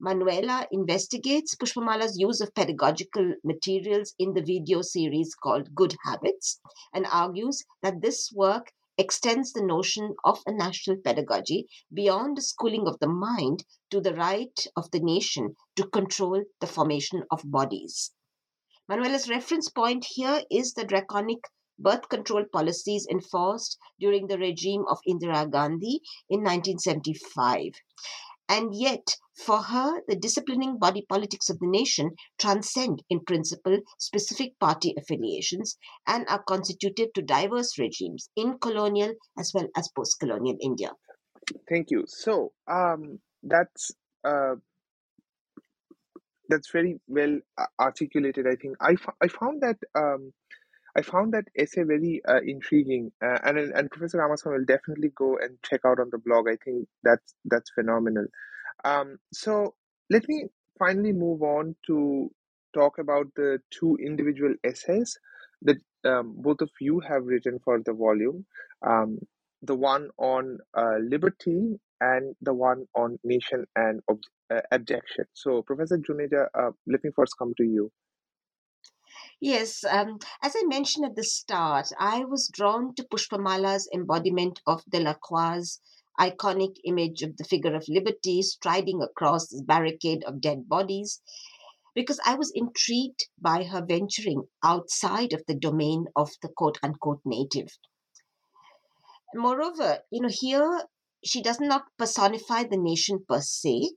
Manuela 0.00 0.66
investigates 0.72 1.54
Pushpamala's 1.54 2.18
use 2.18 2.40
of 2.40 2.54
pedagogical 2.54 3.34
materials 3.44 4.14
in 4.18 4.34
the 4.34 4.42
video 4.42 4.82
series 4.82 5.34
called 5.34 5.74
Good 5.74 5.94
Habits 6.04 6.60
and 6.92 7.06
argues 7.06 7.62
that 7.82 8.02
this 8.02 8.30
work 8.34 8.72
extends 8.98 9.52
the 9.52 9.62
notion 9.62 10.14
of 10.24 10.42
a 10.46 10.52
national 10.52 10.96
pedagogy 11.04 11.68
beyond 11.92 12.36
the 12.36 12.42
schooling 12.42 12.86
of 12.86 12.98
the 12.98 13.08
mind 13.08 13.64
to 13.90 14.00
the 14.00 14.14
right 14.14 14.66
of 14.76 14.90
the 14.90 15.00
nation 15.00 15.54
to 15.76 15.86
control 15.88 16.42
the 16.60 16.66
formation 16.66 17.22
of 17.30 17.42
bodies. 17.44 18.12
Manuela's 18.88 19.28
reference 19.28 19.68
point 19.68 20.04
here 20.04 20.42
is 20.50 20.72
the 20.72 20.84
draconic 20.84 21.40
birth 21.78 22.08
control 22.08 22.44
policies 22.52 23.06
enforced 23.10 23.78
during 24.00 24.28
the 24.28 24.38
regime 24.38 24.84
of 24.88 24.98
Indira 25.06 25.50
Gandhi 25.50 26.00
in 26.30 26.42
1975. 26.42 27.72
And 28.48 28.74
yet, 28.74 29.16
for 29.36 29.62
her, 29.62 30.00
the 30.08 30.16
disciplining 30.16 30.78
body 30.78 31.04
politics 31.08 31.50
of 31.50 31.58
the 31.58 31.66
nation 31.66 32.10
transcend, 32.38 33.02
in 33.10 33.20
principle, 33.20 33.78
specific 33.98 34.58
party 34.58 34.94
affiliations 34.98 35.76
and 36.06 36.26
are 36.28 36.42
constituted 36.42 37.10
to 37.14 37.22
diverse 37.22 37.78
regimes 37.78 38.30
in 38.36 38.58
colonial 38.58 39.14
as 39.38 39.52
well 39.54 39.68
as 39.76 39.88
post 39.94 40.18
colonial 40.18 40.56
India. 40.60 40.90
Thank 41.68 41.90
you. 41.90 42.04
So, 42.06 42.52
um, 42.66 43.20
that's 43.42 43.92
uh, 44.24 44.56
that's 46.48 46.70
very 46.70 47.00
well 47.06 47.38
uh, 47.58 47.66
articulated. 47.78 48.46
I 48.46 48.56
think 48.56 48.76
I, 48.80 48.96
I 49.22 49.28
found 49.28 49.62
that 49.62 49.76
um, 49.94 50.32
I 50.96 51.02
found 51.02 51.34
that 51.34 51.44
essay 51.56 51.82
very 51.82 52.22
uh, 52.26 52.40
intriguing, 52.44 53.12
uh, 53.22 53.38
and 53.44 53.58
and 53.58 53.90
Professor 53.90 54.18
Ramaswamy 54.18 54.58
will 54.58 54.64
definitely 54.64 55.10
go 55.14 55.36
and 55.38 55.58
check 55.62 55.80
out 55.84 56.00
on 56.00 56.08
the 56.10 56.18
blog. 56.18 56.48
I 56.48 56.56
think 56.64 56.88
that's 57.04 57.34
that's 57.44 57.70
phenomenal. 57.70 58.26
Um, 58.84 59.18
so 59.32 59.74
let 60.10 60.28
me 60.28 60.46
finally 60.78 61.12
move 61.12 61.42
on 61.42 61.76
to 61.86 62.30
talk 62.74 62.98
about 62.98 63.26
the 63.36 63.58
two 63.70 63.96
individual 64.04 64.54
essays 64.64 65.18
that 65.62 65.76
um, 66.04 66.34
both 66.36 66.60
of 66.60 66.70
you 66.80 67.00
have 67.00 67.24
written 67.24 67.58
for 67.64 67.80
the 67.84 67.92
volume. 67.92 68.44
Um, 68.86 69.18
the 69.62 69.74
one 69.74 70.10
on 70.18 70.58
uh, 70.76 70.96
liberty 71.00 71.80
and 72.00 72.34
the 72.42 72.52
one 72.52 72.86
on 72.94 73.18
nation 73.24 73.64
and 73.74 74.00
ob- 74.10 74.20
uh, 74.52 74.60
abjection. 74.72 75.24
So, 75.32 75.62
Professor 75.62 75.98
Juneja, 75.98 76.46
uh, 76.54 76.70
let 76.86 77.02
me 77.02 77.10
first 77.16 77.34
come 77.38 77.54
to 77.56 77.64
you. 77.64 77.90
Yes, 79.40 79.84
um, 79.84 80.18
as 80.42 80.54
I 80.56 80.64
mentioned 80.66 81.04
at 81.06 81.16
the 81.16 81.24
start, 81.24 81.88
I 81.98 82.24
was 82.24 82.48
drawn 82.48 82.94
to 82.94 83.04
Pushpamala's 83.04 83.88
embodiment 83.92 84.60
of 84.66 84.82
Delacroix's 84.86 85.80
iconic 86.18 86.76
image 86.84 87.22
of 87.22 87.36
the 87.36 87.44
figure 87.44 87.74
of 87.74 87.88
liberty 87.88 88.42
striding 88.42 89.02
across 89.02 89.48
this 89.48 89.62
barricade 89.62 90.24
of 90.24 90.40
dead 90.40 90.68
bodies 90.68 91.20
because 91.94 92.20
I 92.26 92.34
was 92.34 92.52
intrigued 92.54 93.26
by 93.40 93.64
her 93.64 93.84
venturing 93.84 94.48
outside 94.62 95.32
of 95.32 95.42
the 95.46 95.54
domain 95.54 96.06
of 96.14 96.30
the 96.42 96.48
quote 96.48 96.78
unquote 96.82 97.22
native. 97.24 97.78
Moreover, 99.34 100.02
you 100.10 100.20
know, 100.20 100.28
here 100.30 100.88
she 101.24 101.42
does 101.42 101.58
not 101.58 101.86
personify 101.98 102.64
the 102.64 102.76
nation 102.76 103.24
per 103.26 103.40
se, 103.40 103.92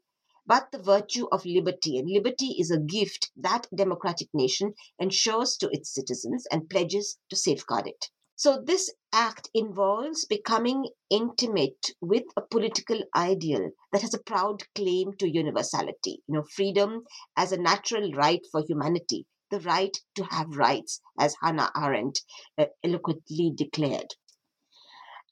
but 0.45 0.71
the 0.71 0.81
virtue 0.81 1.27
of 1.31 1.45
liberty. 1.45 1.97
And 1.97 2.09
liberty 2.09 2.55
is 2.57 2.71
a 2.71 2.79
gift 2.79 3.31
that 3.35 3.67
democratic 3.75 4.29
nation 4.33 4.73
ensures 4.97 5.57
to 5.57 5.69
its 5.71 5.93
citizens 5.93 6.47
and 6.51 6.69
pledges 6.69 7.17
to 7.29 7.35
safeguard 7.35 7.87
it. 7.87 8.09
So 8.39 8.59
this 8.59 8.91
act 9.11 9.49
involves 9.53 10.25
becoming 10.25 10.89
intimate 11.11 11.91
with 12.01 12.23
a 12.35 12.41
political 12.41 13.03
ideal 13.13 13.69
that 13.91 14.01
has 14.01 14.15
a 14.15 14.23
proud 14.23 14.63
claim 14.73 15.13
to 15.17 15.29
universality, 15.29 16.23
you 16.25 16.33
know, 16.35 16.43
freedom 16.55 17.03
as 17.35 17.51
a 17.51 17.57
natural 17.61 18.11
right 18.13 18.39
for 18.51 18.63
humanity, 18.65 19.27
the 19.51 19.59
right 19.59 19.95
to 20.15 20.23
have 20.23 20.55
rights, 20.55 21.01
as 21.19 21.35
Hannah 21.43 21.69
Arendt 21.75 22.21
uh, 22.57 22.67
eloquently 22.83 23.51
declared. 23.53 24.15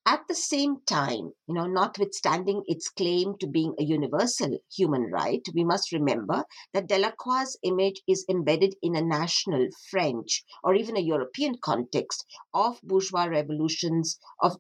At 0.10 0.26
the 0.30 0.36
same 0.36 0.80
time, 0.86 1.34
you 1.49 1.53
know, 1.53 1.66
notwithstanding 1.66 2.64
its 2.66 2.88
claim 2.88 3.38
to 3.39 3.45
being 3.45 3.76
a 3.78 3.84
universal 3.84 4.58
human 4.74 5.12
right, 5.12 5.41
we 5.53 5.66
must 5.66 5.91
remember 5.91 6.45
that 6.72 6.88
Delacroix's 6.88 7.60
image 7.62 8.01
is 8.08 8.26
embedded 8.30 8.78
in 8.82 8.95
a 8.95 9.01
national, 9.01 9.68
French, 9.91 10.45
or 10.64 10.76
even 10.76 10.95
a 10.95 11.01
European 11.01 11.58
context 11.62 12.26
of 12.53 12.80
bourgeois 12.84 13.26
revolutions, 13.26 14.18
of 14.41 14.55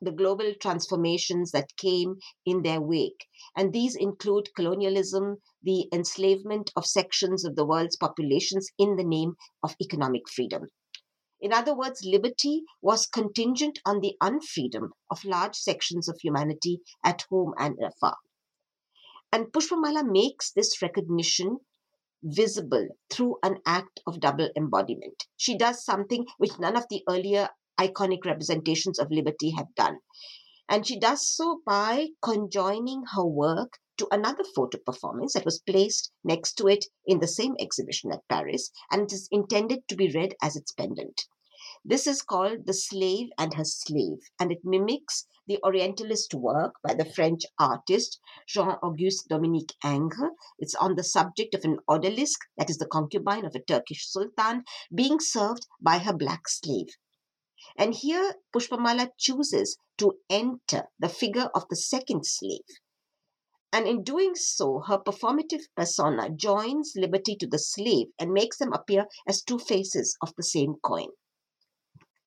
the 0.00 0.12
global 0.12 0.54
transformations 0.60 1.50
that 1.50 1.76
came 1.76 2.20
in 2.46 2.62
their 2.62 2.80
wake. 2.80 3.26
And 3.56 3.72
these 3.72 3.96
include 3.96 4.54
colonialism, 4.54 5.38
the 5.60 5.88
enslavement 5.92 6.70
of 6.76 6.86
sections 6.86 7.44
of 7.44 7.56
the 7.56 7.66
world's 7.66 7.96
populations 7.96 8.68
in 8.78 8.94
the 8.94 9.02
name 9.02 9.34
of 9.60 9.74
economic 9.82 10.28
freedom. 10.28 10.68
In 11.44 11.52
other 11.52 11.76
words, 11.76 12.06
liberty 12.06 12.64
was 12.80 13.06
contingent 13.06 13.78
on 13.84 14.00
the 14.00 14.16
unfreedom 14.22 14.88
of 15.10 15.26
large 15.26 15.54
sections 15.54 16.08
of 16.08 16.18
humanity 16.18 16.80
at 17.04 17.20
home 17.28 17.52
and 17.58 17.78
afar. 17.84 18.16
And 19.30 19.52
Pushpamala 19.52 20.10
makes 20.10 20.52
this 20.52 20.80
recognition 20.80 21.58
visible 22.22 22.88
through 23.10 23.36
an 23.42 23.58
act 23.66 24.00
of 24.06 24.20
double 24.20 24.48
embodiment. 24.56 25.26
She 25.36 25.58
does 25.58 25.84
something 25.84 26.24
which 26.38 26.58
none 26.58 26.76
of 26.76 26.86
the 26.88 27.04
earlier 27.06 27.50
iconic 27.78 28.24
representations 28.24 28.98
of 28.98 29.10
liberty 29.10 29.50
have 29.50 29.74
done. 29.74 29.98
And 30.66 30.86
she 30.86 30.98
does 30.98 31.28
so 31.28 31.60
by 31.66 32.06
conjoining 32.22 33.02
her 33.12 33.26
work 33.26 33.78
to 33.98 34.08
another 34.10 34.44
photo 34.56 34.78
performance 34.78 35.34
that 35.34 35.44
was 35.44 35.60
placed 35.60 36.10
next 36.24 36.54
to 36.54 36.68
it 36.68 36.86
in 37.06 37.20
the 37.20 37.28
same 37.28 37.54
exhibition 37.60 38.12
at 38.12 38.26
Paris, 38.30 38.70
and 38.90 39.02
it 39.02 39.12
is 39.12 39.28
intended 39.30 39.86
to 39.88 39.94
be 39.94 40.10
read 40.10 40.34
as 40.40 40.56
its 40.56 40.72
pendant. 40.72 41.26
This 41.86 42.06
is 42.06 42.22
called 42.22 42.64
The 42.64 42.72
Slave 42.72 43.28
and 43.36 43.52
Her 43.52 43.64
Slave, 43.66 44.30
and 44.40 44.50
it 44.50 44.64
mimics 44.64 45.26
the 45.46 45.62
Orientalist 45.62 46.32
work 46.32 46.76
by 46.82 46.94
the 46.94 47.04
French 47.04 47.44
artist 47.58 48.18
Jean 48.48 48.78
Auguste 48.82 49.28
Dominique 49.28 49.74
Ingres. 49.84 50.30
It's 50.58 50.74
on 50.76 50.94
the 50.94 51.04
subject 51.04 51.54
of 51.54 51.62
an 51.62 51.80
odalisque, 51.86 52.40
that 52.56 52.70
is 52.70 52.78
the 52.78 52.86
concubine 52.86 53.44
of 53.44 53.54
a 53.54 53.60
Turkish 53.60 54.10
sultan, 54.10 54.64
being 54.94 55.20
served 55.20 55.66
by 55.78 55.98
her 55.98 56.16
black 56.16 56.48
slave. 56.48 56.88
And 57.76 57.94
here 57.94 58.36
Pushpamala 58.56 59.10
chooses 59.18 59.76
to 59.98 60.18
enter 60.30 60.88
the 60.98 61.10
figure 61.10 61.50
of 61.54 61.68
the 61.68 61.76
second 61.76 62.24
slave. 62.24 62.64
And 63.74 63.86
in 63.86 64.02
doing 64.02 64.36
so, 64.36 64.80
her 64.86 65.00
performative 65.00 65.64
persona 65.76 66.30
joins 66.30 66.94
liberty 66.96 67.36
to 67.36 67.46
the 67.46 67.58
slave 67.58 68.06
and 68.18 68.32
makes 68.32 68.56
them 68.56 68.72
appear 68.72 69.06
as 69.28 69.42
two 69.42 69.58
faces 69.58 70.16
of 70.22 70.32
the 70.38 70.42
same 70.42 70.76
coin. 70.82 71.08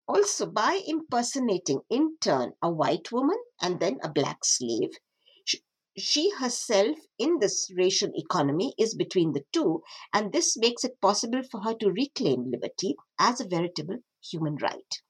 Also, 0.08 0.46
by 0.46 0.82
impersonating 0.88 1.82
in 1.90 2.18
turn 2.22 2.54
a 2.62 2.72
white 2.72 3.12
woman 3.12 3.38
and 3.62 3.80
then 3.80 4.00
a 4.02 4.10
black 4.10 4.46
slave, 4.46 4.92
she 5.98 6.30
herself 6.30 6.98
in 7.18 7.40
this 7.40 7.72
racial 7.76 8.12
economy 8.14 8.74
is 8.78 8.96
between 8.96 9.34
the 9.34 9.44
two, 9.52 9.82
and 10.14 10.32
this 10.32 10.56
makes 10.56 10.84
it 10.84 11.02
possible 11.02 11.42
for 11.44 11.62
her 11.62 11.74
to 11.74 11.92
reclaim 11.92 12.52
liberty 12.52 12.96
as 13.20 13.42
a 13.42 13.48
veritable 13.48 13.98
human 14.22 14.56
right. 14.58 15.02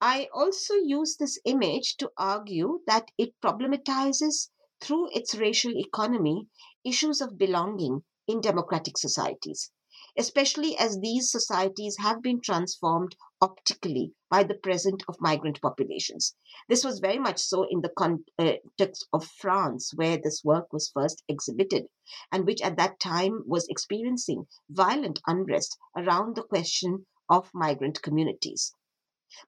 I 0.00 0.28
also 0.32 0.74
use 0.74 1.16
this 1.16 1.38
image 1.44 1.96
to 1.98 2.10
argue 2.16 2.80
that 2.86 3.10
it 3.18 3.34
problematizes 3.40 4.48
through 4.80 5.10
its 5.12 5.34
racial 5.34 5.76
economy 5.76 6.48
issues 6.84 7.20
of 7.20 7.36
belonging 7.36 8.04
in 8.26 8.40
democratic 8.40 8.96
societies, 8.96 9.70
especially 10.16 10.76
as 10.78 10.98
these 10.98 11.30
societies 11.30 11.96
have 11.98 12.22
been 12.22 12.40
transformed 12.40 13.14
optically 13.40 14.12
by 14.30 14.42
the 14.42 14.54
presence 14.54 15.02
of 15.08 15.20
migrant 15.20 15.60
populations. 15.60 16.34
This 16.68 16.84
was 16.84 16.98
very 16.98 17.18
much 17.18 17.38
so 17.38 17.66
in 17.70 17.82
the 17.82 17.90
context 17.90 19.06
uh, 19.12 19.16
of 19.16 19.26
France, 19.26 19.92
where 19.94 20.16
this 20.16 20.42
work 20.42 20.72
was 20.72 20.90
first 20.92 21.22
exhibited, 21.28 21.86
and 22.32 22.46
which 22.46 22.62
at 22.62 22.76
that 22.76 22.98
time 23.00 23.42
was 23.46 23.68
experiencing 23.68 24.46
violent 24.70 25.20
unrest 25.26 25.78
around 25.96 26.36
the 26.36 26.42
question 26.42 27.06
of 27.28 27.50
migrant 27.52 28.02
communities. 28.02 28.72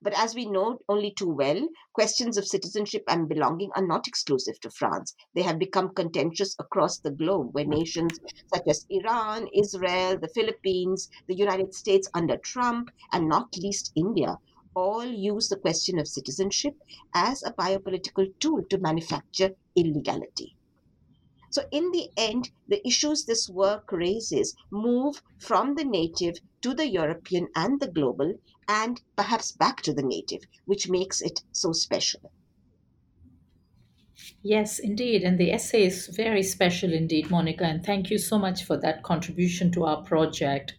But 0.01 0.13
as 0.13 0.35
we 0.35 0.45
know 0.45 0.79
only 0.87 1.11
too 1.11 1.29
well, 1.29 1.67
questions 1.93 2.37
of 2.37 2.47
citizenship 2.47 3.03
and 3.07 3.27
belonging 3.27 3.71
are 3.75 3.85
not 3.85 4.07
exclusive 4.07 4.59
to 4.61 4.69
France. 4.69 5.13
They 5.33 5.41
have 5.41 5.59
become 5.59 5.93
contentious 5.93 6.55
across 6.59 6.99
the 6.99 7.11
globe, 7.11 7.53
where 7.53 7.65
nations 7.65 8.19
such 8.53 8.67
as 8.67 8.85
Iran, 8.89 9.47
Israel, 9.53 10.17
the 10.19 10.29
Philippines, 10.29 11.09
the 11.27 11.35
United 11.35 11.73
States 11.73 12.09
under 12.13 12.37
Trump, 12.37 12.89
and 13.11 13.27
not 13.27 13.57
least 13.57 13.91
India, 13.95 14.37
all 14.75 15.05
use 15.05 15.49
the 15.49 15.57
question 15.57 15.99
of 15.99 16.07
citizenship 16.07 16.75
as 17.13 17.43
a 17.43 17.53
biopolitical 17.53 18.27
tool 18.39 18.63
to 18.69 18.77
manufacture 18.77 19.51
illegality. 19.75 20.55
So, 21.49 21.63
in 21.71 21.91
the 21.91 22.09
end, 22.15 22.49
the 22.69 22.85
issues 22.87 23.25
this 23.25 23.49
work 23.49 23.91
raises 23.91 24.55
move 24.71 25.21
from 25.37 25.75
the 25.75 25.83
native 25.83 26.35
to 26.61 26.73
the 26.73 26.87
European 26.87 27.49
and 27.53 27.81
the 27.81 27.91
global, 27.91 28.33
and 28.67 29.01
perhaps 29.15 29.51
back 29.51 29.81
to 29.81 29.93
the 29.93 30.03
native, 30.03 30.43
which 30.65 30.89
makes 30.89 31.21
it 31.21 31.41
so 31.51 31.71
special. 31.71 32.31
Yes, 34.43 34.79
indeed. 34.79 35.23
And 35.23 35.39
the 35.39 35.51
essay 35.51 35.85
is 35.85 36.07
very 36.07 36.43
special 36.43 36.93
indeed, 36.93 37.29
Monica. 37.29 37.63
And 37.63 37.83
thank 37.83 38.09
you 38.09 38.17
so 38.17 38.37
much 38.37 38.63
for 38.63 38.77
that 38.77 39.03
contribution 39.03 39.71
to 39.73 39.85
our 39.85 40.03
project. 40.03 40.75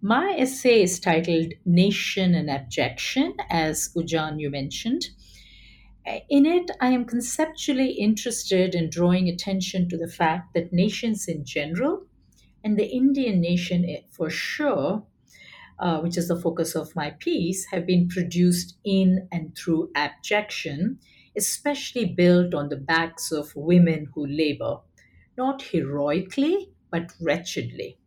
My 0.00 0.34
essay 0.38 0.82
is 0.82 0.98
titled 0.98 1.52
Nation 1.64 2.34
and 2.34 2.48
Abjection, 2.48 3.34
as 3.50 3.90
Ujaan 3.94 4.40
you 4.40 4.50
mentioned. 4.50 5.10
In 6.28 6.46
it, 6.46 6.70
I 6.80 6.90
am 6.90 7.04
conceptually 7.04 7.92
interested 7.92 8.74
in 8.74 8.88
drawing 8.88 9.28
attention 9.28 9.88
to 9.90 9.98
the 9.98 10.08
fact 10.08 10.54
that 10.54 10.72
nations 10.72 11.28
in 11.28 11.44
general, 11.44 12.06
and 12.64 12.78
the 12.78 12.88
Indian 12.88 13.40
nation 13.40 13.86
for 14.10 14.30
sure, 14.30 15.04
uh, 15.80 16.00
which 16.00 16.16
is 16.16 16.28
the 16.28 16.40
focus 16.40 16.76
of 16.76 16.94
my 16.94 17.10
piece, 17.10 17.66
have 17.66 17.86
been 17.86 18.08
produced 18.08 18.78
in 18.84 19.28
and 19.32 19.56
through 19.56 19.90
abjection, 19.96 21.00
especially 21.36 22.04
built 22.04 22.54
on 22.54 22.68
the 22.68 22.76
backs 22.76 23.32
of 23.32 23.54
women 23.56 24.08
who 24.14 24.26
labor, 24.26 24.78
not 25.36 25.62
heroically, 25.62 26.72
but 26.90 27.12
wretchedly. 27.20 27.98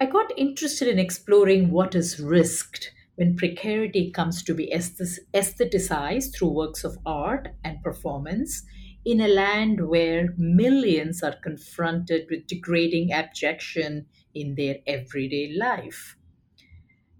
I 0.00 0.06
got 0.06 0.32
interested 0.38 0.88
in 0.88 0.98
exploring 0.98 1.70
what 1.70 1.94
is 1.94 2.18
risked 2.18 2.94
when 3.16 3.36
precarity 3.36 4.10
comes 4.10 4.42
to 4.44 4.54
be 4.54 4.70
aestheticized 4.72 6.34
through 6.34 6.48
works 6.50 6.82
of 6.84 6.98
art 7.04 7.48
and 7.64 7.82
performance 7.82 8.62
in 9.04 9.20
a 9.20 9.28
land 9.28 9.88
where 9.88 10.34
millions 10.38 11.22
are 11.22 11.36
confronted 11.42 12.26
with 12.30 12.46
degrading 12.46 13.12
abjection 13.12 14.06
in 14.34 14.54
their 14.54 14.78
everyday 14.86 15.52
life. 15.52 16.15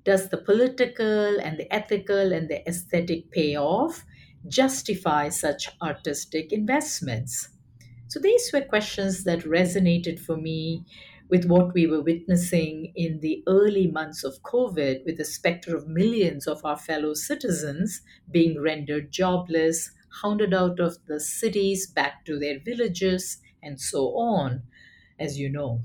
Does 0.07 0.31
the 0.31 0.39
political 0.39 1.39
and 1.39 1.59
the 1.59 1.71
ethical 1.71 2.33
and 2.33 2.49
the 2.49 2.67
aesthetic 2.67 3.31
payoff 3.31 4.07
justify 4.49 5.29
such 5.29 5.69
artistic 5.83 6.51
investments? 6.51 7.51
So 8.09 8.21
these 8.21 8.51
were 8.55 8.63
questions 8.63 9.25
that 9.25 9.41
resonated 9.41 10.19
for 10.19 10.37
me 10.37 10.85
with 11.29 11.45
what 11.47 11.75
we 11.75 11.87
were 11.87 12.03
witnessing 12.03 12.93
in 12.97 13.21
the 13.21 13.43
early 13.49 13.87
months 13.89 14.25
of 14.25 14.43
COVID, 14.43 15.05
with 15.05 15.19
the 15.19 15.25
specter 15.25 15.77
of 15.77 15.89
millions 15.89 16.47
of 16.47 16.65
our 16.65 16.79
fellow 16.79 17.15
citizens 17.15 18.01
being 18.31 18.61
rendered 18.61 19.13
jobless, 19.13 19.91
hounded 20.23 20.55
out 20.55 20.81
of 20.81 21.05
the 21.07 21.21
cities 21.21 21.87
back 21.87 22.25
to 22.25 22.39
their 22.39 22.61
villages, 22.61 23.43
and 23.63 23.81
so 23.81 24.17
on, 24.17 24.63
as 25.19 25.39
you 25.39 25.51
know. 25.51 25.83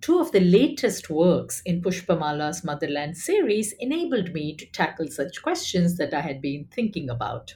Two 0.00 0.20
of 0.20 0.32
the 0.32 0.40
latest 0.40 1.10
works 1.10 1.60
in 1.64 1.82
Pushpamala's 1.82 2.64
Motherland 2.64 3.16
series 3.16 3.72
enabled 3.80 4.32
me 4.32 4.54
to 4.56 4.66
tackle 4.66 5.08
such 5.08 5.42
questions 5.42 5.96
that 5.98 6.14
I 6.14 6.20
had 6.20 6.40
been 6.40 6.66
thinking 6.66 7.10
about. 7.10 7.54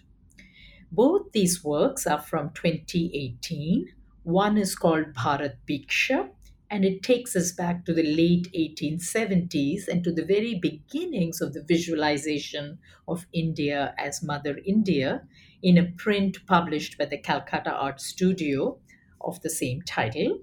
Both 0.91 1.33
these 1.33 1.65
works 1.65 2.07
are 2.07 2.21
from 2.21 2.51
2018. 2.51 3.89
One 4.25 4.59
is 4.59 4.77
called 4.77 5.15
Bharat 5.15 5.57
Bhiksha, 5.69 6.31
and 6.71 6.85
it 6.85 7.03
takes 7.03 7.37
us 7.37 7.53
back 7.53 7.85
to 7.85 7.95
the 7.95 8.03
late 8.03 8.49
1870s 8.53 9.89
and 9.89 10.03
to 10.05 10.13
the 10.13 10.25
very 10.25 10.55
beginnings 10.55 11.41
of 11.41 11.53
the 11.53 11.63
visualization 11.63 12.79
of 13.09 13.27
India 13.33 13.95
as 13.99 14.23
Mother 14.23 14.59
India 14.65 15.27
in 15.63 15.79
a 15.79 15.91
print 15.93 16.45
published 16.47 16.99
by 16.99 17.05
the 17.07 17.19
Calcutta 17.19 17.73
Art 17.73 18.01
Studio 18.01 18.79
of 19.21 19.41
the 19.43 19.51
same 19.51 19.83
title. 19.83 20.41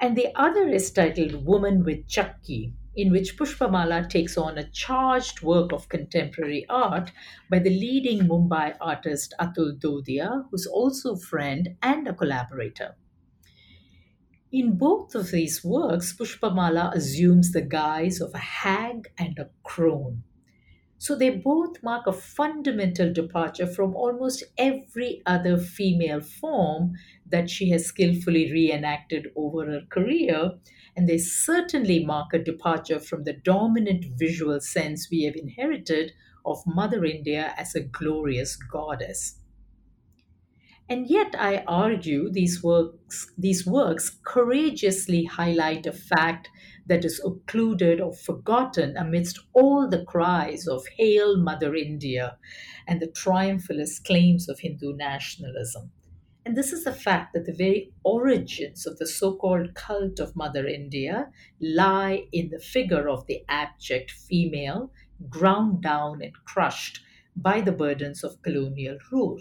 And 0.00 0.16
the 0.16 0.34
other 0.34 0.66
is 0.66 0.90
titled 0.90 1.44
Woman 1.44 1.84
with 1.84 2.06
Chakki, 2.08 2.72
in 2.94 3.12
which 3.12 3.36
Pushpamala 3.36 4.08
takes 4.08 4.38
on 4.38 4.56
a 4.56 4.70
charged 4.70 5.42
work 5.42 5.70
of 5.70 5.90
contemporary 5.90 6.64
art 6.70 7.12
by 7.50 7.58
the 7.58 7.68
leading 7.68 8.20
Mumbai 8.20 8.74
artist 8.80 9.34
Atul 9.38 9.78
Dodia, 9.78 10.46
who's 10.50 10.66
also 10.66 11.12
a 11.12 11.18
friend 11.18 11.76
and 11.82 12.08
a 12.08 12.14
collaborator. 12.14 12.96
In 14.50 14.76
both 14.76 15.14
of 15.14 15.30
these 15.30 15.62
works, 15.62 16.12
Pushpamala 16.12 16.92
assumes 16.92 17.52
the 17.52 17.62
guise 17.62 18.20
of 18.20 18.34
a 18.34 18.38
hag 18.38 19.12
and 19.16 19.38
a 19.38 19.50
crone. 19.62 20.24
So 20.98 21.16
they 21.16 21.30
both 21.30 21.82
mark 21.82 22.06
a 22.06 22.12
fundamental 22.12 23.12
departure 23.12 23.66
from 23.66 23.94
almost 23.96 24.44
every 24.58 25.22
other 25.26 25.56
female 25.58 26.20
form 26.20 26.92
that 27.24 27.48
she 27.48 27.70
has 27.70 27.86
skillfully 27.86 28.50
reenacted 28.52 29.28
over 29.36 29.64
her 29.66 29.82
career, 29.88 30.58
and 30.94 31.08
they 31.08 31.18
certainly 31.18 32.04
mark 32.04 32.32
a 32.34 32.38
departure 32.38 33.00
from 33.00 33.24
the 33.24 33.32
dominant 33.34 34.04
visual 34.18 34.60
sense 34.60 35.08
we 35.10 35.22
have 35.24 35.36
inherited 35.36 36.12
of 36.44 36.62
Mother 36.66 37.04
India 37.04 37.54
as 37.56 37.74
a 37.74 37.80
glorious 37.82 38.56
goddess. 38.56 39.40
And 40.88 41.08
yet, 41.08 41.34
I 41.38 41.64
argue 41.66 42.30
these 42.30 42.62
works, 42.62 43.32
these 43.38 43.66
works 43.66 44.10
courageously 44.24 45.24
highlight 45.24 45.86
a 45.86 45.92
fact 45.92 46.48
that 46.86 47.04
is 47.04 47.20
occluded 47.24 48.00
or 48.00 48.14
forgotten 48.14 48.96
amidst 48.96 49.40
all 49.52 49.88
the 49.88 50.04
cries 50.04 50.66
of 50.66 50.86
Hail 50.96 51.36
Mother 51.36 51.74
India 51.74 52.38
and 52.86 53.00
the 53.00 53.08
triumphalist 53.08 54.04
claims 54.04 54.48
of 54.48 54.60
Hindu 54.60 54.94
nationalism. 54.94 55.90
And 56.44 56.56
this 56.56 56.72
is 56.72 56.84
the 56.84 56.92
fact 56.92 57.32
that 57.34 57.44
the 57.44 57.52
very 57.52 57.92
origins 58.04 58.86
of 58.86 58.98
the 58.98 59.06
so 59.06 59.34
called 59.34 59.74
cult 59.74 60.20
of 60.20 60.36
Mother 60.36 60.66
India 60.66 61.30
lie 61.60 62.28
in 62.32 62.50
the 62.50 62.60
figure 62.60 63.08
of 63.08 63.26
the 63.26 63.42
abject 63.48 64.12
female, 64.12 64.92
ground 65.28 65.82
down 65.82 66.22
and 66.22 66.32
crushed 66.44 67.00
by 67.34 67.60
the 67.60 67.72
burdens 67.72 68.22
of 68.22 68.40
colonial 68.42 68.96
rule. 69.10 69.40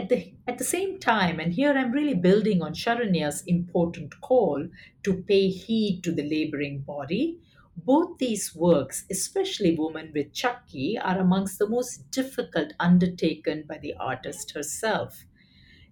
At 0.00 0.08
the, 0.08 0.32
at 0.48 0.56
the 0.56 0.64
same 0.64 0.98
time, 0.98 1.38
and 1.38 1.52
here 1.52 1.72
I'm 1.72 1.92
really 1.92 2.14
building 2.14 2.62
on 2.62 2.72
Sharanya's 2.72 3.42
important 3.46 4.18
call 4.22 4.68
to 5.02 5.22
pay 5.24 5.48
heed 5.48 6.02
to 6.04 6.12
the 6.12 6.22
laboring 6.26 6.80
body, 6.80 7.38
Both 7.76 8.16
these 8.16 8.54
works, 8.54 9.04
especially 9.10 9.76
Woman 9.76 10.12
with 10.14 10.32
Chakki, 10.32 10.96
are 10.98 11.18
amongst 11.18 11.58
the 11.58 11.68
most 11.68 12.10
difficult 12.10 12.72
undertaken 12.80 13.64
by 13.68 13.76
the 13.76 13.94
artist 13.94 14.52
herself. 14.52 15.26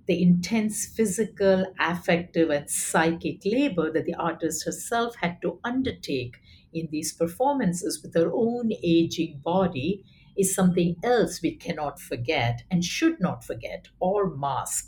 The 0.06 0.20
intense 0.22 0.86
physical, 0.86 1.72
affective, 1.78 2.50
and 2.50 2.68
psychic 2.68 3.44
labor 3.44 3.92
that 3.92 4.06
the 4.06 4.14
artist 4.14 4.64
herself 4.64 5.16
had 5.16 5.40
to 5.42 5.61
undertake 5.62 6.38
in 6.72 6.88
these 6.90 7.12
performances 7.12 8.02
with 8.02 8.14
her 8.14 8.32
own 8.32 8.72
aging 8.82 9.38
body 9.38 10.04
is 10.39 10.55
something 10.55 10.97
else 11.03 11.41
we 11.43 11.57
cannot 11.57 12.01
forget 12.01 12.62
and 12.70 12.84
should 12.84 13.20
not 13.20 13.45
forget 13.45 13.89
or 14.01 14.34
mask. 14.34 14.86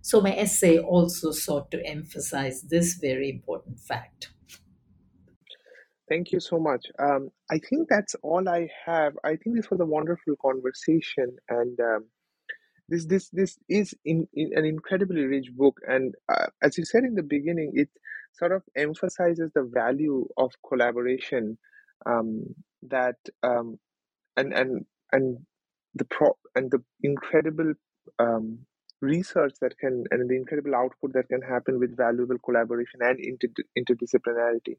So, 0.00 0.20
my 0.20 0.34
essay 0.36 0.78
also 0.78 1.32
sought 1.32 1.70
to 1.72 1.84
emphasize 1.84 2.62
this 2.62 2.94
very 2.94 3.28
important 3.28 3.80
fact. 3.80 4.30
Thank 6.08 6.30
you 6.30 6.38
so 6.38 6.58
much. 6.58 6.86
Um, 7.00 7.30
I 7.50 7.58
think 7.58 7.88
that's 7.88 8.14
all 8.22 8.48
I 8.48 8.68
have. 8.84 9.14
I 9.24 9.34
think 9.36 9.56
this 9.56 9.70
was 9.70 9.80
a 9.80 9.84
wonderful 9.84 10.36
conversation, 10.40 11.36
and 11.48 11.78
um, 11.80 12.04
this 12.88 13.06
this 13.06 13.28
this 13.30 13.58
is 13.68 13.94
in, 14.04 14.28
in 14.32 14.50
an 14.54 14.64
incredibly 14.64 15.22
rich 15.22 15.48
book. 15.56 15.76
And 15.88 16.14
uh, 16.28 16.46
as 16.62 16.78
you 16.78 16.84
said 16.84 17.02
in 17.02 17.16
the 17.16 17.24
beginning, 17.24 17.72
it 17.74 17.88
sort 18.34 18.52
of 18.52 18.62
emphasizes 18.76 19.50
the 19.54 19.68
value 19.74 20.26
of 20.36 20.52
collaboration. 20.68 21.58
Um, 22.04 22.54
that 22.88 23.16
um, 23.42 23.78
and 24.36 24.52
and 24.52 24.84
and 25.12 25.38
the 25.94 26.04
pro 26.04 26.36
and 26.54 26.70
the 26.70 26.82
incredible 27.02 27.72
um, 28.18 28.58
research 29.00 29.54
that 29.60 29.76
can 29.78 30.04
and 30.10 30.28
the 30.28 30.36
incredible 30.36 30.74
output 30.74 31.12
that 31.12 31.28
can 31.28 31.42
happen 31.42 31.78
with 31.78 31.96
valuable 31.96 32.38
collaboration 32.44 33.00
and 33.00 33.18
inter- 33.20 33.64
interdisciplinarity. 33.78 34.76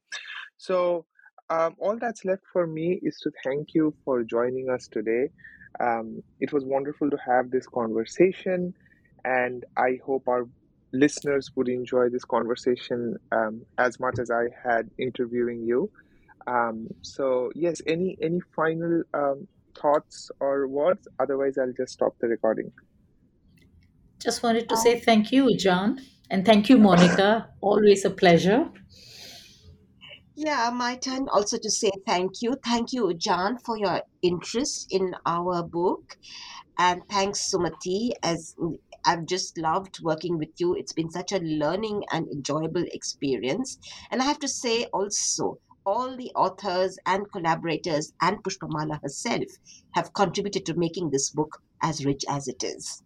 So 0.58 1.06
um, 1.50 1.76
all 1.80 1.98
that's 2.00 2.26
left 2.26 2.44
for 2.52 2.68
me 2.68 3.00
is 3.04 3.18
to 3.24 3.32
thank 3.44 3.74
you 3.74 3.94
for 4.04 4.24
joining 4.24 4.70
us 4.70 4.88
today. 4.92 5.30
Um, 5.80 6.22
it 6.40 6.52
was 6.52 6.66
wonderful 6.66 7.10
to 7.10 7.18
have 7.26 7.52
this 7.52 7.68
conversation, 7.68 8.74
and 9.24 9.64
I 9.78 10.00
hope 10.06 10.28
our 10.28 10.48
listeners 10.94 11.52
would 11.56 11.70
enjoy 11.70 12.10
this 12.10 12.26
conversation 12.26 13.16
um, 13.32 13.62
as 13.78 14.00
much 14.00 14.16
as 14.20 14.32
I 14.32 14.46
had 14.64 14.90
interviewing 14.98 15.64
you. 15.66 15.92
Um, 16.48 16.88
so, 17.02 17.52
yes, 17.56 17.82
any 17.86 18.18
any 18.22 18.40
final 18.56 19.04
um, 19.14 19.48
thoughts 19.80 20.32
or 20.40 20.68
words? 20.68 21.08
Otherwise, 21.20 21.58
I'll 21.58 21.74
just 21.74 21.94
stop 21.94 22.16
the 22.20 22.28
recording. 22.28 22.72
Just 24.20 24.42
wanted 24.42 24.68
to 24.70 24.78
say 24.78 25.00
thank 25.00 25.32
you, 25.32 25.46
Ujaan, 25.46 26.00
and 26.32 26.46
thank 26.46 26.70
you, 26.70 26.78
Monica. 26.78 27.50
Always 27.62 28.06
a 28.06 28.10
pleasure. 28.10 28.70
Yeah, 30.36 30.70
my 30.74 30.96
turn 30.96 31.28
also 31.30 31.58
to 31.58 31.70
say 31.70 31.92
thank 32.06 32.42
you. 32.42 32.56
Thank 32.64 32.94
you, 32.94 33.06
Ujaan, 33.06 33.60
for 33.66 33.78
your 33.78 34.02
interest 34.22 34.88
in 34.92 35.16
our 35.26 35.64
book. 35.64 36.18
And 36.78 37.02
thanks, 37.10 37.52
Sumathi, 37.52 38.12
as 38.22 38.56
I've 39.04 39.26
just 39.26 39.58
loved 39.58 40.00
working 40.04 40.38
with 40.38 40.50
you. 40.58 40.76
It's 40.76 40.94
been 40.94 41.10
such 41.10 41.32
a 41.32 41.40
learning 41.40 42.04
and 42.12 42.28
enjoyable 42.28 42.84
experience. 42.92 43.80
And 44.12 44.22
I 44.22 44.26
have 44.26 44.40
to 44.40 44.48
say 44.48 44.86
also, 44.94 45.60
all 45.88 46.18
the 46.18 46.30
authors 46.36 47.00
and 47.06 47.32
collaborators 47.32 48.12
and 48.22 48.44
Pushpamala 48.44 49.00
herself 49.02 49.46
have 49.96 50.14
contributed 50.14 50.66
to 50.66 50.74
making 50.76 51.10
this 51.10 51.30
book 51.30 51.60
as 51.82 52.06
rich 52.06 52.26
as 52.30 52.50
it 52.50 52.62
is. 52.62 53.02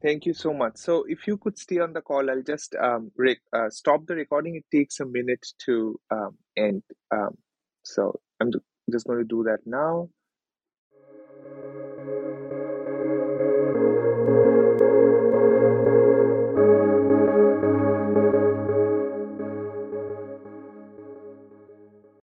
Thank 0.00 0.26
you 0.26 0.32
so 0.32 0.54
much. 0.54 0.76
So, 0.76 1.04
if 1.08 1.26
you 1.26 1.36
could 1.36 1.58
stay 1.58 1.80
on 1.80 1.92
the 1.92 2.00
call, 2.00 2.30
I'll 2.30 2.42
just 2.42 2.76
um, 2.76 3.10
re- 3.16 3.40
uh, 3.52 3.68
stop 3.68 4.06
the 4.06 4.14
recording. 4.14 4.54
It 4.54 4.64
takes 4.72 5.00
a 5.00 5.04
minute 5.04 5.44
to 5.66 5.98
um, 6.12 6.36
end. 6.56 6.84
Um, 7.10 7.36
so, 7.82 8.20
I'm 8.40 8.52
just 8.92 9.08
going 9.08 9.18
to 9.18 9.24
do 9.24 9.42
that 9.42 9.58
now. 9.66 10.08